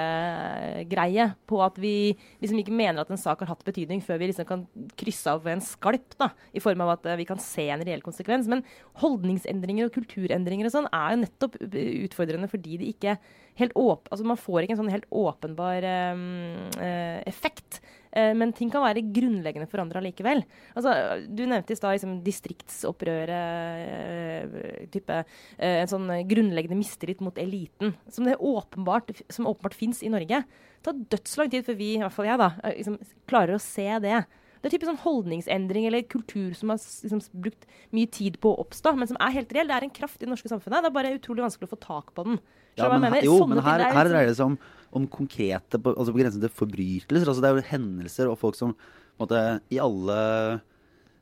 blodtåkegreie 0.00 1.26
på 1.46 1.60
at 1.64 1.76
vi 1.80 2.16
liksom 2.40 2.60
ikke 2.62 2.72
mener 2.72 3.00
at 3.02 3.10
en 3.12 3.20
sak 3.20 3.40
har 3.40 3.50
hatt 3.52 3.64
betydning 3.66 4.00
før 4.04 4.18
vi 4.22 4.30
liksom 4.30 4.46
kan 4.48 4.64
krysse 4.96 5.26
av 5.32 5.46
en 5.52 5.60
skalp, 5.60 6.16
da, 6.18 6.30
i 6.54 6.60
form 6.60 6.80
av 6.80 6.94
at 6.98 7.06
uh, 7.12 7.16
vi 7.20 7.26
kan 7.28 7.38
se 7.42 7.68
en 7.72 7.84
reell 7.86 8.00
konsekvens. 8.04 8.48
Men 8.50 8.64
holdningsendringer 9.02 9.90
og 9.90 9.92
kulturendringer 9.98 10.70
og 10.70 10.72
sånn 10.78 10.88
er 10.92 11.14
jo 11.14 11.22
nettopp 11.24 11.60
utfordrende 11.60 12.50
fordi 12.50 12.78
de 12.80 12.92
ikke 12.94 13.18
helt 13.60 13.74
åp 13.76 14.06
altså 14.08 14.24
Man 14.24 14.38
får 14.40 14.62
ikke 14.64 14.76
en 14.78 14.82
sånn 14.84 14.92
helt 14.94 15.08
åpenbar 15.12 15.84
um, 16.14 16.56
uh, 16.78 17.20
effekt. 17.28 17.80
Eh, 18.12 18.32
Men 18.34 18.52
ting 18.52 18.70
kan 18.72 18.82
være 18.82 19.04
grunnleggende 19.14 19.68
forandra 19.70 20.02
likevel. 20.02 20.42
Altså, 20.74 20.92
du 21.28 21.44
nevnte 21.46 21.72
i 21.72 21.78
stad 21.78 21.94
liksom, 21.94 22.22
distriktsopprøret. 22.26 23.30
eh, 23.30 24.86
type, 24.90 25.24
eh, 25.58 25.80
en 25.82 25.86
sånn 25.90 26.08
grunnleggende 26.28 26.78
mistillit 26.78 27.20
mot 27.20 27.36
eliten. 27.38 27.94
Som, 28.08 28.24
det 28.24 28.36
åpenbart, 28.36 29.22
som 29.30 29.46
åpenbart 29.46 29.74
fins 29.74 30.02
i 30.02 30.08
Norge. 30.08 30.44
Det 30.44 30.82
tar 30.82 31.00
dødslang 31.12 31.50
tid 31.50 31.64
før 31.66 31.76
vi, 31.76 31.94
i 31.94 32.02
hvert 32.02 32.12
fall 32.12 32.26
jeg, 32.26 32.38
da, 32.38 32.50
liksom, 32.64 32.98
klarer 33.28 33.54
å 33.54 33.60
se 33.62 33.86
det. 34.00 34.24
Det 34.60 34.68
er 34.68 34.74
typisk 34.76 34.90
sånn 34.90 35.04
holdningsendring 35.06 35.86
eller 35.88 36.02
kultur 36.02 36.52
som 36.54 36.68
har 36.68 36.76
liksom, 36.76 37.20
brukt 37.40 37.64
mye 37.96 38.10
tid 38.12 38.36
på 38.40 38.50
å 38.52 38.60
oppstå, 38.60 38.92
men 38.96 39.08
som 39.08 39.16
er 39.20 39.32
helt 39.38 39.52
reell. 39.56 39.70
Det 39.70 39.76
er 39.76 39.86
en 39.86 39.94
kraft 39.96 40.20
i 40.20 40.26
det 40.26 40.32
norske 40.34 40.50
samfunnet. 40.52 40.82
Det 40.82 40.90
er 40.90 40.98
bare 40.98 41.14
utrolig 41.16 41.46
vanskelig 41.46 41.70
å 41.70 41.74
få 41.76 41.80
tak 41.80 42.12
på 42.14 42.26
den. 42.26 42.40
Ja, 42.78 42.88
men, 42.98 43.12
her- 43.12 43.22
jo, 43.24 43.38
Sånne 43.40 43.56
men 43.56 43.64
her, 43.64 43.80
er 43.80 43.84
her 43.84 44.04
liksom- 44.04 44.12
dreier 44.12 44.26
det 44.26 44.36
seg 44.36 44.46
om, 44.46 44.58
om 44.92 45.06
konkrete, 45.06 45.78
altså 45.82 46.12
på 46.12 46.18
grensen 46.22 46.40
til 46.40 46.48
forbrytelser. 46.50 47.26
Altså 47.28 47.40
det 47.42 47.50
er 47.50 47.56
jo 47.56 47.68
hendelser 47.70 48.30
og 48.30 48.38
folk 48.38 48.54
som 48.54 48.74
måte, 49.20 49.60
i 49.70 49.78
alle 49.78 50.60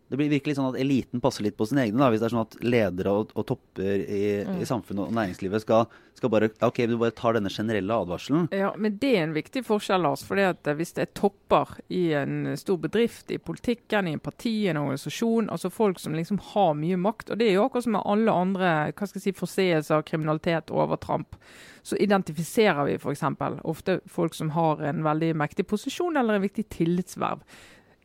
Det 0.08 0.16
blir 0.16 0.30
virkelig 0.32 0.56
sånn 0.56 0.70
at 0.70 0.80
eliten 0.80 1.20
passer 1.20 1.44
litt 1.44 1.56
på 1.58 1.66
sine 1.68 1.82
egne. 1.84 2.00
Da, 2.00 2.08
hvis 2.08 2.22
det 2.22 2.30
er 2.30 2.32
sånn 2.32 2.46
at 2.46 2.54
ledere 2.64 3.12
og, 3.12 3.32
og 3.36 3.44
topper 3.50 4.04
i, 4.08 4.22
Mm. 4.48 4.60
i 4.62 4.66
samfunnet 4.68 5.04
og 5.08 5.12
næringslivet 5.12 5.60
skal, 5.64 5.86
skal 6.16 6.30
bare 6.30 6.48
Ok, 6.64 6.78
du 6.88 6.96
bare 6.98 7.12
tar 7.14 7.34
denne 7.36 7.50
generelle 7.52 7.92
advarselen. 7.92 8.48
Ja, 8.54 8.72
men 8.76 8.96
det 8.98 9.10
er 9.16 9.22
en 9.26 9.34
viktig 9.36 9.64
forskjell, 9.66 10.00
Lars. 10.02 10.24
For 10.24 10.38
eh, 10.40 10.54
Hvis 10.78 10.94
det 10.96 11.02
er 11.04 11.12
topper 11.14 11.76
i 11.90 12.12
en 12.16 12.56
stor 12.56 12.78
bedrift, 12.78 13.30
i 13.30 13.38
politikken, 13.38 14.08
i 14.08 14.12
en 14.16 14.20
parti, 14.24 14.54
i 14.64 14.68
en 14.72 14.80
organisasjon, 14.80 15.50
altså 15.50 15.70
folk 15.70 15.98
som 16.00 16.14
liksom 16.16 16.38
har 16.54 16.74
mye 16.74 16.96
makt, 16.96 17.30
og 17.30 17.38
det 17.38 17.48
er 17.50 17.58
jo 17.58 17.66
akkurat 17.68 17.84
som 17.84 17.92
med 17.98 18.06
alle 18.06 18.32
andre 18.32 18.74
hva 18.92 19.06
skal 19.06 19.20
jeg 19.20 19.26
si, 19.28 19.36
forseelser, 19.38 20.02
kriminalitet, 20.08 20.70
overtramp, 20.72 21.36
så 21.82 21.96
identifiserer 22.00 22.84
vi 22.88 22.96
f.eks. 22.98 23.22
ofte 23.64 24.00
folk 24.06 24.34
som 24.34 24.50
har 24.56 24.80
en 24.82 25.02
veldig 25.04 25.34
mektig 25.36 25.66
posisjon 25.68 26.16
eller 26.16 26.34
en 26.38 26.42
viktig 26.44 26.68
tillitsverv. 26.68 27.44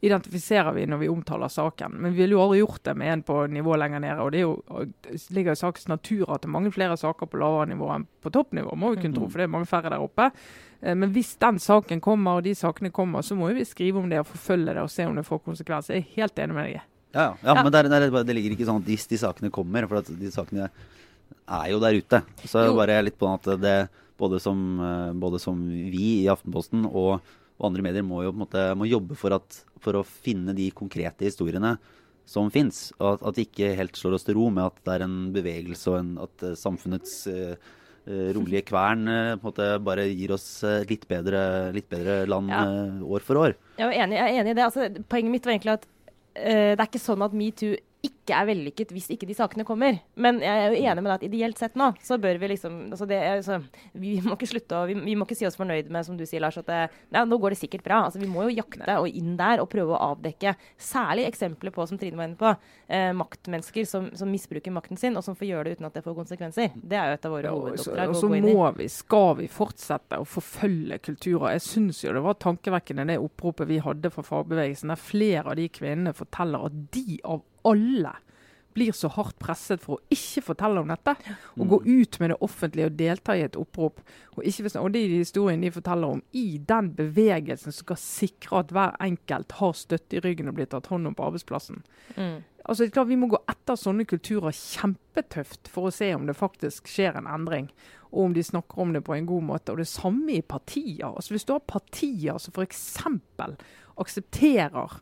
Identifiserer 0.04 0.74
vi 0.76 0.84
når 0.89 1.00
vi 1.00 1.08
omtaler 1.12 1.48
saken. 1.48 1.94
Men 1.96 2.12
vi 2.12 2.24
ville 2.24 2.36
jo 2.36 2.42
aldri 2.44 2.60
gjort 2.60 2.82
det 2.84 2.96
med 3.00 3.12
en 3.13 3.22
på 3.24 3.38
nivå 3.48 3.78
lenger 3.80 4.02
nede. 4.04 4.20
og 4.20 4.32
Det, 4.34 4.42
er 4.42 4.48
jo, 4.50 4.88
det 5.06 5.22
ligger 5.32 5.56
i 5.56 5.60
sakens 5.62 5.88
natur 5.88 6.26
at 6.34 6.44
det 6.44 6.50
er 6.50 6.56
mange 6.58 6.72
flere 6.76 6.98
saker 7.00 7.30
på 7.32 7.39
lavere 7.39 7.70
nivå 7.72 7.88
enn 7.96 8.04
på 8.24 8.32
toppnivå, 8.36 8.76
må 8.76 8.92
vi 8.94 9.02
kunne 9.04 9.16
tro, 9.16 9.30
for 9.32 9.39
det 9.39 9.48
er 9.48 9.54
mange 9.54 9.70
færre 9.70 9.94
der 9.94 10.04
oppe. 10.04 10.30
Eh, 10.82 10.96
Men 10.96 11.13
hvis 11.16 11.36
den 11.39 11.60
saken 11.63 12.02
kommer, 12.04 12.42
og 12.42 12.44
de 12.44 12.56
sakene 12.56 12.92
kommer, 12.92 13.24
så 13.24 13.36
må 13.39 13.50
jo 13.52 13.56
vi 13.62 13.66
skrive 13.70 14.00
om 14.04 14.10
det 14.12 14.20
og 14.20 14.28
forfølge 14.28 14.74
det 14.76 14.84
og 14.84 14.92
se 14.92 15.06
om 15.08 15.16
det 15.16 15.26
får 15.28 15.39
konsekvenser. 15.48 15.96
Jeg 15.96 16.04
er 16.04 16.16
helt 16.18 16.39
enig 16.44 16.56
med 16.60 16.66
deg. 16.68 16.82
Ja, 17.13 17.22
ja. 17.22 17.30
ja, 17.44 17.54
Ja. 17.56 17.63
men 17.63 17.72
det, 17.72 17.84
der, 17.92 18.10
det, 18.10 18.30
er 18.30 18.34
ligger 18.36 18.58
ikke 18.58 18.68
sånn 18.68 18.82
at 18.84 18.89
hvis 18.89 19.08
de 19.08 19.18
sakene 19.22 19.52
kommer, 19.54 19.88
for 19.88 20.02
at 20.04 20.12
de 20.20 20.32
sakene 20.34 20.68
er 21.48 21.70
jo 21.72 21.80
der 21.80 21.96
ute. 22.00 22.22
Så 22.44 22.66
Jo. 22.68 22.76
bare 22.76 23.02
litt 23.04 23.17
på 23.19 23.27
at 23.32 23.48
det 23.62 23.77
både 24.19 24.40
som, 24.40 24.58
eh, 24.80 25.13
både 25.13 25.40
som 25.40 25.60
vi 25.69 26.23
i 26.23 26.27
Aftenposten 26.32 26.86
og, 26.86 27.21
og 27.58 27.65
andre 27.69 27.82
medier 27.86 28.04
må 28.04 28.23
jo 28.23 28.32
på 28.32 28.38
en 28.40 28.46
måte 28.46 28.65
må 28.77 28.88
jobbe 28.90 29.15
for, 29.15 29.34
at, 29.36 29.63
for 29.84 30.00
å 30.00 30.06
finne 30.08 30.56
de 30.58 30.69
konkrete 30.75 31.27
historiene 31.27 31.75
som 32.25 32.50
fins. 32.54 32.90
At, 33.04 33.21
at 33.21 33.36
det 33.36 33.50
ikke 33.50 33.73
helt 33.77 34.00
slår 34.00 34.17
oss 34.17 34.27
til 34.27 34.38
ro 34.40 34.50
med 34.54 34.63
at 34.69 34.77
det 34.88 34.94
er 34.98 35.06
en 35.08 35.17
bevegelse 35.36 35.92
og 35.92 35.98
en, 36.00 36.12
at 36.23 36.46
eh, 36.48 36.58
samfunnets 36.60 37.15
eh, 37.31 37.71
rolige 38.36 38.65
kvern 38.67 39.06
på 39.08 39.38
en 39.38 39.46
måte 39.48 39.67
bare 39.84 40.04
gir 40.10 40.34
oss 40.36 40.48
litt 40.90 41.06
bedre, 41.08 41.71
litt 41.71 41.88
bedre 41.92 42.25
land 42.27 42.52
Ja. 42.52 42.63
år 43.00 43.23
for 43.23 43.40
år. 43.40 43.54
Jeg 43.79 43.88
er 43.88 44.04
enig, 44.04 44.17
jeg 44.19 44.27
er 44.34 44.40
enig 44.42 44.52
i 44.52 44.58
det. 44.60 44.65
Altså, 44.65 44.88
poenget 45.08 45.31
mitt 45.31 45.48
var 45.48 45.54
egentlig 45.56 45.75
at 45.77 45.86
uh, 45.88 46.73
det 46.75 46.81
er 46.81 46.90
ikke 46.90 47.00
sånn 47.00 47.23
at 47.23 47.38
metoo 47.40 47.77
ikke 48.24 48.38
er 48.40 48.48
vellykket 48.48 48.94
hvis 48.96 49.10
ikke 49.13 49.28
de 49.28 49.36
sakene 49.36 49.65
kommer. 49.67 50.00
Men 50.15 50.40
jeg 50.42 50.50
er 50.50 50.71
jo 50.71 50.80
enig 50.80 51.04
med 51.04 51.10
deg 51.12 51.15
at 51.17 51.26
ideelt 51.28 51.60
sett 51.60 51.76
nå, 51.80 51.90
så 52.04 52.17
bør 52.21 52.40
vi 52.40 52.54
liksom 52.54 52.80
altså 52.94 53.08
det, 53.10 53.19
altså, 53.19 53.60
Vi 54.00 54.15
må 54.24 54.38
ikke 54.38 54.50
slutte 54.50 54.80
å 54.80 54.88
vi, 54.88 54.96
vi 55.04 55.15
må 55.19 55.28
ikke 55.28 55.38
si 55.38 55.48
oss 55.48 55.60
fornøyd 55.60 55.92
med, 55.94 56.08
som 56.08 56.17
du 56.19 56.26
sier, 56.28 56.42
Lars, 56.44 56.58
at 56.62 56.69
det, 56.69 56.80
ja, 57.13 57.24
nå 57.28 57.40
går 57.42 57.54
det 57.54 57.60
sikkert 57.60 57.86
bra. 57.86 58.04
Altså, 58.08 58.21
vi 58.21 58.30
må 58.32 58.48
jo 58.48 58.56
jakte 58.56 58.98
og 59.00 59.10
inn 59.10 59.36
der 59.40 59.62
og 59.63 59.69
prøve 59.71 59.96
å 59.96 60.13
avdekke 60.13 60.56
særlig 60.82 61.28
eksempler 61.30 61.74
på, 61.76 61.86
som 61.90 62.00
Trine 62.00 62.19
var 62.19 62.30
inne 62.30 62.40
på, 62.40 62.54
eh, 62.88 63.12
maktmennesker 63.17 63.88
som, 63.90 64.10
som 64.17 64.32
misbruker 64.32 64.74
makten 64.74 65.00
sin, 65.00 65.17
og 65.19 65.26
som 65.26 65.38
får 65.38 65.50
gjøre 65.50 65.67
det 65.67 65.78
uten 65.78 65.90
at 65.90 66.00
det 66.00 66.06
får 66.06 66.17
konsekvenser. 66.21 66.78
Det 66.80 67.00
er 67.00 67.12
jo 67.12 67.19
et 67.19 67.28
av 67.28 67.36
våre 67.36 67.52
Ja, 67.52 67.56
hovedoppdrag 67.58 68.13
og 68.13 68.19
så 68.19 68.32
må 68.32 68.67
vi, 68.80 68.90
skal 68.92 69.30
vi 69.42 69.50
fortsette 69.52 70.21
å 70.21 70.28
forfølge 70.28 71.00
kulturer. 71.04 71.58
Jeg 71.58 71.65
syns 71.67 72.04
jo 72.06 72.15
det 72.15 72.24
var 72.24 72.40
tankevekkende 72.42 73.10
det 73.12 73.19
oppropet 73.21 73.69
vi 73.69 73.82
hadde 73.84 74.13
fra 74.13 74.26
fagbevegelsen, 74.26 74.94
der 74.94 75.02
flere 75.02 75.50
av 75.52 75.60
de 75.60 75.67
kvinnene 75.74 76.15
forteller 76.15 76.69
at 76.69 76.84
de 76.94 77.19
av 77.24 77.44
alle 77.63 78.13
blir 78.74 78.96
så 78.96 79.10
hardt 79.13 79.38
presset 79.42 79.82
for 79.84 79.98
å 79.98 80.13
ikke 80.13 80.44
fortelle 80.50 80.82
om 80.82 80.92
dette. 80.92 81.15
Og 81.58 81.69
gå 81.71 81.80
ut 81.86 82.19
med 82.21 82.34
det 82.34 82.40
offentlige 82.46 82.90
og 82.90 82.98
delta 83.00 83.36
i 83.38 83.46
et 83.46 83.58
opprop. 83.60 84.02
Og, 84.34 84.44
og 84.44 84.90
det 84.94 85.04
de 85.10 85.19
historiene 85.19 85.67
de 85.67 85.74
forteller 85.76 86.15
om 86.17 86.24
i 86.38 86.58
den 86.58 86.92
bevegelsen 86.98 87.71
som 87.71 87.86
skal 87.86 88.02
sikre 88.02 88.63
at 88.63 88.74
hver 88.74 88.98
enkelt 89.04 89.58
har 89.60 89.78
støtte 89.78 90.17
i 90.17 90.24
ryggen 90.24 90.50
og 90.52 90.58
blir 90.58 90.69
tatt 90.71 90.90
hånd 90.92 91.10
om 91.10 91.17
på 91.17 91.28
arbeidsplassen. 91.28 91.84
Mm. 92.17 92.42
Altså, 92.63 92.86
det 92.86 92.94
klart 92.96 93.12
Vi 93.12 93.19
må 93.19 93.28
gå 93.32 93.40
etter 93.52 93.80
sånne 93.80 94.06
kulturer 94.08 94.56
kjempetøft 94.56 95.69
for 95.71 95.90
å 95.90 95.94
se 95.94 96.13
om 96.15 96.30
det 96.30 96.38
faktisk 96.40 96.88
skjer 96.92 97.19
en 97.19 97.30
endring. 97.30 97.69
Og 98.13 98.28
om 98.28 98.36
de 98.36 98.44
snakker 98.46 98.80
om 98.80 98.94
det 98.94 99.04
på 99.06 99.15
en 99.17 99.28
god 99.28 99.48
måte. 99.50 99.74
Og 99.74 99.82
det 99.82 99.90
samme 99.90 100.38
i 100.38 100.42
partier. 100.42 101.10
Altså, 101.10 101.34
hvis 101.34 101.48
du 101.50 101.56
har 101.56 101.65
partier 101.67 102.40
som 102.40 102.56
f.eks. 102.56 102.84
aksepterer 104.00 105.00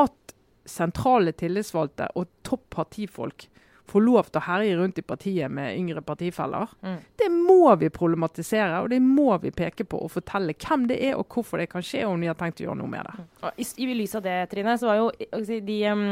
at 0.00 0.31
sentrale 0.68 1.32
tillitsvalgte 1.36 2.10
og 2.18 2.30
topp 2.46 2.68
partifolk 2.76 3.48
får 3.92 4.04
lov 4.04 4.28
til 4.30 4.40
å 4.40 4.44
herje 4.46 4.76
rundt 4.78 5.00
i 5.00 5.04
partiet 5.04 5.52
med 5.52 5.76
yngre 5.76 6.02
partifeller. 6.06 6.70
Mm. 6.80 6.98
Det 7.18 7.28
må 7.34 7.74
vi 7.80 7.90
problematisere, 7.92 8.80
og 8.80 8.92
det 8.92 9.00
må 9.04 9.34
vi 9.42 9.52
peke 9.54 9.84
på 9.84 10.00
og 10.06 10.12
fortelle 10.14 10.54
hvem 10.54 10.86
det 10.90 11.00
er 11.10 11.18
og 11.18 11.26
hvorfor 11.34 11.60
det 11.60 11.68
kan 11.72 11.84
skje, 11.84 12.04
og 12.06 12.14
om 12.14 12.22
de 12.22 12.30
har 12.30 12.38
tenkt 12.38 12.62
å 12.62 12.68
gjøre 12.68 12.78
noe 12.80 12.92
med 12.92 13.08
det. 13.08 13.26
Mm. 13.42 13.48
I, 13.52 13.66
I 13.82 13.96
lys 13.98 14.14
av 14.18 14.24
det, 14.26 14.36
Trine, 14.52 14.76
så 14.80 14.88
var 14.88 15.00
jo 15.00 15.10
si, 15.44 15.58
de, 15.66 15.80
um 15.90 16.06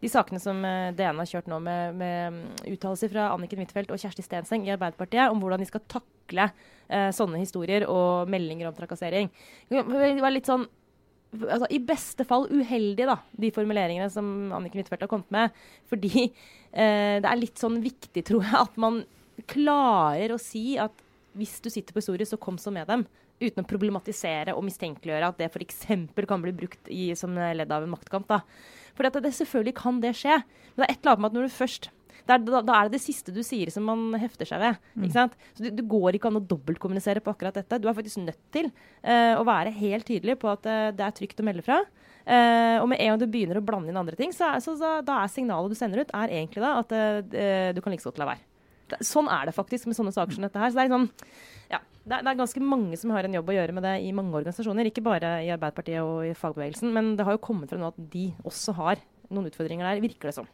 de 0.00 0.08
sakene 0.08 0.40
som 0.40 0.62
uh, 0.64 0.90
DN 0.96 1.18
har 1.20 1.28
kjørt 1.28 1.48
nå 1.50 1.58
med, 1.60 1.96
med 2.00 2.36
uttalelser 2.70 3.10
fra 3.12 3.26
Anniken 3.34 3.60
Huitfeldt 3.60 3.92
og 3.92 4.00
Kjersti 4.00 4.24
Stenseng 4.24 4.64
i 4.64 4.72
Arbeiderpartiet 4.72 5.28
om 5.28 5.42
hvordan 5.42 5.60
de 5.60 5.68
skal 5.68 5.84
takle 5.92 6.46
eh, 6.88 7.10
sånne 7.12 7.40
historier 7.42 7.84
og 7.84 8.30
meldinger 8.32 8.70
om 8.70 8.76
trakassering. 8.76 9.28
Det 9.68 9.82
var 9.84 10.32
litt 10.32 10.48
sånn 10.48 10.64
altså, 11.38 11.68
I 11.70 11.80
beste 11.86 12.26
fall 12.28 12.48
uheldig, 12.50 13.06
da, 13.08 13.18
de 13.40 13.52
formuleringene 13.54 14.10
som 14.12 14.50
Anniken 14.56 14.82
Huitfeldt 14.82 15.06
har 15.06 15.12
kommet 15.12 15.30
med. 15.34 15.62
Fordi 15.90 16.26
eh, 16.26 17.16
det 17.22 17.28
er 17.28 17.40
litt 17.40 17.60
sånn 17.60 17.80
viktig, 17.84 18.24
tror 18.26 18.46
jeg, 18.46 18.56
at 18.64 18.80
man 18.80 19.02
klarer 19.50 20.34
å 20.34 20.42
si 20.42 20.74
at 20.80 21.06
hvis 21.38 21.60
du 21.62 21.70
sitter 21.70 21.94
på 21.94 22.02
historie, 22.02 22.26
så 22.26 22.40
kom 22.40 22.58
så 22.60 22.72
med 22.74 22.88
dem. 22.90 23.06
Uten 23.40 23.62
å 23.62 23.68
problematisere 23.68 24.52
og 24.56 24.66
mistenkeliggjøre 24.66 25.30
at 25.30 25.38
det 25.40 25.48
f.eks. 25.48 25.86
kan 26.28 26.42
bli 26.42 26.52
brukt 26.56 26.90
i, 26.92 27.12
som 27.16 27.38
ledd 27.38 27.70
av 27.72 27.86
en 27.86 27.94
maktkamp. 27.94 28.28
da. 28.28 28.42
For 28.96 29.06
det, 29.06 29.22
det, 29.24 29.32
selvfølgelig 29.38 29.76
kan 29.78 30.02
det 30.02 30.16
skje. 30.18 30.42
Men 30.74 30.82
det 30.82 30.88
er 30.88 30.92
et 30.92 31.00
eller 31.00 31.14
annet 31.14 31.24
med 31.24 31.30
at 31.30 31.38
når 31.38 31.48
du 31.48 31.56
først 31.56 31.90
er, 32.34 32.42
da, 32.44 32.60
da 32.66 32.76
er 32.76 32.88
det 32.88 32.98
det 32.98 33.02
siste 33.04 33.34
du 33.34 33.40
sier 33.46 33.70
som 33.72 33.86
man 33.88 34.18
hefter 34.20 34.48
seg 34.48 34.62
ved. 34.62 34.80
ikke 34.98 35.16
sant? 35.16 35.38
Så 35.56 35.66
det, 35.66 35.86
går 35.90 36.18
ikke 36.18 36.30
an 36.30 36.40
å 36.40 36.44
dobbeltkommunisere 36.52 37.22
på 37.24 37.32
akkurat 37.34 37.56
dette. 37.60 37.80
Du 37.80 37.88
er 37.90 37.96
faktisk 37.96 38.20
nødt 38.22 38.40
til 38.54 38.70
uh, 38.70 39.34
å 39.40 39.46
være 39.48 39.72
helt 39.76 40.06
tydelig 40.08 40.38
på 40.42 40.50
at 40.52 40.68
uh, 40.68 40.90
det 40.96 41.06
er 41.06 41.16
trygt 41.16 41.42
å 41.42 41.46
melde 41.46 41.64
fra. 41.66 41.80
Uh, 42.20 42.78
og 42.82 42.90
med 42.92 43.00
en 43.00 43.12
gang 43.12 43.22
du 43.22 43.26
begynner 43.32 43.58
å 43.58 43.64
blande 43.64 43.90
inn 43.90 43.98
andre 43.98 44.18
ting, 44.18 44.34
så, 44.36 44.52
så, 44.62 44.76
så 44.78 44.98
da 45.06 45.22
er 45.22 45.32
signalet 45.32 45.72
du 45.72 45.78
sender 45.78 46.04
ut, 46.04 46.14
er 46.14 46.36
egentlig 46.36 46.62
da 46.62 46.76
at 46.82 46.94
du 47.74 47.82
kan 47.82 47.94
like 47.94 48.04
så 48.04 48.12
godt 48.12 48.22
la 48.22 48.32
være. 48.34 48.46
Sånn 49.06 49.28
er 49.30 49.46
det 49.46 49.54
faktisk 49.54 49.86
med 49.86 49.96
sånne 49.98 50.12
saker 50.14 50.36
som 50.36 50.44
dette 50.46 50.60
her. 50.60 50.72
Så 50.72 50.78
det 50.78 50.86
er, 50.86 50.92
sånn, 50.92 51.06
ja, 51.70 51.78
det, 52.02 52.16
er, 52.16 52.24
det 52.24 52.32
er 52.32 52.40
ganske 52.40 52.62
mange 52.64 52.98
som 52.98 53.12
har 53.14 53.26
en 53.26 53.36
jobb 53.38 53.52
å 53.52 53.56
gjøre 53.56 53.76
med 53.76 53.86
det 53.86 53.94
i 54.06 54.10
mange 54.16 54.34
organisasjoner. 54.40 54.90
Ikke 54.90 55.04
bare 55.06 55.36
i 55.46 55.52
Arbeiderpartiet 55.54 56.02
og 56.02 56.26
i 56.26 56.34
fagbevegelsen, 56.38 56.90
men 56.96 57.14
det 57.18 57.26
har 57.28 57.36
jo 57.36 57.44
kommet 57.44 57.70
fra 57.70 57.78
nå 57.80 57.92
at 57.92 58.00
de 58.12 58.26
også 58.42 58.74
har 58.80 59.02
noen 59.30 59.46
utfordringer 59.50 59.86
der, 59.86 60.02
virker 60.02 60.30
det 60.30 60.38
som. 60.40 60.50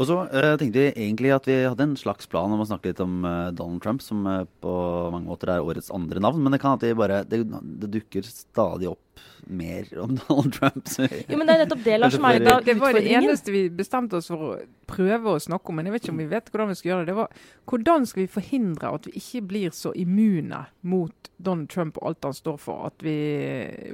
Og 0.00 0.08
så 0.08 0.16
uh, 0.24 0.54
tenkte 0.56 0.80
vi 0.80 0.88
egentlig 0.90 1.32
at 1.34 1.46
vi 1.48 1.58
hadde 1.66 1.84
en 1.84 1.98
slags 2.00 2.28
plan 2.30 2.52
om 2.52 2.62
å 2.62 2.68
snakke 2.68 2.92
litt 2.92 3.02
om 3.04 3.26
uh, 3.26 3.50
Donald 3.52 3.82
Trump, 3.84 4.00
som 4.04 4.24
uh, 4.24 4.44
på 4.64 4.74
mange 5.12 5.28
måter 5.28 5.52
er 5.52 5.64
årets 5.64 5.92
andre 5.92 6.22
navn. 6.22 6.40
Men 6.42 6.54
det 6.54 6.62
kan 6.62 6.78
at 6.78 6.86
vi 6.86 6.94
bare 6.96 7.22
det, 7.28 7.42
det 7.44 7.90
dukker 7.92 8.24
stadig 8.26 8.88
opp 8.88 9.12
mer 9.44 9.88
om 10.00 10.14
Donald 10.28 10.54
Trump. 10.54 10.88
Jo, 11.28 11.36
men 11.36 11.46
det 11.46 11.54
er 11.54 11.62
nettopp 11.64 11.84
det, 11.84 11.96
Lars, 11.98 12.16
som 12.16 12.24
er 12.28 12.40
Det 12.64 12.76
var 12.80 12.96
det 12.96 13.04
eneste 13.12 13.52
vi 13.52 13.66
bestemte 13.74 14.16
oss 14.16 14.30
for 14.32 14.46
å 14.46 14.52
prøve 14.88 15.34
å 15.34 15.42
snakke 15.42 15.72
om, 15.72 15.78
men 15.78 15.88
jeg 15.88 15.96
vet 15.96 16.06
ikke 16.06 16.14
om 16.14 16.22
vi 16.22 16.28
vet 16.30 16.48
hvordan 16.52 16.72
vi 16.72 16.78
skal 16.78 16.92
gjøre 16.92 17.04
det. 17.04 17.10
Det 17.12 17.18
var 17.18 17.44
hvordan 17.72 18.08
skal 18.08 18.22
vi 18.22 18.30
forhindre 18.32 18.94
at 18.96 19.08
vi 19.08 19.14
ikke 19.20 19.44
blir 19.52 19.76
så 19.76 19.92
immune 19.98 20.64
mot 20.88 21.30
Donald 21.36 21.70
Trump 21.72 21.98
og 22.00 22.12
alt 22.12 22.30
han 22.30 22.36
står 22.38 22.58
for, 22.62 22.86
at 22.88 23.04
vi 23.04 23.16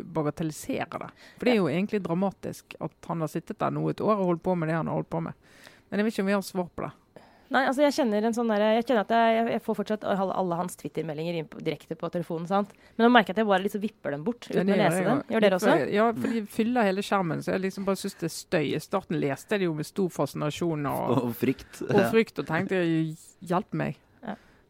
bagatelliserer 0.04 1.06
det. 1.06 1.10
For 1.38 1.48
det 1.48 1.54
er 1.54 1.60
jo 1.62 1.70
egentlig 1.72 2.02
dramatisk 2.04 2.76
at 2.84 3.10
han 3.10 3.24
har 3.24 3.32
sittet 3.32 3.58
der 3.58 3.74
nå 3.74 3.88
et 3.90 4.04
år 4.04 4.16
og 4.18 4.32
holdt 4.32 4.46
på 4.46 4.56
med 4.58 4.70
det 4.70 4.78
han 4.78 4.90
har 4.90 5.00
holdt 5.00 5.12
på 5.12 5.24
med. 5.26 5.48
Men 5.88 6.00
jeg 6.00 6.08
vet 6.08 6.16
ikke 6.16 6.24
om 6.26 6.32
vi 6.32 6.36
har 6.36 6.46
svar 6.46 6.72
på 6.74 6.86
det. 6.86 6.94
Nei, 7.48 7.62
altså 7.64 7.80
jeg 7.80 7.94
kjenner 7.96 8.26
en 8.28 8.34
sånn 8.36 8.50
der, 8.52 8.60
jeg 8.76 8.84
kjenner 8.84 9.06
at 9.06 9.12
jeg, 9.14 9.44
jeg 9.54 9.60
får 9.64 9.76
fortsatt 9.78 10.02
alle, 10.04 10.34
alle 10.36 10.56
hans 10.58 10.76
Twitter-meldinger 10.76 11.46
direkte 11.64 11.96
på 11.96 12.10
telefonen. 12.12 12.44
sant? 12.50 12.74
Men 12.98 13.06
nå 13.06 13.12
merker 13.14 13.32
jeg 13.32 13.38
at 13.38 13.40
jeg 13.40 13.48
bare 13.48 13.64
liksom 13.64 13.82
vipper 13.86 14.12
dem 14.12 14.26
bort 14.26 14.50
uten 14.50 14.68
Ja, 14.68 14.74
å 14.74 14.80
lese 14.82 15.06
dem. 15.06 15.22
Gjør 15.32 15.46
dere 15.46 15.56
også? 15.56 15.76
Ja, 15.94 16.08
for 16.12 16.34
de 16.36 16.42
fyller 16.58 16.88
hele 16.90 17.04
skjermen, 17.06 17.40
så 17.44 17.54
jeg 17.54 17.64
liksom 17.64 17.86
bare 17.88 18.00
syns 18.02 18.18
det 18.20 18.28
er 18.28 18.34
støy. 18.34 18.66
I 18.76 18.82
starten 18.84 19.16
leste 19.22 19.56
jeg 19.56 19.64
det 19.64 19.70
jo 19.70 19.78
med 19.78 19.88
stor 19.88 20.12
fascinasjon 20.12 20.90
og, 20.92 21.14
og 21.30 21.32
frykt. 21.40 21.80
og 21.88 22.02
frykt, 22.12 22.42
og 22.44 22.50
tenkte 22.52 22.82
hjelp 22.84 23.80
meg. 23.80 23.96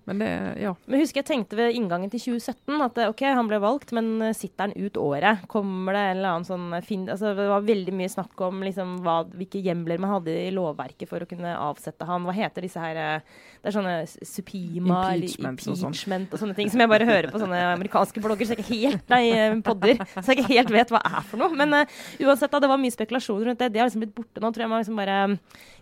Men 0.08 0.22
det, 0.22 0.28
ja. 0.62 0.72
Men 0.88 1.02
husker 1.02 1.20
jeg 1.20 1.28
tenkte 1.28 1.58
ved 1.58 1.76
inngangen 1.76 2.08
til 2.08 2.22
2017 2.22 2.84
at 2.86 3.00
eh, 3.02 3.10
OK, 3.12 3.22
han 3.28 3.50
ble 3.50 3.58
valgt, 3.60 3.92
men 3.96 4.06
eh, 4.24 4.32
sitter 4.36 4.68
han 4.68 4.76
ut 4.76 4.96
året? 5.00 5.44
Kommer 5.52 5.92
det 5.92 6.04
en 6.06 6.16
eller 6.16 6.36
annen 6.38 6.48
sånn 6.48 6.78
fin... 6.86 7.04
Altså, 7.12 7.34
det 7.36 7.48
var 7.50 7.66
veldig 7.66 7.92
mye 7.98 8.12
snakk 8.12 8.40
om 8.46 8.62
liksom, 8.64 8.96
hva, 9.04 9.18
hvilke 9.36 9.60
hjemler 9.60 10.00
man 10.00 10.14
hadde 10.16 10.32
i 10.46 10.54
lovverket 10.56 11.10
for 11.10 11.20
å 11.20 11.28
kunne 11.28 11.52
avsette 11.60 12.08
han. 12.08 12.24
Hva 12.24 12.36
heter 12.38 12.64
disse 12.64 12.80
her 12.80 13.02
eh, 13.02 13.36
Det 13.60 13.68
er 13.68 13.76
sånne 13.76 13.96
supima 14.08 15.02
eller 15.10 15.28
Impeachment 15.28 15.66
og 15.66 15.76
sånn. 15.76 15.92
impeachment 15.92 16.32
og 16.32 16.42
sånne 16.42 16.56
ting 16.56 16.72
som 16.72 16.84
jeg 16.84 16.92
bare 16.94 17.08
hører 17.08 17.28
på 17.34 17.42
sånne 17.42 17.60
amerikanske 17.74 18.24
blogger, 18.24 18.48
så 18.48 18.56
jeg 18.56 18.64
ikke 18.64 18.80
helt 18.86 19.12
Nei, 19.12 19.22
eh, 19.34 19.58
podder. 19.64 20.00
Så 20.16 20.32
jeg 20.32 20.40
ikke 20.40 20.54
helt 20.54 20.72
vet 20.72 20.92
hva 20.92 21.00
er 21.04 21.20
for 21.28 21.40
noe. 21.40 21.52
Men 21.58 21.74
uh, 21.74 21.98
uansett, 22.24 22.50
da, 22.52 22.60
det 22.62 22.70
var 22.70 22.80
mye 22.80 22.94
spekulasjon 22.94 23.44
rundt 23.44 23.60
det. 23.60 23.70
Det 23.74 23.82
har 23.82 23.88
liksom 23.88 24.04
blitt 24.04 24.16
borte 24.16 24.40
nå. 24.42 24.50
tror 24.52 24.64
Jeg 24.64 24.72
må 24.72 24.80
liksom 24.80 24.98
bare 24.98 25.18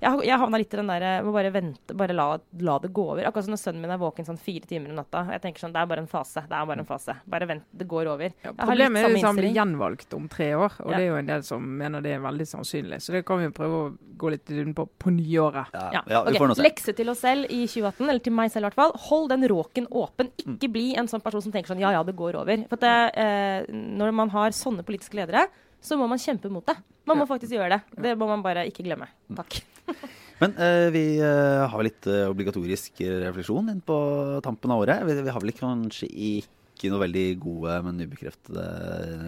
Jeg, 0.00 0.26
jeg 0.26 0.40
havna 0.40 0.60
litt 0.60 0.74
i 0.74 0.80
den 0.80 0.90
der 0.90 1.06
eh, 1.06 1.22
Må 1.24 1.34
bare 1.34 1.52
vente, 1.54 1.96
bare 1.96 2.16
la, 2.16 2.28
la 2.66 2.76
det 2.82 2.92
gå 2.96 3.04
over. 3.12 3.26
Akkurat 3.28 3.46
som 3.46 3.54
når 3.54 3.62
sønnen 3.62 3.84
min 3.84 3.92
er 3.92 4.00
våken 4.00 4.15
sånn 4.24 4.38
fire 4.38 4.64
timer 4.66 4.88
om 4.90 4.96
natta. 4.96 5.26
Jeg 5.32 5.42
tenker 5.42 5.60
sånn, 5.60 5.72
Det 5.72 5.80
er 5.82 5.86
bare 5.86 5.98
en 5.98 6.06
fase. 6.06 6.40
Det 6.48 6.52
er 6.56 6.64
bare 6.66 6.78
en 6.78 6.86
fase. 6.86 7.16
Bare 7.28 7.46
vent, 7.46 7.64
det 7.76 7.86
går 7.86 8.06
over. 8.06 8.32
Ja, 8.42 8.52
Jeg 8.52 8.56
har 8.56 8.74
litt 8.74 8.86
problemet 8.86 8.96
er 8.96 9.02
samme 9.02 9.12
hvis 9.14 9.24
han 9.24 9.36
blir 9.36 9.54
gjenvalgt 9.54 10.14
om 10.14 10.28
tre 10.28 10.48
år, 10.54 10.72
og 10.80 10.90
Ja. 10.90 10.96
det 10.96 11.02
er 11.04 11.08
jo 11.10 11.16
en 11.16 11.26
del 11.26 11.42
som 11.42 11.78
mener 11.78 12.00
det 12.00 12.12
er 12.14 12.20
veldig 12.20 12.46
sannsynlig. 12.46 13.02
Så 13.02 13.12
det 13.12 13.26
kan 13.26 13.38
vi 13.38 13.48
prøve 13.48 13.74
å 13.90 13.98
gå 14.16 14.30
litt 14.30 14.48
inn 14.50 14.72
på 14.74 14.88
på 14.98 15.10
nyåret. 15.10 15.66
Ja, 15.74 16.02
Ja, 16.06 16.22
okay. 16.22 16.62
Lekse 16.62 16.94
til 16.96 17.08
oss 17.10 17.18
selv 17.20 17.44
i 17.50 17.66
2018, 17.66 18.08
eller 18.08 18.20
til 18.20 18.32
meg 18.32 18.50
selv 18.50 18.64
i 18.64 18.68
hvert 18.70 18.74
fall. 18.74 18.92
Hold 18.96 19.28
den 19.28 19.42
råken 19.48 19.86
åpen. 19.88 20.30
Ikke 20.38 20.72
bli 20.72 20.96
en 20.96 21.06
sånn 21.06 21.22
person 21.22 21.42
som 21.42 21.52
tenker 21.52 21.74
sånn 21.74 21.80
ja 21.80 21.90
ja, 21.90 22.02
det 22.02 22.16
går 22.16 22.34
over. 22.36 22.56
For 22.68 22.74
at 22.74 22.80
det, 22.80 23.18
eh, 23.18 23.66
når 23.72 24.14
man 24.14 24.30
har 24.30 24.50
sånne 24.50 24.82
politiske 24.84 25.14
ledere, 25.14 25.48
så 25.82 25.96
må 25.96 26.08
man 26.08 26.18
kjempe 26.18 26.50
mot 26.50 26.64
det. 26.64 26.76
Man 27.06 27.18
må 27.18 27.26
faktisk 27.28 27.52
gjøre 27.52 27.68
det. 27.70 28.02
Det 28.02 28.18
må 28.18 28.26
man 28.26 28.42
bare 28.42 28.66
ikke 28.66 28.82
glemme. 28.82 29.06
Takk. 29.34 29.62
Men 30.42 30.52
eh, 30.60 30.86
vi 30.92 31.04
eh, 31.24 31.62
har 31.72 31.86
litt 31.86 32.06
eh, 32.10 32.26
obligatorisk 32.28 33.00
refleksjon 33.00 33.70
inn 33.72 33.80
på 33.84 33.96
tampen 34.44 34.74
av 34.74 34.82
året. 34.84 35.04
Vi, 35.08 35.16
vi 35.24 35.32
har 35.32 35.40
vel 35.40 35.54
kanskje 35.56 36.10
ikke 36.10 36.55
noe 36.92 37.00
veldig 37.00 37.24
gode, 37.40 37.76
men 37.86 38.00
ubekreftede 38.04 38.64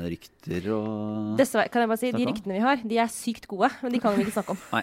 rykter 0.08 0.66
og 0.76 1.36
Dessverre, 1.38 1.68
kan 1.72 1.82
jeg 1.84 1.88
bare 1.90 2.00
si, 2.00 2.10
De 2.12 2.26
ryktene 2.28 2.56
vi 2.58 2.62
har, 2.64 2.82
de 2.84 2.98
er 3.00 3.08
sykt 3.12 3.46
gode, 3.50 3.70
men 3.82 3.92
de 3.94 4.00
kan 4.02 4.14
vi 4.16 4.24
ikke 4.26 4.34
snakke 4.36 4.54
om. 4.54 4.60
Nei. 4.72 4.82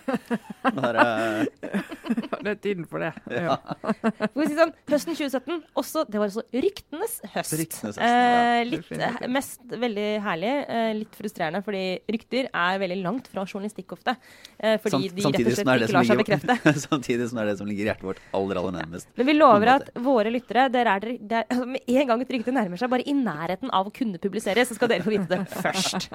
Det 0.65 0.89
er, 0.89 0.99
eh, 1.03 1.81
Det 2.45 2.51
er 2.51 2.59
tiden 2.61 2.85
for 2.89 3.01
det. 3.01 3.11
Ja. 3.33 3.55
For 3.81 4.41
vi 4.41 4.47
si 4.51 4.57
sånn, 4.57 4.73
Høsten 4.91 5.15
2017, 5.17 5.61
også, 5.81 6.03
det 6.09 6.19
var 6.21 6.27
altså 6.29 6.43
ryktenes 6.53 7.15
høst. 7.33 7.55
Ryktenes 7.57 7.97
høst, 7.97 8.03
eh, 8.05 8.61
litt, 8.69 8.91
mest 9.33 9.63
veldig 9.85 10.07
herlig, 10.25 10.51
eh, 10.69 10.91
litt 10.99 11.15
frustrerende, 11.17 11.63
fordi 11.65 11.81
rykter 12.13 12.49
er 12.51 12.81
veldig 12.83 12.99
langt 13.01 13.29
fra 13.31 13.45
journalistikk 13.49 13.95
ofte. 13.97 14.13
Eh, 14.59 14.77
fordi 14.83 15.09
samt- 15.09 15.15
de 15.15 15.25
rett 15.25 15.49
og 15.49 15.57
slett 15.57 15.85
ikke 15.87 15.97
lar 15.97 16.09
seg 16.11 16.21
bekrefte. 16.21 16.57
Samtidig 16.89 17.29
som 17.31 17.39
det 17.41 17.45
er 17.47 17.51
det 17.53 17.57
som 17.63 17.69
ligger 17.69 17.89
hjertet 17.91 18.07
vårt 18.11 18.21
aller, 18.37 18.61
aller 18.61 18.77
nærmest. 18.77 19.09
Men 19.17 19.29
vi 19.31 19.37
lover 19.39 19.73
at 19.75 19.89
våre 20.05 20.31
lyttere 20.33 20.67
dere 20.73 20.95
er, 20.99 21.05
dere- 21.07 21.19
det 21.25 21.41
er, 21.41 21.47
altså, 21.49 21.65
Med 21.75 21.89
en 21.97 22.07
gang 22.13 22.21
et 22.27 22.35
rykte 22.37 22.53
nærmer 22.55 22.79
seg, 22.81 22.89
bare 22.91 23.05
i 23.07 23.13
nærheten 23.17 23.69
av 23.75 23.89
å 23.89 23.93
kunne 23.95 24.19
publisere, 24.23 24.63
så 24.65 24.77
skal 24.77 24.89
dere 24.91 25.05
få 25.05 25.13
vite 25.13 25.29
det 25.31 25.43
først. 25.65 26.07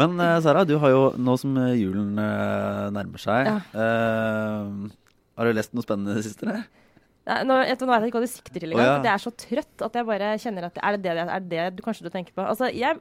Men 0.00 0.16
eh, 0.22 0.36
Sara, 0.44 0.64
du 0.68 0.76
har 0.82 0.90
jo 0.94 1.02
nå 1.18 1.34
som 1.40 1.56
eh, 1.62 1.74
julen 1.80 2.16
eh, 2.18 2.86
nærmer 2.96 3.22
seg 3.22 3.50
Ja. 3.50 3.56
eh, 3.74 4.70
Har 5.38 5.48
du 5.50 5.54
lest 5.56 5.74
noe 5.76 5.84
spennende 5.86 6.16
det 6.18 6.24
siste? 6.26 6.48
Nei, 7.22 7.38
nå, 7.46 7.54
etter, 7.70 7.86
nå 7.86 7.92
vet 7.94 8.02
jeg 8.02 8.10
ikke 8.10 8.18
hva 8.18 8.26
du 8.26 8.32
sikter 8.32 8.58
til 8.64 8.72
engang. 8.74 8.82
Oh, 8.88 8.94
ja. 8.96 9.02
Det 9.04 9.10
er 9.12 9.20
så 9.22 9.30
trøtt 9.38 9.84
at 9.86 9.94
jeg 10.00 10.06
bare 10.08 10.30
kjenner 10.42 10.64
at 10.66 10.80
Er 10.82 10.96
det 10.96 11.02
det, 11.04 11.12
er 11.22 11.44
det 11.52 11.66
du 11.78 11.82
kanskje 11.84 12.08
du 12.08 12.10
tenker 12.10 12.34
på? 12.34 12.42
Altså, 12.42 12.66
jeg 12.74 12.98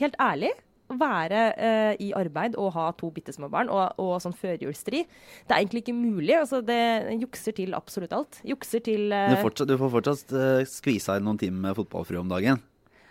Helt 0.00 0.14
ærlig. 0.22 0.52
Være 0.98 1.42
eh, 1.54 1.92
i 2.02 2.08
arbeid 2.16 2.56
og 2.58 2.72
ha 2.74 2.88
to 2.98 3.12
bitte 3.14 3.34
små 3.34 3.50
barn 3.52 3.70
og, 3.70 3.94
og 4.02 4.16
sånn 4.22 4.34
førjulsstri, 4.34 5.04
det 5.46 5.54
er 5.54 5.60
egentlig 5.60 5.84
ikke 5.84 5.94
mulig. 5.94 6.34
Altså, 6.40 6.62
det 6.66 6.80
jukser 7.20 7.54
til 7.56 7.76
absolutt 7.78 8.16
alt. 8.16 8.40
Jukser 8.46 8.82
til 8.82 9.06
Du, 9.10 9.16
eh, 9.16 9.38
fortsatt, 9.42 9.70
du 9.70 9.78
får 9.78 9.94
fortsatt 9.94 10.34
uh, 10.34 10.64
skvisa 10.66 11.18
inn 11.18 11.28
noen 11.28 11.38
timer 11.40 11.68
med 11.68 11.78
fotballfrue 11.78 12.24
om 12.24 12.32
dagen. 12.32 12.60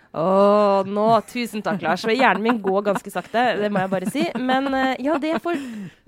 Å, 0.10 0.82
nå! 0.90 1.08
Tusen 1.30 1.62
takk, 1.66 1.84
Lars. 1.86 2.04
Hjernen 2.10 2.46
min 2.46 2.62
går 2.64 2.88
ganske 2.88 3.12
sakte, 3.14 3.44
det 3.62 3.70
må 3.70 3.84
jeg 3.84 3.94
bare 3.94 4.10
si. 4.10 4.26
Men 4.42 4.72
eh, 4.74 4.96
ja, 5.06 5.20
det 5.22 5.36
jeg 5.36 5.58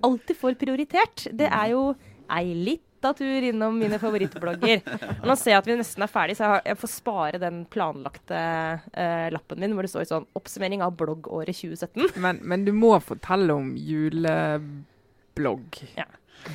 alltid 0.01 0.39
får 0.39 0.57
prioritert, 0.61 1.27
det 1.37 1.51
er 1.51 1.75
jo 1.75 1.91
ei 2.31 2.55
lita 3.01 3.13
tur 3.13 3.43
innom 3.43 3.79
mine 3.79 3.99
favorittblogger. 3.99 4.81
Og 5.21 5.25
Nå 5.27 5.35
ser 5.35 5.55
jeg 5.55 5.61
at 5.61 5.67
vi 5.67 5.77
nesten 5.79 6.05
er 6.05 6.11
ferdig, 6.11 6.37
så 6.37 6.45
jeg, 6.45 6.53
har, 6.53 6.61
jeg 6.69 6.77
får 6.77 6.93
spare 6.93 7.41
den 7.41 7.63
planlagte 7.65 8.41
uh, 8.93 9.27
lappen 9.33 9.59
min 9.59 9.73
hvor 9.73 9.85
det 9.85 9.91
står 9.91 10.09
sånn 10.09 10.27
'Oppsummering 10.37 10.83
av 10.85 10.95
bloggåret 10.99 11.55
2017'. 11.55 12.17
Men, 12.21 12.41
men 12.43 12.65
du 12.65 12.73
må 12.73 12.93
fortelle 13.01 13.53
om 13.53 13.75
juleblogg. 13.75 15.83
Ja. 15.97 16.05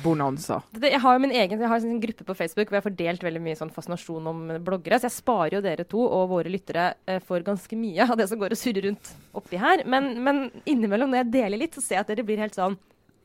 Bonanza. 0.03 0.61
Det, 0.71 0.89
jeg 0.91 0.99
har 0.99 1.13
jo 1.15 1.21
min 1.23 1.31
egen 1.31 1.61
jeg 1.63 1.69
har 1.71 1.79
en 1.79 2.01
gruppe 2.03 2.25
på 2.27 2.35
Facebook 2.35 2.67
hvor 2.67 2.75
jeg 2.75 2.81
har 2.81 2.89
fordelt 2.89 3.21
veldig 3.23 3.39
mye 3.39 3.55
sånn 3.55 3.71
fascinasjon 3.71 4.27
om 4.27 4.41
bloggere. 4.63 4.99
Så 4.99 5.07
jeg 5.07 5.15
sparer 5.15 5.55
jo 5.55 5.61
dere 5.63 5.85
to 5.87 6.01
og 6.03 6.27
våre 6.31 6.51
lyttere 6.51 6.89
eh, 7.07 7.21
for 7.23 7.43
ganske 7.43 7.75
mye 7.79 8.03
av 8.03 8.17
det 8.19 8.27
som 8.27 8.39
går 8.39 8.55
og 8.55 8.59
surrer 8.59 8.89
rundt 8.89 9.13
oppi 9.39 9.59
her. 9.61 9.85
Men, 9.87 10.17
men 10.23 10.49
innimellom 10.67 11.11
når 11.11 11.23
jeg 11.23 11.33
deler 11.37 11.63
litt, 11.63 11.75
så 11.75 11.83
ser 11.83 11.99
jeg 11.99 12.03
at 12.03 12.11
dere 12.11 12.27
blir 12.27 12.43
helt 12.43 12.57
sånn 12.57 12.75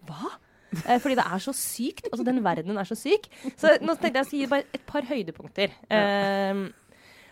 Hva? 0.07 0.37
Eh, 0.87 0.99
fordi 0.99 1.17
det 1.19 1.25
er 1.29 1.43
så 1.45 1.53
sykt. 1.57 2.07
Altså, 2.13 2.25
den 2.25 2.43
verdenen 2.45 2.79
er 2.81 2.89
så 2.89 2.97
syk. 2.97 3.27
Så 3.61 3.75
nå 3.85 3.95
tenkte 4.01 4.23
jeg 4.23 4.27
å 4.29 4.39
gi 4.39 4.47
bare 4.53 4.65
et 4.73 4.87
par 4.89 5.03
høydepunkter. 5.09 5.75
Eh, 5.93 6.63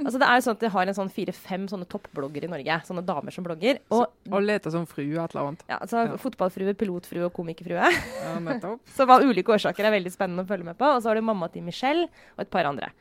altså, 0.00 0.18
det 0.20 0.28
er 0.28 0.38
jo 0.38 0.44
sånn 0.46 0.56
at 0.58 0.64
det 0.64 0.70
har 0.74 0.90
en 0.90 0.96
sånn 0.96 1.10
fire-fem 1.12 1.64
sånne 1.68 1.88
toppbloggere 1.90 2.48
i 2.48 2.52
Norge. 2.52 2.76
Sånne 2.88 3.04
damer 3.08 3.32
som 3.34 3.44
blogger. 3.46 3.80
Og 3.96 4.06
og 4.30 4.42
leter 4.44 4.70
som 4.74 4.86
frue 4.88 5.16
et 5.16 5.34
eller 5.34 5.46
annet. 5.50 5.64
ja, 5.68 5.78
altså, 5.80 6.04
Ja. 6.08 6.16
fotballfrue, 6.20 6.74
pilotfrue 6.76 7.24
og 7.28 7.32
komikerfrue. 7.36 7.90
Ja, 8.22 8.34
nettopp. 8.40 8.80
Som 8.96 9.10
av 9.10 9.22
ulike 9.24 9.52
årsaker 9.56 9.84
er 9.88 9.96
veldig 9.96 10.12
spennende 10.12 10.44
å 10.44 10.48
følge 10.48 10.64
med 10.70 10.78
på. 10.78 10.84
Og 10.96 11.02
så 11.02 11.08
har 11.10 11.16
du 11.16 11.22
mamma 11.22 11.48
til 11.52 11.62
Michelle 11.62 12.04
og 12.36 12.40
et 12.44 12.50
par 12.50 12.64
andre. 12.68 12.92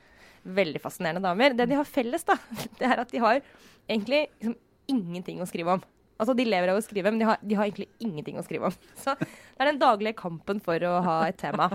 Veldig 0.46 0.80
fascinerende 0.82 1.22
damer. 1.22 1.54
Det 1.54 1.68
de 1.70 1.76
har 1.76 1.86
felles, 1.86 2.24
da, 2.24 2.36
det 2.80 2.88
er 2.88 3.00
at 3.04 3.12
de 3.12 3.20
har 3.20 3.42
egentlig 3.90 4.28
liksom 4.40 4.56
ingenting 4.90 5.42
å 5.44 5.48
skrive 5.48 5.76
om. 5.78 5.84
Altså, 6.20 6.36
De 6.36 6.46
lever 6.48 6.72
av 6.72 6.80
å 6.80 6.84
skrive, 6.84 7.14
men 7.14 7.22
de 7.22 7.28
har, 7.30 7.40
de 7.42 7.56
har 7.56 7.70
egentlig 7.70 7.88
ingenting 8.04 8.40
å 8.40 8.44
skrive 8.46 8.70
om. 8.70 8.76
Så 9.02 9.16
Det 9.20 9.30
er 9.64 9.72
den 9.72 9.82
daglige 9.82 10.18
kampen 10.20 10.60
for 10.64 10.84
å 10.88 11.00
ha 11.06 11.18
et 11.30 11.40
tema. 11.40 11.70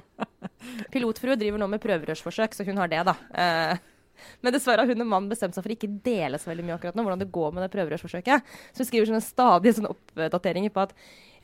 Pilotfrue 0.93 1.39
driver 1.41 1.61
nå 1.61 1.69
med 1.73 1.83
prøverørsforsøk, 1.83 2.55
så 2.57 2.65
hun 2.69 2.79
har 2.81 2.89
det, 2.93 3.03
da. 3.09 3.17
Eh, 3.37 3.91
men 4.45 4.55
dessverre 4.55 4.85
har 4.85 4.91
hun 4.91 5.03
og 5.05 5.09
mannen 5.11 5.31
bestemt 5.33 5.57
seg 5.57 5.65
for 5.65 5.73
å 5.73 5.77
ikke 5.77 5.91
dele 6.05 6.39
så 6.41 6.51
veldig 6.51 6.65
mye 6.67 6.77
akkurat 6.77 6.97
nå, 6.97 7.05
hvordan 7.05 7.23
det 7.25 7.33
går 7.35 7.55
med 7.55 7.65
det 7.65 7.71
prøverørsforsøket. 7.75 8.53
Så 8.73 8.85
hun 8.85 8.89
skriver 8.89 9.11
sånne 9.11 9.25
stadige 9.25 9.77
sånne 9.79 9.93
oppdateringer 9.93 10.73
på 10.75 10.85
at 10.87 10.95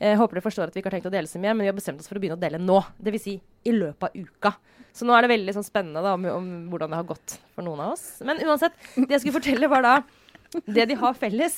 jeg 0.01 0.17
håper 0.17 0.39
dere 0.39 0.45
forstår 0.47 0.71
at 0.71 0.77
vi 0.77 0.81
ikke 0.81 0.89
har 0.89 0.97
tenkt 0.97 1.09
å 1.11 1.13
dele 1.13 1.29
så 1.29 1.41
mye, 1.41 1.53
men 1.53 1.65
vi 1.65 1.69
har 1.69 1.77
bestemt 1.77 2.01
oss 2.01 2.09
for 2.09 2.17
å 2.17 2.23
begynne 2.23 2.39
å 2.39 2.41
dele 2.41 2.61
nå. 2.61 2.79
Dvs. 2.97 3.25
Si, 3.27 3.35
i 3.69 3.75
løpet 3.75 4.07
av 4.07 4.15
uka. 4.17 4.55
Så 4.97 5.05
nå 5.07 5.13
er 5.15 5.23
det 5.23 5.31
veldig 5.31 5.53
sånn 5.55 5.67
spennende 5.67 6.01
da, 6.03 6.15
om, 6.17 6.25
om 6.31 6.47
hvordan 6.71 6.91
det 6.91 6.99
har 6.99 7.09
gått 7.11 7.37
for 7.53 7.65
noen 7.67 7.83
av 7.85 7.93
oss. 7.93 8.05
Men 8.27 8.41
uansett, 8.43 8.75
det 8.97 9.13
jeg 9.13 9.23
skulle 9.23 9.37
fortelle, 9.37 9.69
var 9.71 9.85
da 9.85 9.93
Det 10.65 10.83
de 10.89 10.97
har 10.99 11.13
felles, 11.15 11.53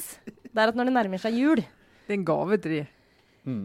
det 0.53 0.61
er 0.61 0.71
at 0.71 0.77
når 0.77 0.89
det 0.89 0.95
nærmer 0.99 1.21
seg 1.21 1.37
jul 1.39 1.63
Det 1.63 2.13
er 2.13 2.19
en 2.19 2.27
gave 2.27 2.57
til 2.61 2.77
de. 2.77 2.83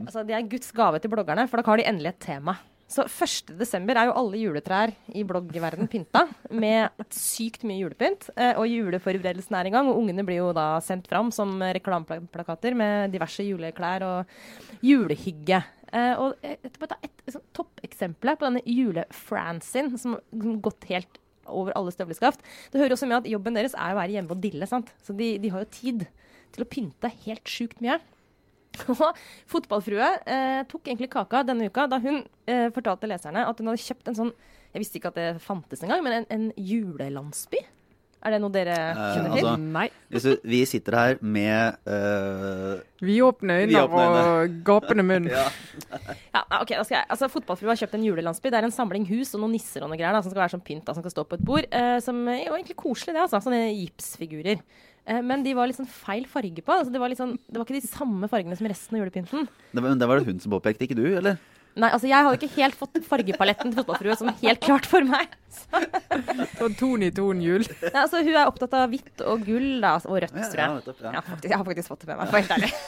Altså, 0.06 0.24
Det 0.26 0.34
er 0.34 0.48
Guds 0.50 0.72
gave 0.74 0.98
til 0.98 1.12
bloggerne, 1.12 1.46
for 1.48 1.60
da 1.60 1.70
har 1.70 1.78
de 1.78 1.86
endelig 1.86 2.14
et 2.14 2.20
tema. 2.24 2.56
Så 2.88 3.04
1. 3.04 3.52
desember 3.60 3.98
er 4.00 4.08
jo 4.08 4.14
alle 4.16 4.38
juletrær 4.40 4.94
i 5.12 5.22
bloggverden 5.28 5.90
pynta 5.92 6.22
med 6.48 6.88
sykt 7.12 7.66
mye 7.68 7.82
julepynt. 7.82 8.30
Eh, 8.32 8.56
og 8.56 8.64
juleforberedelsen 8.64 9.58
er 9.58 9.68
i 9.68 9.72
gang, 9.74 9.90
og 9.90 9.98
ungene 10.00 10.24
blir 10.24 10.40
jo 10.40 10.54
da 10.56 10.78
sendt 10.80 11.06
fram 11.10 11.28
som 11.34 11.60
reklameplakater 11.60 12.74
med 12.78 13.12
diverse 13.12 13.44
juleklær 13.44 14.06
og 14.08 14.80
julehygge. 14.80 15.60
Eh, 15.92 16.14
og 16.16 16.40
et, 16.40 16.64
et, 16.64 16.96
et 17.28 17.38
toppeksempelet 17.56 18.40
på 18.40 18.48
denne 18.48 18.64
julefrancen 18.64 19.92
som 20.00 20.16
har 20.16 20.56
gått 20.64 20.88
helt 20.88 21.20
over 21.48 21.76
alle 21.76 21.92
støvleskaft. 21.92 22.40
Det 22.72 22.80
hører 22.80 22.96
også 22.96 23.08
med 23.08 23.20
at 23.20 23.28
jobben 23.28 23.56
deres 23.56 23.76
er 23.76 23.92
å 23.92 24.00
være 24.00 24.16
hjemme 24.16 24.32
og 24.32 24.40
dille, 24.40 24.68
sant. 24.68 24.94
Så 25.04 25.12
de, 25.16 25.34
de 25.42 25.52
har 25.52 25.64
jo 25.64 25.74
tid 25.76 26.08
til 26.54 26.64
å 26.64 26.68
pynte 26.70 27.10
helt 27.26 27.50
sjukt 27.50 27.82
mye. 27.84 27.98
Og 28.92 29.00
fotballfrue 29.50 30.10
eh, 30.28 30.60
tok 30.70 30.90
egentlig 30.90 31.10
kaka 31.12 31.42
denne 31.46 31.70
uka 31.70 31.88
da 31.90 31.98
hun 32.02 32.20
eh, 32.46 32.68
fortalte 32.74 33.08
leserne 33.10 33.46
at 33.48 33.58
hun 33.58 33.72
hadde 33.72 33.82
kjøpt 33.82 34.10
en 34.12 34.18
sånn 34.18 34.30
Jeg 34.74 34.82
visste 34.84 35.00
ikke 35.00 35.10
at 35.10 35.18
det 35.18 35.28
fantes 35.42 35.82
engang, 35.82 36.04
men 36.04 36.20
en, 36.20 36.26
en 36.34 36.46
julelandsby. 36.60 37.62
Er 38.18 38.34
det 38.34 38.38
noe 38.42 38.50
dere 38.50 38.74
kjenner 38.74 39.30
til? 39.36 39.46
altså- 39.46 39.70
Nei. 39.78 39.86
Hvis 40.10 40.24
du, 40.26 40.32
vi 40.50 40.60
sitter 40.66 40.96
her 40.98 41.20
med 41.22 41.76
uh, 41.86 42.80
åpner 43.28 43.62
øynene 43.62 43.84
og 43.86 44.56
gapende 44.66 45.04
munn. 45.06 45.28
ja. 45.36 45.44
Ja, 46.34 46.42
ok, 46.60 46.72
da 46.74 46.82
skal 46.82 46.96
jeg, 46.98 47.06
altså 47.14 47.28
Fotballfrue 47.30 47.70
har 47.70 47.78
kjøpt 47.78 47.94
en 47.94 48.06
julelandsby. 48.08 48.50
Det 48.50 48.58
er 48.58 48.66
en 48.66 48.74
samling 48.74 49.06
hus 49.08 49.34
og 49.36 49.44
noen 49.44 49.54
nisser 49.54 49.86
og 49.86 49.92
noe 49.92 50.00
greier 50.00 50.16
da, 50.16 50.22
som 50.24 50.34
skal 50.34 50.42
være 50.42 50.56
som 50.56 50.64
pynt, 50.66 50.84
da, 50.88 50.96
som 50.96 51.04
skal 51.06 51.14
stå 51.14 51.26
på 51.30 51.38
et 51.38 51.46
bord. 51.46 51.70
Uh, 51.70 51.96
som 52.02 52.20
er 52.32 52.48
jo 52.48 52.56
egentlig 52.58 52.78
koselig, 52.80 53.14
det. 53.14 53.22
altså, 53.28 53.42
Sånne 53.44 53.68
gipsfigurer. 53.70 54.64
Eh, 55.08 55.22
men 55.24 55.40
de 55.46 55.54
var 55.56 55.64
litt 55.70 55.78
sånn 55.78 55.88
feil 55.88 56.26
farge 56.28 56.60
på. 56.60 56.68
altså 56.74 56.92
Det 56.92 57.00
var, 57.00 57.08
litt 57.08 57.16
sånn, 57.20 57.38
det 57.48 57.56
var 57.56 57.64
ikke 57.64 57.78
de 57.80 57.88
samme 57.88 58.28
fargene 58.28 58.56
som 58.58 58.68
resten 58.68 58.92
av 58.98 59.02
julepynten. 59.06 59.46
det, 59.72 59.80
var- 59.84 59.96
det 60.02 60.08
var 60.10 60.16
det 60.20 60.28
hun 60.28 60.40
som 60.44 60.52
påpekte, 60.52 60.84
ikke 60.84 60.98
du, 60.98 61.06
eller? 61.16 61.38
Nei, 61.78 61.92
altså 61.94 62.08
Jeg 62.10 62.24
hadde 62.26 62.42
ikke 62.42 62.56
helt 62.58 62.74
fått 62.74 62.96
fargepaletten 63.06 63.70
til 63.70 63.78
fotballfrue 63.84 64.16
som 64.18 64.26
helt 64.40 64.58
klart 64.64 64.82
for 64.88 64.98
meg. 65.06 65.28
Sånn 66.58 66.74
ton 66.76 67.02
i 67.06 67.10
ton 67.14 67.38
jul. 67.44 67.62
Nei, 67.84 67.92
altså 68.02 68.18
Hun 68.26 68.34
er 68.34 68.48
opptatt 68.50 68.74
av 68.74 68.90
hvitt 68.90 69.22
og 69.22 69.44
gull 69.46 69.78
da, 69.84 69.94
og 70.02 70.18
rødt, 70.24 70.34
tror 70.34 70.58
jeg. 70.58 70.68
Ja, 71.14 71.22
faktisk, 71.22 71.46
jeg 71.52 71.58
har 71.60 71.66
faktisk 71.68 71.88
fått 71.92 72.02
det 72.02 72.08
med 72.10 72.18
meg, 72.18 72.26
for 72.28 72.36
helt 72.42 72.54
ærlig. 72.56 72.72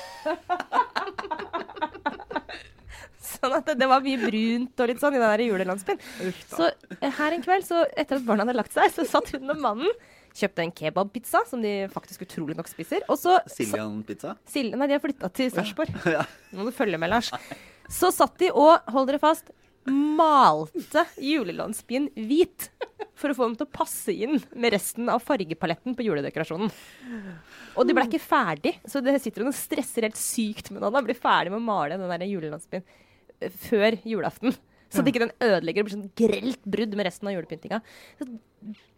sånn 3.30 3.54
at 3.56 3.68
det, 3.70 3.76
det 3.80 3.88
var 3.88 4.02
mye 4.04 4.18
brunt 4.20 4.80
og 4.82 4.90
litt 4.90 5.00
sånn 5.02 5.14
i 5.16 5.20
den 5.20 5.30
der 5.32 5.42
julelandsbyen. 5.46 6.00
Så 6.50 6.66
eh, 6.98 7.12
her 7.20 7.36
en 7.36 7.44
kveld, 7.44 7.64
så 7.68 7.76
etter 7.94 8.18
at 8.18 8.26
barna 8.26 8.42
hadde 8.44 8.58
lagt 8.58 8.74
seg, 8.74 8.90
så 8.94 9.02
satt 9.08 9.30
hun 9.36 9.52
og 9.54 9.60
mannen, 9.62 9.92
kjøpte 10.36 10.64
en 10.64 10.72
kebabpizza, 10.74 11.42
som 11.48 11.62
de 11.64 11.72
faktisk 11.92 12.24
utrolig 12.26 12.56
nok 12.58 12.70
spiser. 12.70 13.04
Og 13.10 13.18
så 13.20 13.38
Siljan-pizza? 13.50 14.36
Sil 14.48 14.72
nei, 14.74 14.88
de 14.90 14.96
har 14.96 15.02
flytta 15.02 15.32
til 15.34 15.52
Sarpsborg. 15.54 15.94
Ja. 16.16 16.24
Nå 16.52 16.62
må 16.62 16.70
du 16.70 16.76
følge 16.76 16.98
med, 17.00 17.12
Lars. 17.12 17.30
Så 17.90 18.10
satt 18.14 18.38
de 18.40 18.50
og, 18.54 18.86
hold 18.90 19.08
dere 19.10 19.20
fast, 19.22 19.50
malte 19.90 21.04
julelandsbyen 21.22 22.10
hvit. 22.28 22.68
For 23.20 23.32
å 23.32 23.36
få 23.36 23.48
dem 23.48 23.56
til 23.60 23.66
å 23.68 23.72
passe 23.74 24.12
inn 24.14 24.38
med 24.56 24.72
resten 24.74 25.08
av 25.12 25.22
fargepaletten 25.24 25.96
på 25.96 26.06
juledekorasjonen. 26.06 26.70
Og 27.76 27.86
de 27.86 27.96
ble 27.96 28.06
ikke 28.08 28.22
ferdig, 28.22 28.74
så 28.88 29.02
det 29.04 29.18
sitter 29.20 29.44
hun 29.44 29.52
og 29.52 29.56
stresser 29.58 30.06
helt 30.06 30.20
sykt 30.20 30.70
med. 30.72 30.84
Da 30.84 31.02
blir 31.04 31.18
ferdig 31.18 31.52
med 31.52 31.60
å 31.60 31.66
male 31.66 31.98
den 32.00 32.12
der 32.12 32.28
julelandsbyen 32.28 32.84
eh, 33.40 33.52
før 33.66 33.98
julaften. 34.08 34.56
Så 34.90 35.02
at 35.04 35.10
ikke 35.10 35.22
den 35.22 35.34
ødelegger 35.38 35.84
og 35.84 35.86
blir 35.86 35.94
sånn 35.94 36.08
grelt 36.18 36.64
brudd 36.66 36.96
med 36.98 37.06
resten 37.06 37.28
av 37.30 37.36
julepyntinga. 37.36 37.78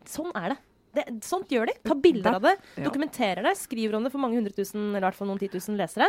Sånn 0.08 0.30
er 0.38 0.54
det. 0.54 0.60
Det. 0.96 1.04
Sånt 1.26 1.52
gjør 1.52 1.70
de. 1.70 1.76
Ta 1.86 1.96
bilder 1.98 2.38
av 2.38 2.46
det, 2.46 2.54
dokumenterer 2.84 3.46
det, 3.46 3.56
skriver 3.60 3.98
om 3.98 4.06
det 4.06 4.12
for 4.14 4.22
mange 4.22 4.38
hundre 4.38 4.54
tusen, 4.56 4.90
eller 4.90 5.04
i 5.04 5.08
hvert 5.08 5.18
fall 5.18 5.30
noen 5.30 5.42
titusen 5.42 5.78
lesere. 5.80 6.08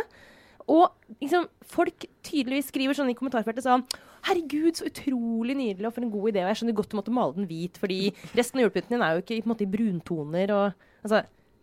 Og 0.70 0.86
liksom, 1.20 1.46
folk 1.68 2.06
tydeligvis 2.24 2.70
skriver 2.72 2.96
sånn 2.96 3.12
i 3.12 3.16
kommentarfeltet 3.18 3.66
sånn 3.66 3.84
Herregud, 4.24 4.78
så 4.78 4.86
utrolig 4.88 5.52
nydelig, 5.58 5.84
og 5.84 5.92
for 5.92 6.06
en 6.06 6.12
god 6.14 6.30
idé. 6.30 6.40
Og 6.40 6.48
jeg 6.48 6.60
skjønner 6.62 6.76
godt 6.78 6.94
du 6.94 6.96
måtte 6.96 7.12
male 7.12 7.36
den 7.36 7.48
hvit, 7.50 7.76
fordi 7.76 7.98
resten 8.32 8.56
av 8.56 8.64
julepynten 8.64 8.94
din 8.94 9.04
er 9.04 9.18
jo 9.18 9.20
ikke 9.20 9.36
på 9.36 9.44
en 9.44 9.52
måte, 9.52 9.66
i 9.66 9.72
bruntoner 9.76 10.56
og 10.56 10.90
Altså, 11.04 11.18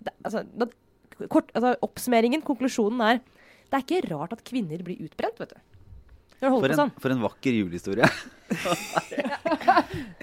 det, 0.05 0.11
altså, 0.22 0.43
det, 0.53 0.67
kort, 1.34 1.47
altså 1.57 1.72
oppsummeringen, 1.82 2.43
konklusjonen 2.45 2.99
er 3.01 3.22
det 3.72 3.80
er 3.80 3.86
ikke 3.86 4.11
rart 4.11 4.36
at 4.36 4.43
kvinner 4.45 4.84
blir 4.86 4.99
utbrent, 5.01 5.39
vet 5.41 5.55
du. 5.55 5.70
Det 6.41 6.49
For 6.49 6.73
en, 6.73 6.79
sånn. 6.79 6.91
for 7.03 7.13
en 7.13 7.19
vakker 7.21 7.57
julehistorie. 7.59 8.07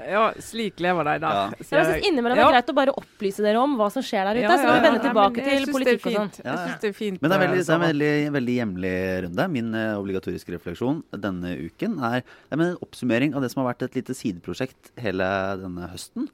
Ja, 0.08 0.32
slik 0.40 0.80
lever 0.80 1.04
de 1.04 1.14
da. 1.20 1.30
Ja. 1.36 1.64
Så 1.64 1.76
jeg 1.76 1.84
synes 1.84 2.06
innimellom 2.08 2.38
det 2.38 2.44
er 2.46 2.54
greit 2.54 2.70
å 2.72 2.74
bare 2.76 2.92
opplyse 2.96 3.44
dere 3.44 3.60
om 3.60 3.74
hva 3.76 3.90
som 3.92 4.04
skjer 4.04 4.24
der 4.24 4.38
ute. 4.38 4.44
Ja, 4.46 4.54
så 4.56 4.64
må 4.64 4.76
vi 4.78 4.84
vende 4.86 5.02
tilbake 5.04 5.42
Nei, 5.44 5.48
til 5.50 5.72
politikk 5.74 6.06
og 6.08 6.14
sånn. 6.14 6.30
Ja, 6.38 6.44
Jeg 6.46 6.48
ja. 6.48 6.62
synes 6.62 6.80
det 6.80 6.88
er 6.88 6.96
fint. 6.96 7.20
Men 7.20 7.28
det 7.28 7.36
er 7.36 7.42
veldig, 7.44 7.58
eh, 7.58 7.66
det 7.66 7.74
er 7.74 7.76
en 7.76 7.84
veldig, 7.84 8.12
veldig 8.38 8.54
hjemlig 8.56 8.94
runde. 9.26 9.48
Min 9.58 9.68
uh, 9.76 9.82
obligatoriske 9.98 10.54
refleksjon 10.56 11.02
denne 11.26 11.52
uken 11.66 11.98
er, 12.10 12.24
det 12.24 12.56
er 12.56 12.64
en 12.70 12.80
oppsummering 12.88 13.36
av 13.36 13.44
det 13.44 13.52
som 13.52 13.62
har 13.62 13.70
vært 13.74 13.84
et 13.90 14.00
lite 14.00 14.16
sideprosjekt 14.16 14.94
hele 15.04 15.28
denne 15.60 15.90
høsten. 15.92 16.30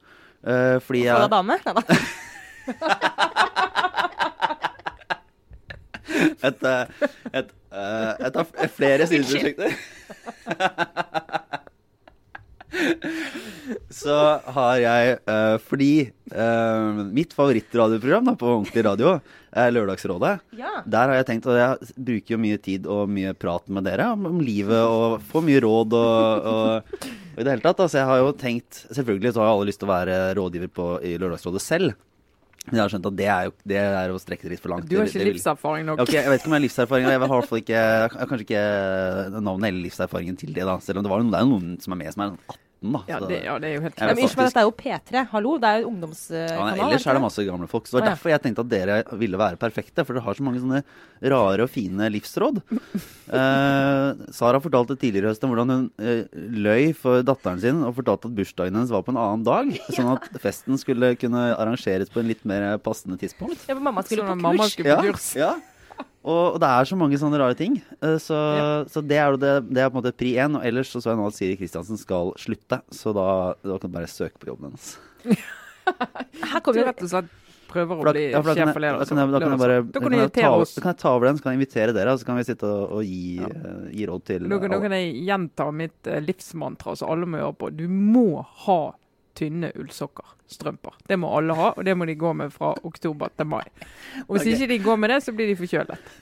Uh, 0.47 0.79
fordi 0.85 1.03
Få 1.09 1.19
deg 1.19 1.27
jeg, 1.27 1.35
dame? 1.35 1.59
Nei 1.59 1.75
da. 1.75 1.99
et, 6.49 6.65
eh, 6.71 7.11
et, 7.41 7.53
eh, 7.73 8.13
et 8.29 8.41
av 8.41 8.47
flere 8.77 9.09
sideprosjekter. 9.11 9.71
så 13.95 14.17
har 14.57 14.79
jeg 14.83 15.19
uh, 15.31 15.57
Fordi 15.63 15.91
uh, 16.35 17.03
mitt 17.15 17.35
favorittradioprogram 17.37 18.31
da, 18.31 18.35
på 18.39 18.49
ordentlig 18.51 18.85
radio 18.87 19.17
er 19.55 19.71
Lørdagsrådet. 19.71 20.33
Ja. 20.59 20.81
Der 20.83 21.11
har 21.11 21.21
jeg 21.21 21.29
tenkt, 21.29 21.47
og 21.47 21.59
jeg 21.59 21.93
bruker 21.95 22.35
jo 22.35 22.41
mye 22.43 22.59
tid 22.63 22.89
og 22.91 23.13
mye 23.15 23.35
prat 23.39 23.69
med 23.71 23.87
dere 23.87 24.09
om, 24.17 24.27
om 24.33 24.41
livet 24.43 24.83
og 24.83 25.21
får 25.31 25.45
mye 25.47 25.61
råd 25.63 25.95
og, 25.95 26.49
og, 26.51 26.97
og 27.05 27.39
i 27.39 27.45
det 27.45 27.53
hele 27.53 27.63
tatt. 27.63 27.85
Altså, 27.85 28.01
jeg 28.01 28.11
har 28.11 28.23
jo 28.23 28.35
tenkt 28.39 28.83
Selvfølgelig 28.95 29.35
så 29.35 29.45
har 29.45 29.53
alle 29.53 29.69
lyst 29.71 29.81
til 29.83 29.89
å 29.89 29.95
være 29.95 30.19
rådgiver 30.39 30.75
på, 30.75 30.89
i 31.07 31.15
Lørdagsrådet 31.23 31.63
selv. 31.63 31.95
Jeg 32.73 32.81
har 32.81 32.89
skjønt 32.89 33.07
at 33.11 33.17
det 33.19 33.27
er 33.29 33.45
jo 33.45 33.53
det 33.69 33.77
er 33.77 34.09
å 34.15 34.17
strekke 34.19 34.47
det 34.49 34.55
litt 34.55 34.61
for 34.65 34.73
langt. 34.73 34.89
Du 34.89 34.97
har 34.97 35.05
ikke 35.05 35.21
vil- 35.21 35.35
livserfaring 35.37 35.85
nok. 35.85 36.01
Okay, 36.01 36.23
Jeg 36.23 36.31
vet 36.33 36.41
ikke 36.41 36.49
om 36.49 36.55
jeg 36.55 36.61
har 36.61 36.67
livserfaring. 36.69 37.05
Jeg 37.05 37.21
har 37.21 37.43
ikke, 37.61 37.81
jeg 38.19 38.29
kanskje 38.31 38.47
ikke 38.49 39.43
navnet 39.45 39.69
eller 39.69 39.83
livserfaringen 39.85 40.39
til 40.39 40.53
det. 40.55 40.65
da 40.65 40.79
Selv 40.81 40.99
om 40.99 41.05
det, 41.05 41.11
var 41.13 41.21
noen, 41.21 41.31
det 41.31 41.41
er 41.41 41.51
noen 41.51 41.81
som 41.83 41.93
er 41.93 41.97
med 41.97 42.13
som 42.15 42.23
er 42.25 42.31
18, 42.33 42.59
da. 42.93 43.01
Ja, 43.09 43.19
det, 43.21 43.45
ja, 43.45 43.59
det 43.59 43.69
er 43.69 43.75
jo 43.75 43.81
helt 43.83 43.95
klart. 43.97 44.09
Ja, 44.09 44.15
men 44.15 44.25
Unnskyld 44.25 44.37
meg, 44.37 44.53
faktisk- 44.53 44.55
dette 44.55 44.61
er 44.61 44.69
jo 44.69 44.75
P3. 44.83 45.27
Hallo, 45.33 45.59
det 45.59 45.69
er 45.69 45.81
jo 45.81 45.89
ungdomskanal. 45.89 46.77
ja, 46.77 46.85
ellers 46.89 47.07
er 47.07 47.13
det 47.15 47.23
masse 47.23 47.45
gamle 47.45 47.69
folk. 47.69 47.87
Så 47.87 47.93
det 47.97 48.01
var 48.01 48.07
ja. 48.09 48.15
derfor 48.15 48.31
jeg 48.31 48.43
tenkte 48.43 48.61
at 48.61 48.69
dere 48.69 49.19
ville 49.19 49.39
være 49.39 49.57
perfekte. 49.57 50.05
For 50.05 50.15
dere 50.15 50.25
har 50.25 50.35
så 50.35 50.43
mange 50.45 50.61
sånne 50.61 50.83
rare 51.23 51.63
og 51.63 51.71
fine 51.71 52.11
livsråd. 52.11 52.63
Eh, 53.35 54.11
Sara 54.37 54.61
fortalte 54.61 54.95
tidligere 55.01 55.25
i 55.25 55.33
høst 55.33 55.43
om 55.47 55.51
hvordan 55.51 55.71
hun 55.73 55.85
eh, 55.99 56.27
løy 56.35 56.91
for 56.95 57.25
datteren 57.25 57.59
sin 57.59 57.81
og 57.83 57.95
fortalte 57.97 58.29
at 58.29 58.35
bursdagen 58.37 58.77
hennes 58.77 58.93
var 58.93 59.03
på 59.03 59.15
en 59.15 59.19
annen 59.19 59.47
dag. 59.47 59.71
Sånn 59.97 60.11
at 60.13 60.29
festen 60.43 60.77
skulle 60.79 61.15
kunne 61.17 61.47
arrangeres 61.57 62.13
på 62.13 62.21
en 62.21 62.29
litt 62.29 62.45
mer 62.45 62.77
passende 62.85 63.17
tidspunkt. 63.19 63.65
Ja, 63.65 63.73
for 63.75 63.81
mamma 63.83 64.05
skulle 64.05 64.27
Sånn 64.27 64.37
på 64.37 64.45
mamma 64.45 64.67
kurs. 64.69 64.77
skulle 64.77 64.99
på 65.01 65.15
kurs. 65.15 65.31
ja. 65.41 65.55
Og, 66.25 66.55
og 66.55 66.59
det 66.63 66.69
er 66.73 66.87
så 66.89 66.97
mange 66.97 67.19
sånne 67.21 67.37
rare 67.37 67.53
ting. 67.59 67.75
Så, 68.01 68.17
Så, 68.25 68.39
så 68.95 69.03
det 69.05 69.19
er 69.21 69.37
det, 69.37 69.51
det 69.69 69.83
er 69.85 69.91
på 69.93 69.99
en 69.99 70.03
måte 70.03 70.15
pri 70.17 70.31
én. 70.41 70.55
Og 70.57 70.65
ellers 70.65 70.89
så 70.95 71.03
så 71.05 71.13
jeg 71.13 71.19
nå 71.21 71.27
at 71.29 71.37
Siri 71.37 71.57
Kristiansen 71.61 72.01
skal 72.01 72.33
slutte, 72.41 72.79
så 72.97 73.13
da, 73.13 73.27
da 73.61 73.77
kan 73.83 73.93
du 73.93 73.97
bare 73.99 74.09
søke 74.09 74.41
på 74.41 74.49
jobben 74.49 74.71
hennes. 74.73 74.95
Her 75.85 76.61
kommer 76.65 76.81
jo 76.81 76.87
rett 76.89 77.03
og 77.05 77.11
slett 77.13 77.33
prøver 77.75 77.99
å 78.01 78.05
da, 78.07 78.13
bli 78.15 78.23
ja, 78.31 78.41
for 78.41 78.55
sjef 78.57 78.71
for 78.73 78.81
da, 78.81 78.91
leder. 78.95 79.09
kan 79.11 79.19
jeg, 79.21 79.31
da 79.35 79.39
kan 79.43 79.53
jeg 79.55 79.61
bare 79.65 79.77
Da 79.83 80.01
kan 80.01 80.05
kan 80.07 80.17
jeg, 80.21 80.33
ta, 80.37 80.51
kan 80.85 80.91
jeg 80.95 80.99
ta 81.03 81.13
over 81.13 81.27
den, 81.29 81.39
så 81.41 81.45
kan 81.45 81.53
jeg 81.55 81.59
invitere 81.61 81.95
dere, 81.97 82.13
og 82.15 82.21
så 82.23 82.29
kan 82.29 82.39
vi 82.39 82.45
sitte 82.47 82.69
og, 82.71 82.93
og 83.01 83.09
gi, 83.09 83.23
eh, 83.45 83.81
gi 83.99 84.07
råd 84.09 84.25
til 84.31 84.47
Nå, 84.49 84.59
kan- 84.63 84.71
nå 84.73 84.79
kan 84.85 84.95
jeg 84.97 85.09
gjenta 85.27 85.67
mitt 85.75 86.07
eh, 86.13 86.21
livsmantra, 86.25 86.95
så 87.01 87.09
alle 87.11 87.27
må 87.29 87.41
gjøre 87.43 87.57
på. 87.61 87.71
Du 87.83 87.85
må 87.91 88.27
ha 88.65 88.79
tynne 89.35 89.73
ullsokker. 89.79 90.35
Strømper. 90.51 90.99
Det 91.09 91.17
må 91.19 91.31
alle 91.37 91.57
ha, 91.57 91.71
og 91.73 91.87
det 91.87 91.95
må 91.97 92.07
de 92.07 92.15
gå 92.21 92.35
med 92.37 92.53
fra 92.53 92.75
oktober 92.85 93.33
til 93.37 93.49
mai. 93.49 93.65
Og 94.27 94.37
hvis 94.37 94.45
okay. 94.45 94.55
ikke 94.55 94.71
de 94.75 94.79
går 94.85 95.01
med 95.01 95.15
det, 95.15 95.23
så 95.25 95.35
blir 95.35 95.51
de 95.51 95.57
forkjølet. 95.59 96.13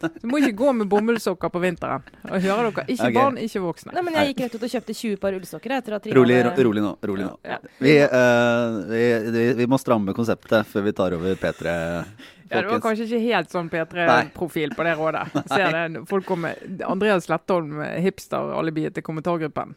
Du 0.00 0.28
må 0.30 0.38
ikke 0.40 0.54
gå 0.56 0.72
med 0.72 0.88
bomullssokker 0.88 1.50
på 1.52 1.60
vinteren. 1.60 2.04
Og 2.24 2.40
hører 2.40 2.70
dere, 2.70 2.84
Ikke 2.88 3.10
okay. 3.10 3.16
barn, 3.16 3.36
ikke 3.40 3.60
voksne. 3.60 3.92
Nei, 3.96 4.04
men 4.06 4.16
Jeg 4.16 4.30
gikk 4.30 4.42
rett 4.46 4.56
ut 4.56 4.64
og 4.64 4.74
kjøpte 4.74 4.96
20 4.96 5.20
par 5.20 5.36
ullsokker 5.36 5.74
Rolig, 6.16 6.38
ro- 6.46 6.54
rolig 6.68 6.84
nå. 6.84 6.92
Rolig 7.10 7.26
nå. 7.26 7.34
Ja. 7.44 7.58
Vi, 7.78 7.96
uh, 8.00 8.80
vi, 8.88 9.02
vi, 9.36 9.44
vi 9.60 9.66
må 9.68 9.78
stramme 9.80 10.16
konseptet 10.16 10.68
før 10.70 10.86
vi 10.88 10.94
tar 10.96 11.16
over 11.18 11.36
P3. 11.36 11.76
Ja, 12.50 12.62
det 12.62 12.72
var 12.72 12.80
kanskje 12.82 13.06
ikke 13.06 13.20
helt 13.28 13.52
sånn 13.52 13.68
P3-profil 13.70 14.72
på 14.74 14.86
det 14.86 14.96
rådet. 14.98 15.26
Ser 15.52 15.76
det, 15.76 16.02
folk 16.10 16.26
kommer, 16.26 16.56
Andreas 16.88 17.28
Slettholm, 17.28 17.78
hipster-alibiet 18.02 18.96
til 18.96 19.06
kommentargruppen, 19.06 19.76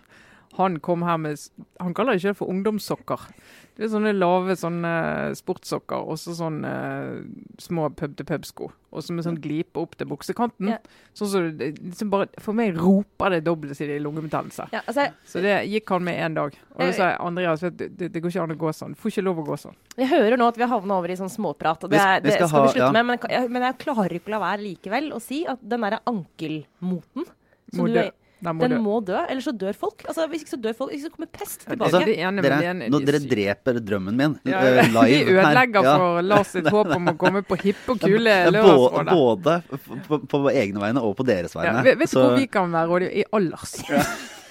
han 0.57 0.79
kom 0.79 1.01
her 1.01 1.17
med 1.17 1.39
Han 1.79 1.93
kaller 1.97 2.13
det 2.13 2.23
ikke 2.23 2.43
for 2.43 2.53
ungdomssokker. 2.53 3.27
Det 3.73 3.87
er 3.87 3.89
sånne 3.89 4.11
lave 4.13 4.53
sånne 4.53 4.89
sportssokker 5.33 6.05
og 6.05 6.19
så 6.21 6.35
sånne 6.37 6.69
eh, 6.69 7.23
små 7.61 7.87
pub-til-pub-sko. 7.97 8.67
Og 8.93 9.01
så 9.01 9.15
med 9.17 9.25
sånn 9.25 9.39
glipe 9.41 9.81
opp 9.81 9.95
til 9.97 10.11
buksekanten. 10.11 10.69
Ja. 10.75 10.77
Sånn 11.17 11.31
så 11.31 11.41
det, 11.57 11.71
liksom 11.79 12.11
bare, 12.13 12.29
For 12.37 12.53
meg 12.57 12.77
roper 12.77 13.33
det 13.33 13.41
dobbeltsidig 13.47 13.97
lungebetennelse. 14.05 14.67
ja, 14.75 14.83
altså, 14.85 15.07
Så 15.25 15.41
det 15.41 15.55
gikk 15.71 15.89
han 15.95 16.05
med 16.05 16.21
én 16.21 16.37
dag. 16.37 16.53
Og 16.75 16.83
Eh, 16.83 16.91
da 16.91 16.93
sa 16.93 17.09
jeg 17.09 17.19
Andreas, 17.25 17.65
vet 17.65 17.77
du, 17.79 17.87
det, 17.89 18.13
det 18.13 18.21
går 18.21 18.29
ikke 18.29 18.45
an 18.45 18.53
å 18.53 18.61
gå 18.61 18.73
sånn. 18.77 18.93
Får 18.93 19.15
ikke 19.15 19.25
lov 19.25 19.41
å 19.41 19.49
gå 19.49 19.57
sånn. 19.65 19.77
jeg 19.97 20.11
hører 20.13 20.37
nå 20.37 20.53
at 20.53 20.57
vi 20.61 20.67
har 20.67 20.73
havna 20.75 21.01
over 21.01 21.09
i 21.09 21.17
sånn 21.17 21.33
småprat, 21.33 21.83
og 21.83 21.89
det, 21.89 21.97
er, 21.97 22.21
vi 22.21 22.29
det 22.29 22.37
skal 22.37 22.49
skal, 22.53 22.67
vi 22.67 22.75
slutte 22.77 22.91
ja. 22.91 22.91
med. 22.93 23.09
Men, 23.09 23.19
jeg, 23.33 23.49
men 23.49 23.65
jeg 23.71 23.79
klarer 23.81 24.19
ikke 24.19 24.29
å 24.29 24.37
la 24.37 24.43
være 24.45 24.67
likevel 24.67 25.13
å 25.17 25.21
si 25.23 25.47
at 25.49 25.65
den 25.65 25.81
derre 25.81 26.03
ankelmoten 26.05 27.25
som 27.73 27.89
du 27.89 28.03
må 28.51 28.59
Den 28.65 28.71
dø. 28.75 28.77
må 28.83 28.97
dø, 29.05 29.15
eller 29.29 29.41
så 29.41 29.53
dør 29.55 29.73
folk. 29.79 30.03
Altså, 30.09 30.27
Hvis 30.27 30.41
ikke 30.43 30.49
så 30.51 30.59
dør 30.59 30.73
folk, 30.75 30.91
hvis 30.91 30.99
ikke 31.05 31.07
så 31.07 31.15
kommer 31.15 31.31
pest 31.31 31.63
Ja, 31.63 31.75
tilbake. 31.75 32.05
det 32.05 32.17
er 32.19 32.27
enig, 32.27 32.43
Dere, 32.43 32.57
det 32.59 32.67
er 32.67 32.89
nå, 32.91 32.99
dere 33.07 33.19
dreper 33.31 33.79
drømmen 33.79 34.15
min 34.19 34.35
Ja, 34.43 34.59
eh, 34.59 34.89
live. 34.97 35.05
Vi 35.07 35.37
ødelegger 35.37 35.81
her. 35.87 35.97
For 36.03 36.21
Lars 36.21 36.47
sitt 36.51 36.67
håp 36.67 36.87
om 36.97 37.05
å 37.07 37.15
komme 37.17 37.41
på 37.47 37.55
hippe 37.63 37.95
og 37.95 37.99
kule 38.03 38.19
lørdagsrådet. 38.51 39.15
både 39.15 39.63
f- 39.71 40.07
på, 40.09 40.19
på 40.27 40.43
egne 40.51 40.79
vegne 40.83 40.99
og 41.01 41.15
på 41.15 41.23
deres 41.25 41.55
Ja, 41.55 41.61
vegne. 41.61 41.85
Ja, 41.87 41.95
vet 41.95 41.99
du 41.99 42.05
Så- 42.17 42.19
hvor 42.27 42.35
vi 42.37 42.47
kan 42.47 42.71
være 42.71 42.87
rådgiver? 42.91 43.15
I 43.15 43.23
Alders. 43.31 43.75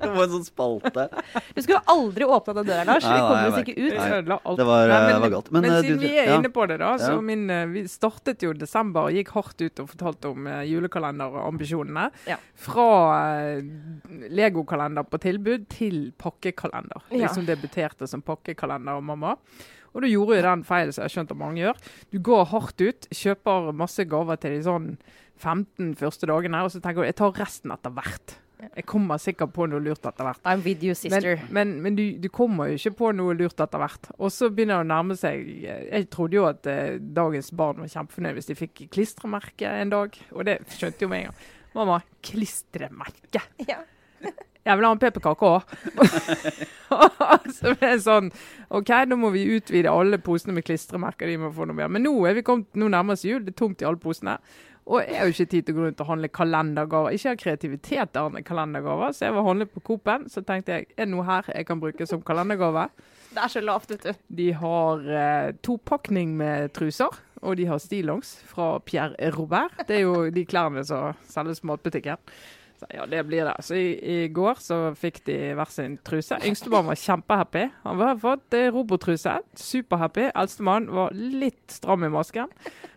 Det 0.00 0.08
var 0.16 0.24
en 0.24 0.32
sånn 0.32 0.46
spalte. 0.46 1.06
Du 1.54 1.60
skulle 1.62 1.80
aldri 1.92 2.24
åpna 2.24 2.54
den 2.60 2.68
døra, 2.68 2.84
Lars. 2.88 3.04
Vi 3.04 3.10
kom 3.12 3.28
kommer 3.28 3.50
oss 3.50 3.60
ikke 3.62 3.74
ut. 3.76 3.96
Nei. 4.00 4.20
Det 4.56 4.66
var, 4.66 4.90
Nei, 4.90 4.96
eh, 4.96 5.06
men, 5.06 5.20
var 5.24 5.32
galt. 5.34 5.50
Men, 5.52 5.62
Men, 5.62 5.70
eh, 5.70 5.82
siden 5.84 6.00
du- 6.00 6.06
vi 6.06 6.12
er 6.18 6.26
ja. 6.26 6.38
inne 6.38 6.50
på 6.52 6.66
det, 6.68 6.78
da. 6.82 6.92
Så 6.98 7.10
Ja. 7.14 7.20
min, 7.20 7.50
eh, 7.50 7.66
vi 7.66 7.82
startet 7.84 8.42
jo 8.42 8.52
desember 8.52 9.00
og 9.08 9.12
gikk 9.12 9.28
hardt 9.28 9.60
ut 9.60 9.80
og 9.80 9.90
fortalte 9.90 10.30
om 10.30 10.46
uh, 10.46 10.62
julekalenderambisjonene. 10.64 12.10
Ja. 12.26 12.36
Fra 12.54 12.88
uh, 13.56 13.62
legokalender 14.30 15.04
på 15.04 15.20
tilbud 15.20 15.68
til 15.68 16.12
pakkekalender. 16.18 17.02
Ja. 17.10 17.26
Liksom 17.28 17.46
debuterte 17.46 18.08
som 18.08 18.22
pakkekalender 18.22 18.96
og 18.96 19.04
mamma. 19.04 19.36
Og 19.94 20.02
du 20.02 20.08
gjorde 20.08 20.36
jo 20.38 20.42
den 20.42 20.62
feilen 20.64 20.92
som 20.92 21.02
jeg 21.02 21.10
har 21.10 21.16
skjønt 21.16 21.32
at 21.34 21.40
mange 21.40 21.62
gjør. 21.64 21.76
Du 22.12 22.18
går 22.18 22.44
hardt 22.52 22.80
ut, 22.80 23.08
kjøper 23.10 23.72
masse 23.74 24.04
gaver 24.06 24.38
til 24.40 24.50
de 24.54 24.62
sånn 24.62 24.98
15 25.40 25.94
første 25.96 26.28
dagene, 26.30 26.62
og 26.62 26.70
så 26.70 26.80
tenker 26.80 27.02
du 27.02 27.08
jeg 27.08 27.16
tar 27.16 27.32
resten 27.40 27.72
etter 27.74 27.90
hvert. 27.90 28.36
Jeg 28.68 28.86
kommer 28.88 29.20
sikkert 29.22 29.52
på 29.56 29.66
noe 29.70 29.82
lurt 29.84 30.04
etter 30.06 30.26
hvert. 30.26 30.42
I'm 30.48 30.64
with 30.64 30.84
you, 30.84 30.96
sister. 30.98 31.44
Men, 31.48 31.76
men, 31.76 31.76
men 31.84 31.98
du, 31.98 32.04
du 32.22 32.28
kommer 32.32 32.70
jo 32.70 32.80
ikke 32.80 32.96
på 32.98 33.12
noe 33.16 33.36
lurt 33.38 33.60
etter 33.62 33.82
hvert. 33.82 34.10
Og 34.18 34.32
så 34.34 34.50
begynner 34.50 34.80
det 34.80 34.86
å 34.86 34.90
nærme 34.90 35.16
seg 35.18 35.46
Jeg 35.64 36.10
trodde 36.12 36.38
jo 36.38 36.48
at 36.48 36.68
eh, 36.70 36.98
dagens 37.00 37.52
barn 37.56 37.80
var 37.84 37.92
kjempefornøyd 37.92 38.38
hvis 38.38 38.50
de 38.50 38.58
fikk 38.58 38.84
klistremerke 38.94 39.70
en 39.84 39.94
dag. 39.94 40.20
Og 40.34 40.46
det 40.48 40.60
skjønte 40.74 41.06
jo 41.06 41.12
med 41.12 41.24
en 41.24 41.30
gang. 41.30 41.48
Mamma, 41.76 42.00
klistremerke! 42.26 43.44
Ja. 43.68 43.82
Jeg 44.60 44.76
vil 44.76 44.84
ha 44.84 44.90
en 44.92 45.00
pepperkake 45.00 45.48
òg. 45.48 45.70
så 47.56 47.72
ble 47.72 47.94
det 47.94 48.02
sånn 48.04 48.28
OK, 48.76 48.90
nå 49.08 49.16
må 49.18 49.30
vi 49.32 49.46
utvide 49.56 49.92
alle 49.92 50.18
posene 50.20 50.52
med 50.56 50.66
klistremerker. 50.66 51.30
De 51.30 51.38
må 51.40 51.48
få 51.56 51.64
noe 51.68 51.78
mer. 51.78 51.88
Men 51.92 52.04
nå 52.04 52.12
er 52.28 52.36
vi 52.36 52.44
kommet, 52.46 52.68
nå 52.76 52.90
nærmer 52.92 53.16
oss 53.16 53.24
jul, 53.24 53.40
det 53.46 53.54
er 53.54 53.60
tomt 53.62 53.80
i 53.80 53.88
alle 53.88 54.00
posene. 54.02 54.36
Og 54.90 55.04
jeg 55.06 55.20
har 55.20 55.28
jo 55.28 55.34
ikke 55.36 55.50
tid 55.52 55.66
til 55.66 55.74
å 55.74 55.78
gå 55.78 55.86
rundt 55.86 56.00
og 56.02 56.08
handle 56.10 56.28
kalendergaver. 56.34 57.14
Ikke 57.14 57.30
har 57.30 57.38
kreativitet 57.38 58.10
til 58.10 58.20
å 58.20 58.26
handle 58.26 58.42
kalendergaver, 58.46 59.14
så 59.14 59.28
jeg 59.28 59.36
var 59.36 59.46
handlet 59.46 59.70
på 59.70 59.82
Coop-en. 59.86 60.26
Så 60.32 60.42
tenkte 60.46 60.80
jeg, 60.80 60.88
er 60.96 61.06
det 61.06 61.12
noe 61.12 61.26
her 61.28 61.50
jeg 61.54 61.68
kan 61.68 61.82
bruke 61.82 62.08
som 62.10 62.24
kalendergave? 62.26 62.88
Det 63.30 63.44
er 63.44 63.52
så 63.52 63.62
lavt, 63.62 63.92
vet 63.94 64.08
du. 64.08 64.22
De 64.40 64.48
har 64.58 65.10
eh, 65.22 65.50
topakning 65.62 66.34
med 66.40 66.72
truser, 66.74 67.20
og 67.40 67.60
de 67.60 67.68
har 67.70 67.78
stillongs 67.78 68.32
fra 68.50 68.72
Pierre 68.82 69.30
Robert. 69.36 69.78
Det 69.86 70.00
er 70.00 70.08
jo 70.08 70.24
de 70.34 70.46
klærne 70.48 70.82
som 70.86 71.14
selges 71.30 71.62
på 71.62 71.70
matbutikken. 71.70 72.18
Så 72.80 72.88
ja, 72.96 73.06
det 73.06 73.22
blir 73.28 73.44
det. 73.44 73.54
Så 73.62 73.76
i, 73.76 73.88
i 73.94 74.28
går 74.32 74.58
så 74.64 74.76
fikk 74.98 75.20
de 75.26 75.38
hver 75.54 75.70
sin 75.70 75.98
truse. 76.02 76.38
Yngstemann 76.48 76.88
var 76.88 76.98
kjempehappy. 76.98 77.66
Han 77.84 78.00
har 78.00 78.20
fått 78.22 78.56
eh, 78.56 78.70
robottruse. 78.72 79.36
Superhappy. 79.54 80.30
Eldstemann 80.32 80.88
var 80.90 81.12
litt 81.14 81.76
stram 81.76 82.08
i 82.08 82.10
masken. 82.10 82.48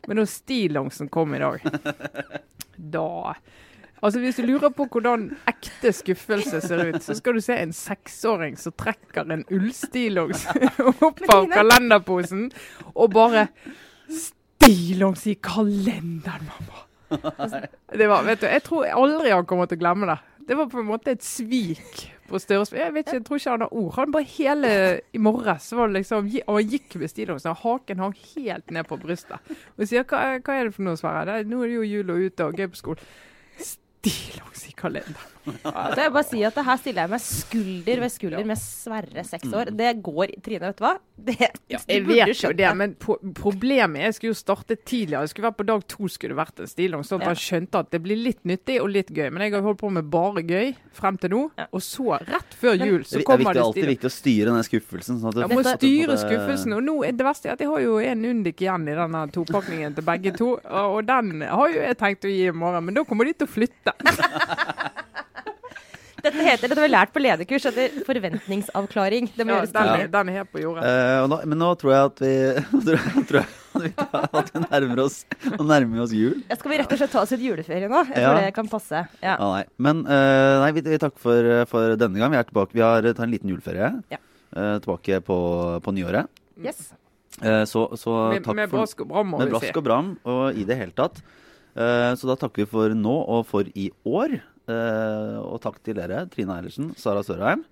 Men 0.07 0.19
da 0.19 0.25
stillongsen 0.27 1.09
kom 1.13 1.35
i 1.35 1.39
dag, 1.43 1.67
da 2.75 3.35
Altså 4.03 4.19
Hvis 4.19 4.35
du 4.35 4.43
lurer 4.43 4.73
på 4.75 4.83
hvordan 4.91 5.29
ekte 5.47 5.93
skuffelse 5.95 6.59
ser 6.65 6.89
ut, 6.89 6.99
så 7.05 7.15
skal 7.15 7.37
du 7.37 7.43
se 7.43 7.55
en 7.55 7.71
seksåring 7.71 8.57
som 8.59 8.75
trekker 8.75 9.31
en 9.31 9.45
ullstillongs 9.47 10.43
opp 11.07 11.21
av 11.31 11.47
kalenderposen 11.53 12.49
og 12.91 13.13
bare 13.15 13.47
Stillongs 14.11 15.23
i 15.31 15.37
kalenderen, 15.39 16.49
mamma! 16.51 16.83
Det 17.99 18.09
var, 18.09 18.27
vet 18.27 18.43
du, 18.43 18.47
Jeg 18.49 18.65
tror 18.67 18.91
aldri 18.91 19.31
han 19.31 19.47
kommer 19.47 19.71
til 19.71 19.79
å 19.79 19.83
glemme 19.85 20.09
det. 20.09 20.19
Det 20.47 20.55
var 20.59 20.67
på 20.71 20.79
en 20.81 20.87
måte 20.89 21.13
et 21.15 21.23
svik 21.23 22.09
på 22.27 22.39
størrelse 22.41 22.75
Jeg 22.77 22.93
vet 22.95 23.05
ikke, 23.07 23.17
jeg 23.19 23.25
tror 23.27 23.39
ikke 23.39 23.49
han 23.53 23.61
har 23.65 23.73
ord. 23.79 23.91
Han 23.95 24.11
bare 24.15 24.27
hele 24.33 24.71
I 25.13 25.21
morges 25.23 25.69
var 25.77 25.87
det 25.87 25.97
liksom 26.01 26.27
Og 26.47 26.57
han 26.59 26.69
gikk 26.73 26.95
med 27.01 27.11
stillongsen, 27.11 27.55
haken 27.63 27.99
hang 28.03 28.15
helt 28.35 28.71
ned 28.75 28.87
på 28.89 28.97
brystet. 29.01 29.53
Og 29.77 29.87
sier 29.87 30.03
hva, 30.03 30.23
hva 30.39 30.57
er 30.59 30.69
det 30.69 30.75
for 30.75 30.83
noe, 30.87 30.99
Sverre? 30.99 31.39
Er- 31.39 31.47
Nå 31.47 31.61
er 31.63 31.71
det 31.71 31.77
jo 31.79 31.85
jul 31.93 32.11
og 32.15 32.25
ute 32.27 32.47
og 32.49 32.57
gøy 32.59 32.67
på 32.73 32.81
skolen. 32.81 33.07
Stillongs 33.59 34.67
i 34.69 34.75
kalenderen. 34.77 35.32
Altså, 35.45 35.99
jeg 35.99 36.07
vil 36.07 36.13
bare 36.15 36.27
si 36.29 36.43
at 36.47 36.59
her 36.65 36.77
stiller 36.79 37.01
jeg 37.03 37.11
meg 37.13 37.21
skulder 37.23 37.99
ved 38.03 38.11
skulder 38.13 38.45
med 38.47 38.59
Sverre, 38.61 39.23
seks 39.27 39.49
år. 39.53 39.71
Det 39.75 39.89
går 40.05 40.31
Trine, 40.45 40.69
vet 40.69 40.77
du 40.79 40.83
hva? 40.85 40.93
Det, 41.23 41.35
Ja, 41.69 41.77
du 41.77 41.93
jeg 41.93 42.05
vet 42.07 42.41
jo 42.43 42.51
det, 42.57 42.69
men 42.79 42.95
problemet 43.37 43.99
er 44.01 44.07
jeg 44.09 44.15
skulle 44.17 44.31
jo 44.33 44.39
starte 44.39 44.75
tidligere. 44.79 45.21
Jeg 45.27 45.33
skulle 45.33 45.49
vært 45.49 45.57
På 45.59 45.65
dag 45.67 45.83
to 45.87 46.07
skulle 46.09 46.33
det 46.33 46.39
vært 46.39 46.59
en 46.63 46.67
stillong. 46.71 47.03
sånn 47.05 47.21
at 47.21 47.27
Ja. 47.27 47.33
han 47.33 47.41
skjønte 47.43 47.79
at 47.83 47.91
det 47.91 48.01
blir 48.03 48.17
litt 48.17 48.43
nyttig 48.43 48.79
og 48.81 48.89
litt 48.89 49.11
gøy. 49.13 49.29
Men 49.31 49.41
jeg 49.43 49.53
har 49.53 49.61
holdt 49.61 49.79
på 49.83 49.91
med 49.91 50.09
bare 50.09 50.41
gøy 50.43 50.75
frem 50.93 51.17
til 51.19 51.29
nå. 51.29 51.41
Ja. 51.57 51.67
Og 51.71 51.81
så, 51.81 52.17
rett 52.23 52.53
før 52.59 52.73
jul, 52.79 52.99
Det 53.03 53.07
så 53.07 53.19
er 53.19 53.23
det 53.23 53.37
viktig, 53.43 53.53
det 53.53 53.63
alltid 53.63 53.85
viktig 53.93 54.09
å 54.09 54.15
styre 54.15 54.45
den 54.55 54.63
skuffelsen. 54.63 55.19
Sånn 55.21 55.29
at 55.29 55.49
Jeg 55.49 55.57
må 55.57 55.63
styre 55.77 56.17
skuffelsen. 56.23 56.73
Og 56.73 56.83
nå 56.83 56.95
er 57.07 57.11
det 57.11 57.25
verste 57.25 57.49
er 57.49 57.53
at 57.53 57.59
jeg 57.59 57.67
har 57.69 57.79
jo 57.83 57.97
en 57.99 58.25
Undik 58.25 58.61
igjen 58.63 58.87
i 58.89 58.95
denne 58.95 59.27
topakningen 59.31 59.93
til 59.95 60.03
begge 60.03 60.35
to. 60.37 60.57
Og 60.63 61.05
den 61.05 61.41
har 61.41 61.67
jo 61.69 61.79
jeg 61.83 61.97
tenkt 61.97 62.25
å 62.25 62.31
gi 62.31 62.47
i 62.47 62.51
morgen, 62.51 62.85
men 62.85 62.93
da 62.95 63.03
kommer 63.03 63.25
de 63.25 63.33
til 63.33 63.47
å 63.47 63.53
flytte. 63.53 63.93
Dette 66.23 66.39
heter 66.39 66.47
heter, 66.53 66.69
dette 66.71 66.79
har 66.79 66.87
vi 66.87 66.91
lært 66.93 67.11
på 67.11 67.19
lederkurs, 67.21 67.65
heter 67.67 67.97
forventningsavklaring. 68.07 69.25
Det 69.35 69.43
må 69.45 69.51
Ja, 69.51 69.57
gjøres 69.61 69.73
tidlig. 69.75 70.05
den 70.13 70.29
er 70.31 70.37
helt 70.39 70.51
på 70.53 70.61
jordet. 70.61 70.83
Uh, 70.87 71.27
nå, 71.27 71.39
men 71.51 71.59
nå 71.59 71.69
tror 71.81 71.91
jeg 71.91 72.05
at 72.09 72.21
vi 72.23 72.33
tror 73.27 73.39
jeg, 73.41 73.47
at 73.73 73.83
vi, 73.83 73.91
at 74.39 74.51
vi 74.53 74.61
nærmer 74.63 75.01
oss 75.03 75.17
nærmer 75.59 76.03
oss 76.05 76.13
jul. 76.15 76.37
Ja, 76.49 76.55
Skal 76.59 76.71
vi 76.71 76.79
rett 76.79 76.93
og 76.95 77.01
slett 77.01 77.11
ta 77.11 77.21
oss 77.25 77.33
litt 77.35 77.43
juleferie 77.43 77.89
nå? 77.91 78.03
Jeg 78.13 78.23
Ja. 78.23 78.29
tror 78.31 78.39
det 78.47 78.53
kan 78.55 78.71
passe. 78.71 79.03
Ja. 79.21 79.35
Ah, 79.35 79.51
nei. 79.57 79.63
Men 79.77 80.05
uh, 80.07 80.63
nei, 80.63 80.71
vi, 80.77 80.85
vi 80.87 81.01
takker 81.01 81.19
for, 81.27 81.51
for 81.73 81.95
denne 81.99 82.19
gang. 82.21 82.31
Vi 82.31 82.39
er 82.39 82.47
tilbake. 82.47 82.77
Vi 82.77 82.85
har 82.85 83.01
tatt 83.11 83.19
en 83.27 83.33
liten 83.35 83.51
juleferie. 83.51 83.91
Ja. 84.13 84.21
Eh, 84.53 84.75
tilbake 84.83 85.17
på, 85.25 85.37
på 85.83 85.91
nyåret. 85.97 86.29
Yes. 86.61 86.91
Eh, 87.41 87.63
så, 87.65 87.87
så 87.97 88.11
Med, 88.35 88.43
takk 88.45 88.55
med 88.59 88.69
for 88.69 88.83
brask 88.83 88.99
og 89.01 89.07
bram, 89.09 89.31
må 89.33 89.39
vi 89.39 89.43
si. 89.43 89.49
Med 89.49 89.55
brask 89.57 89.79
og 89.81 89.85
bram, 89.87 90.11
og 90.29 90.59
i 90.61 90.63
det 90.69 90.77
hele 90.77 90.93
tatt. 90.93 91.19
Eh, 91.73 92.11
så 92.15 92.29
da 92.29 92.35
takker 92.37 92.61
vi 92.63 92.69
for 92.69 92.93
nå 92.93 93.15
og 93.33 93.47
for 93.49 93.65
i 93.73 93.87
år. 94.05 94.35
Eh, 94.71 95.37
og 95.43 95.59
takk 95.63 95.81
til 95.83 95.97
dere, 95.97 96.25
Trine 96.31 96.59
Eilertsen, 96.59 96.93
Sara 96.99 97.23
Sørheim. 97.25 97.65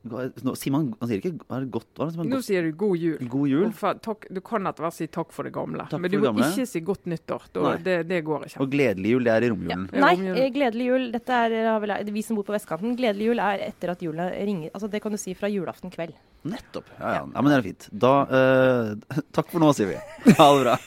Nå, 0.00 0.54
sier 0.56 0.72
man, 0.72 0.86
man 0.96 1.08
sier 1.10 1.20
ikke 1.20 1.34
er 1.52 1.64
godt, 1.68 1.88
hva 1.98 2.06
er 2.06 2.14
det 2.14 2.22
er 2.22 2.28
Nå 2.30 2.38
godt? 2.38 2.44
sier 2.46 2.64
du 2.64 2.70
god 2.80 2.94
jul. 2.96 3.16
God 3.28 3.50
jul. 3.50 3.66
For, 3.76 3.98
takk, 4.00 4.22
du 4.32 4.40
kan 4.44 4.64
etter 4.70 4.86
hvert 4.86 4.96
si 4.96 5.08
takk 5.12 5.34
for 5.36 5.44
det 5.44 5.52
gamle. 5.52 5.84
Takk 5.92 6.00
Men 6.00 6.14
du 6.14 6.22
må 6.24 6.32
ikke 6.46 6.64
si 6.70 6.80
godt 6.84 7.08
nyttår. 7.12 7.44
Da, 7.52 7.72
det, 7.84 7.96
det 8.08 8.22
går 8.24 8.46
ikke. 8.48 8.62
Og 8.64 8.70
gledelig 8.72 9.12
jul, 9.12 9.28
det 9.28 9.34
er 9.34 9.44
i 9.44 9.50
romjulen. 9.52 9.82
Ja, 9.92 10.04
Nei, 10.06 10.14
eh, 10.32 10.48
gledelig 10.54 10.86
jul. 10.88 11.04
Dette 11.12 11.40
er, 11.44 11.56
vel- 11.84 12.12
vi 12.16 12.22
som 12.24 12.40
bor 12.40 12.48
på 12.48 12.56
vestkanten. 12.56 12.96
Gledelig 12.96 13.28
jul 13.28 13.44
er 13.44 13.66
etter 13.68 13.92
at 13.92 14.00
jula 14.06 14.30
ringer. 14.32 14.72
Altså 14.72 14.88
Det 14.88 15.02
kan 15.04 15.12
du 15.12 15.20
si 15.20 15.36
fra 15.36 15.52
julaften 15.52 15.92
kveld. 15.92 16.16
Nettopp. 16.48 16.88
Ja, 16.96 17.18
ja. 17.18 17.26
ja, 17.28 17.42
men 17.44 17.52
det 17.52 17.58
er 17.58 17.68
fint. 17.68 17.90
Da 17.92 18.14
uh, 18.24 19.20
Takk 19.36 19.52
for 19.52 19.60
nå, 19.60 19.74
sier 19.76 19.92
vi. 19.92 20.00
Ha 20.32 20.48
det 20.56 20.64
bra. 20.64 20.78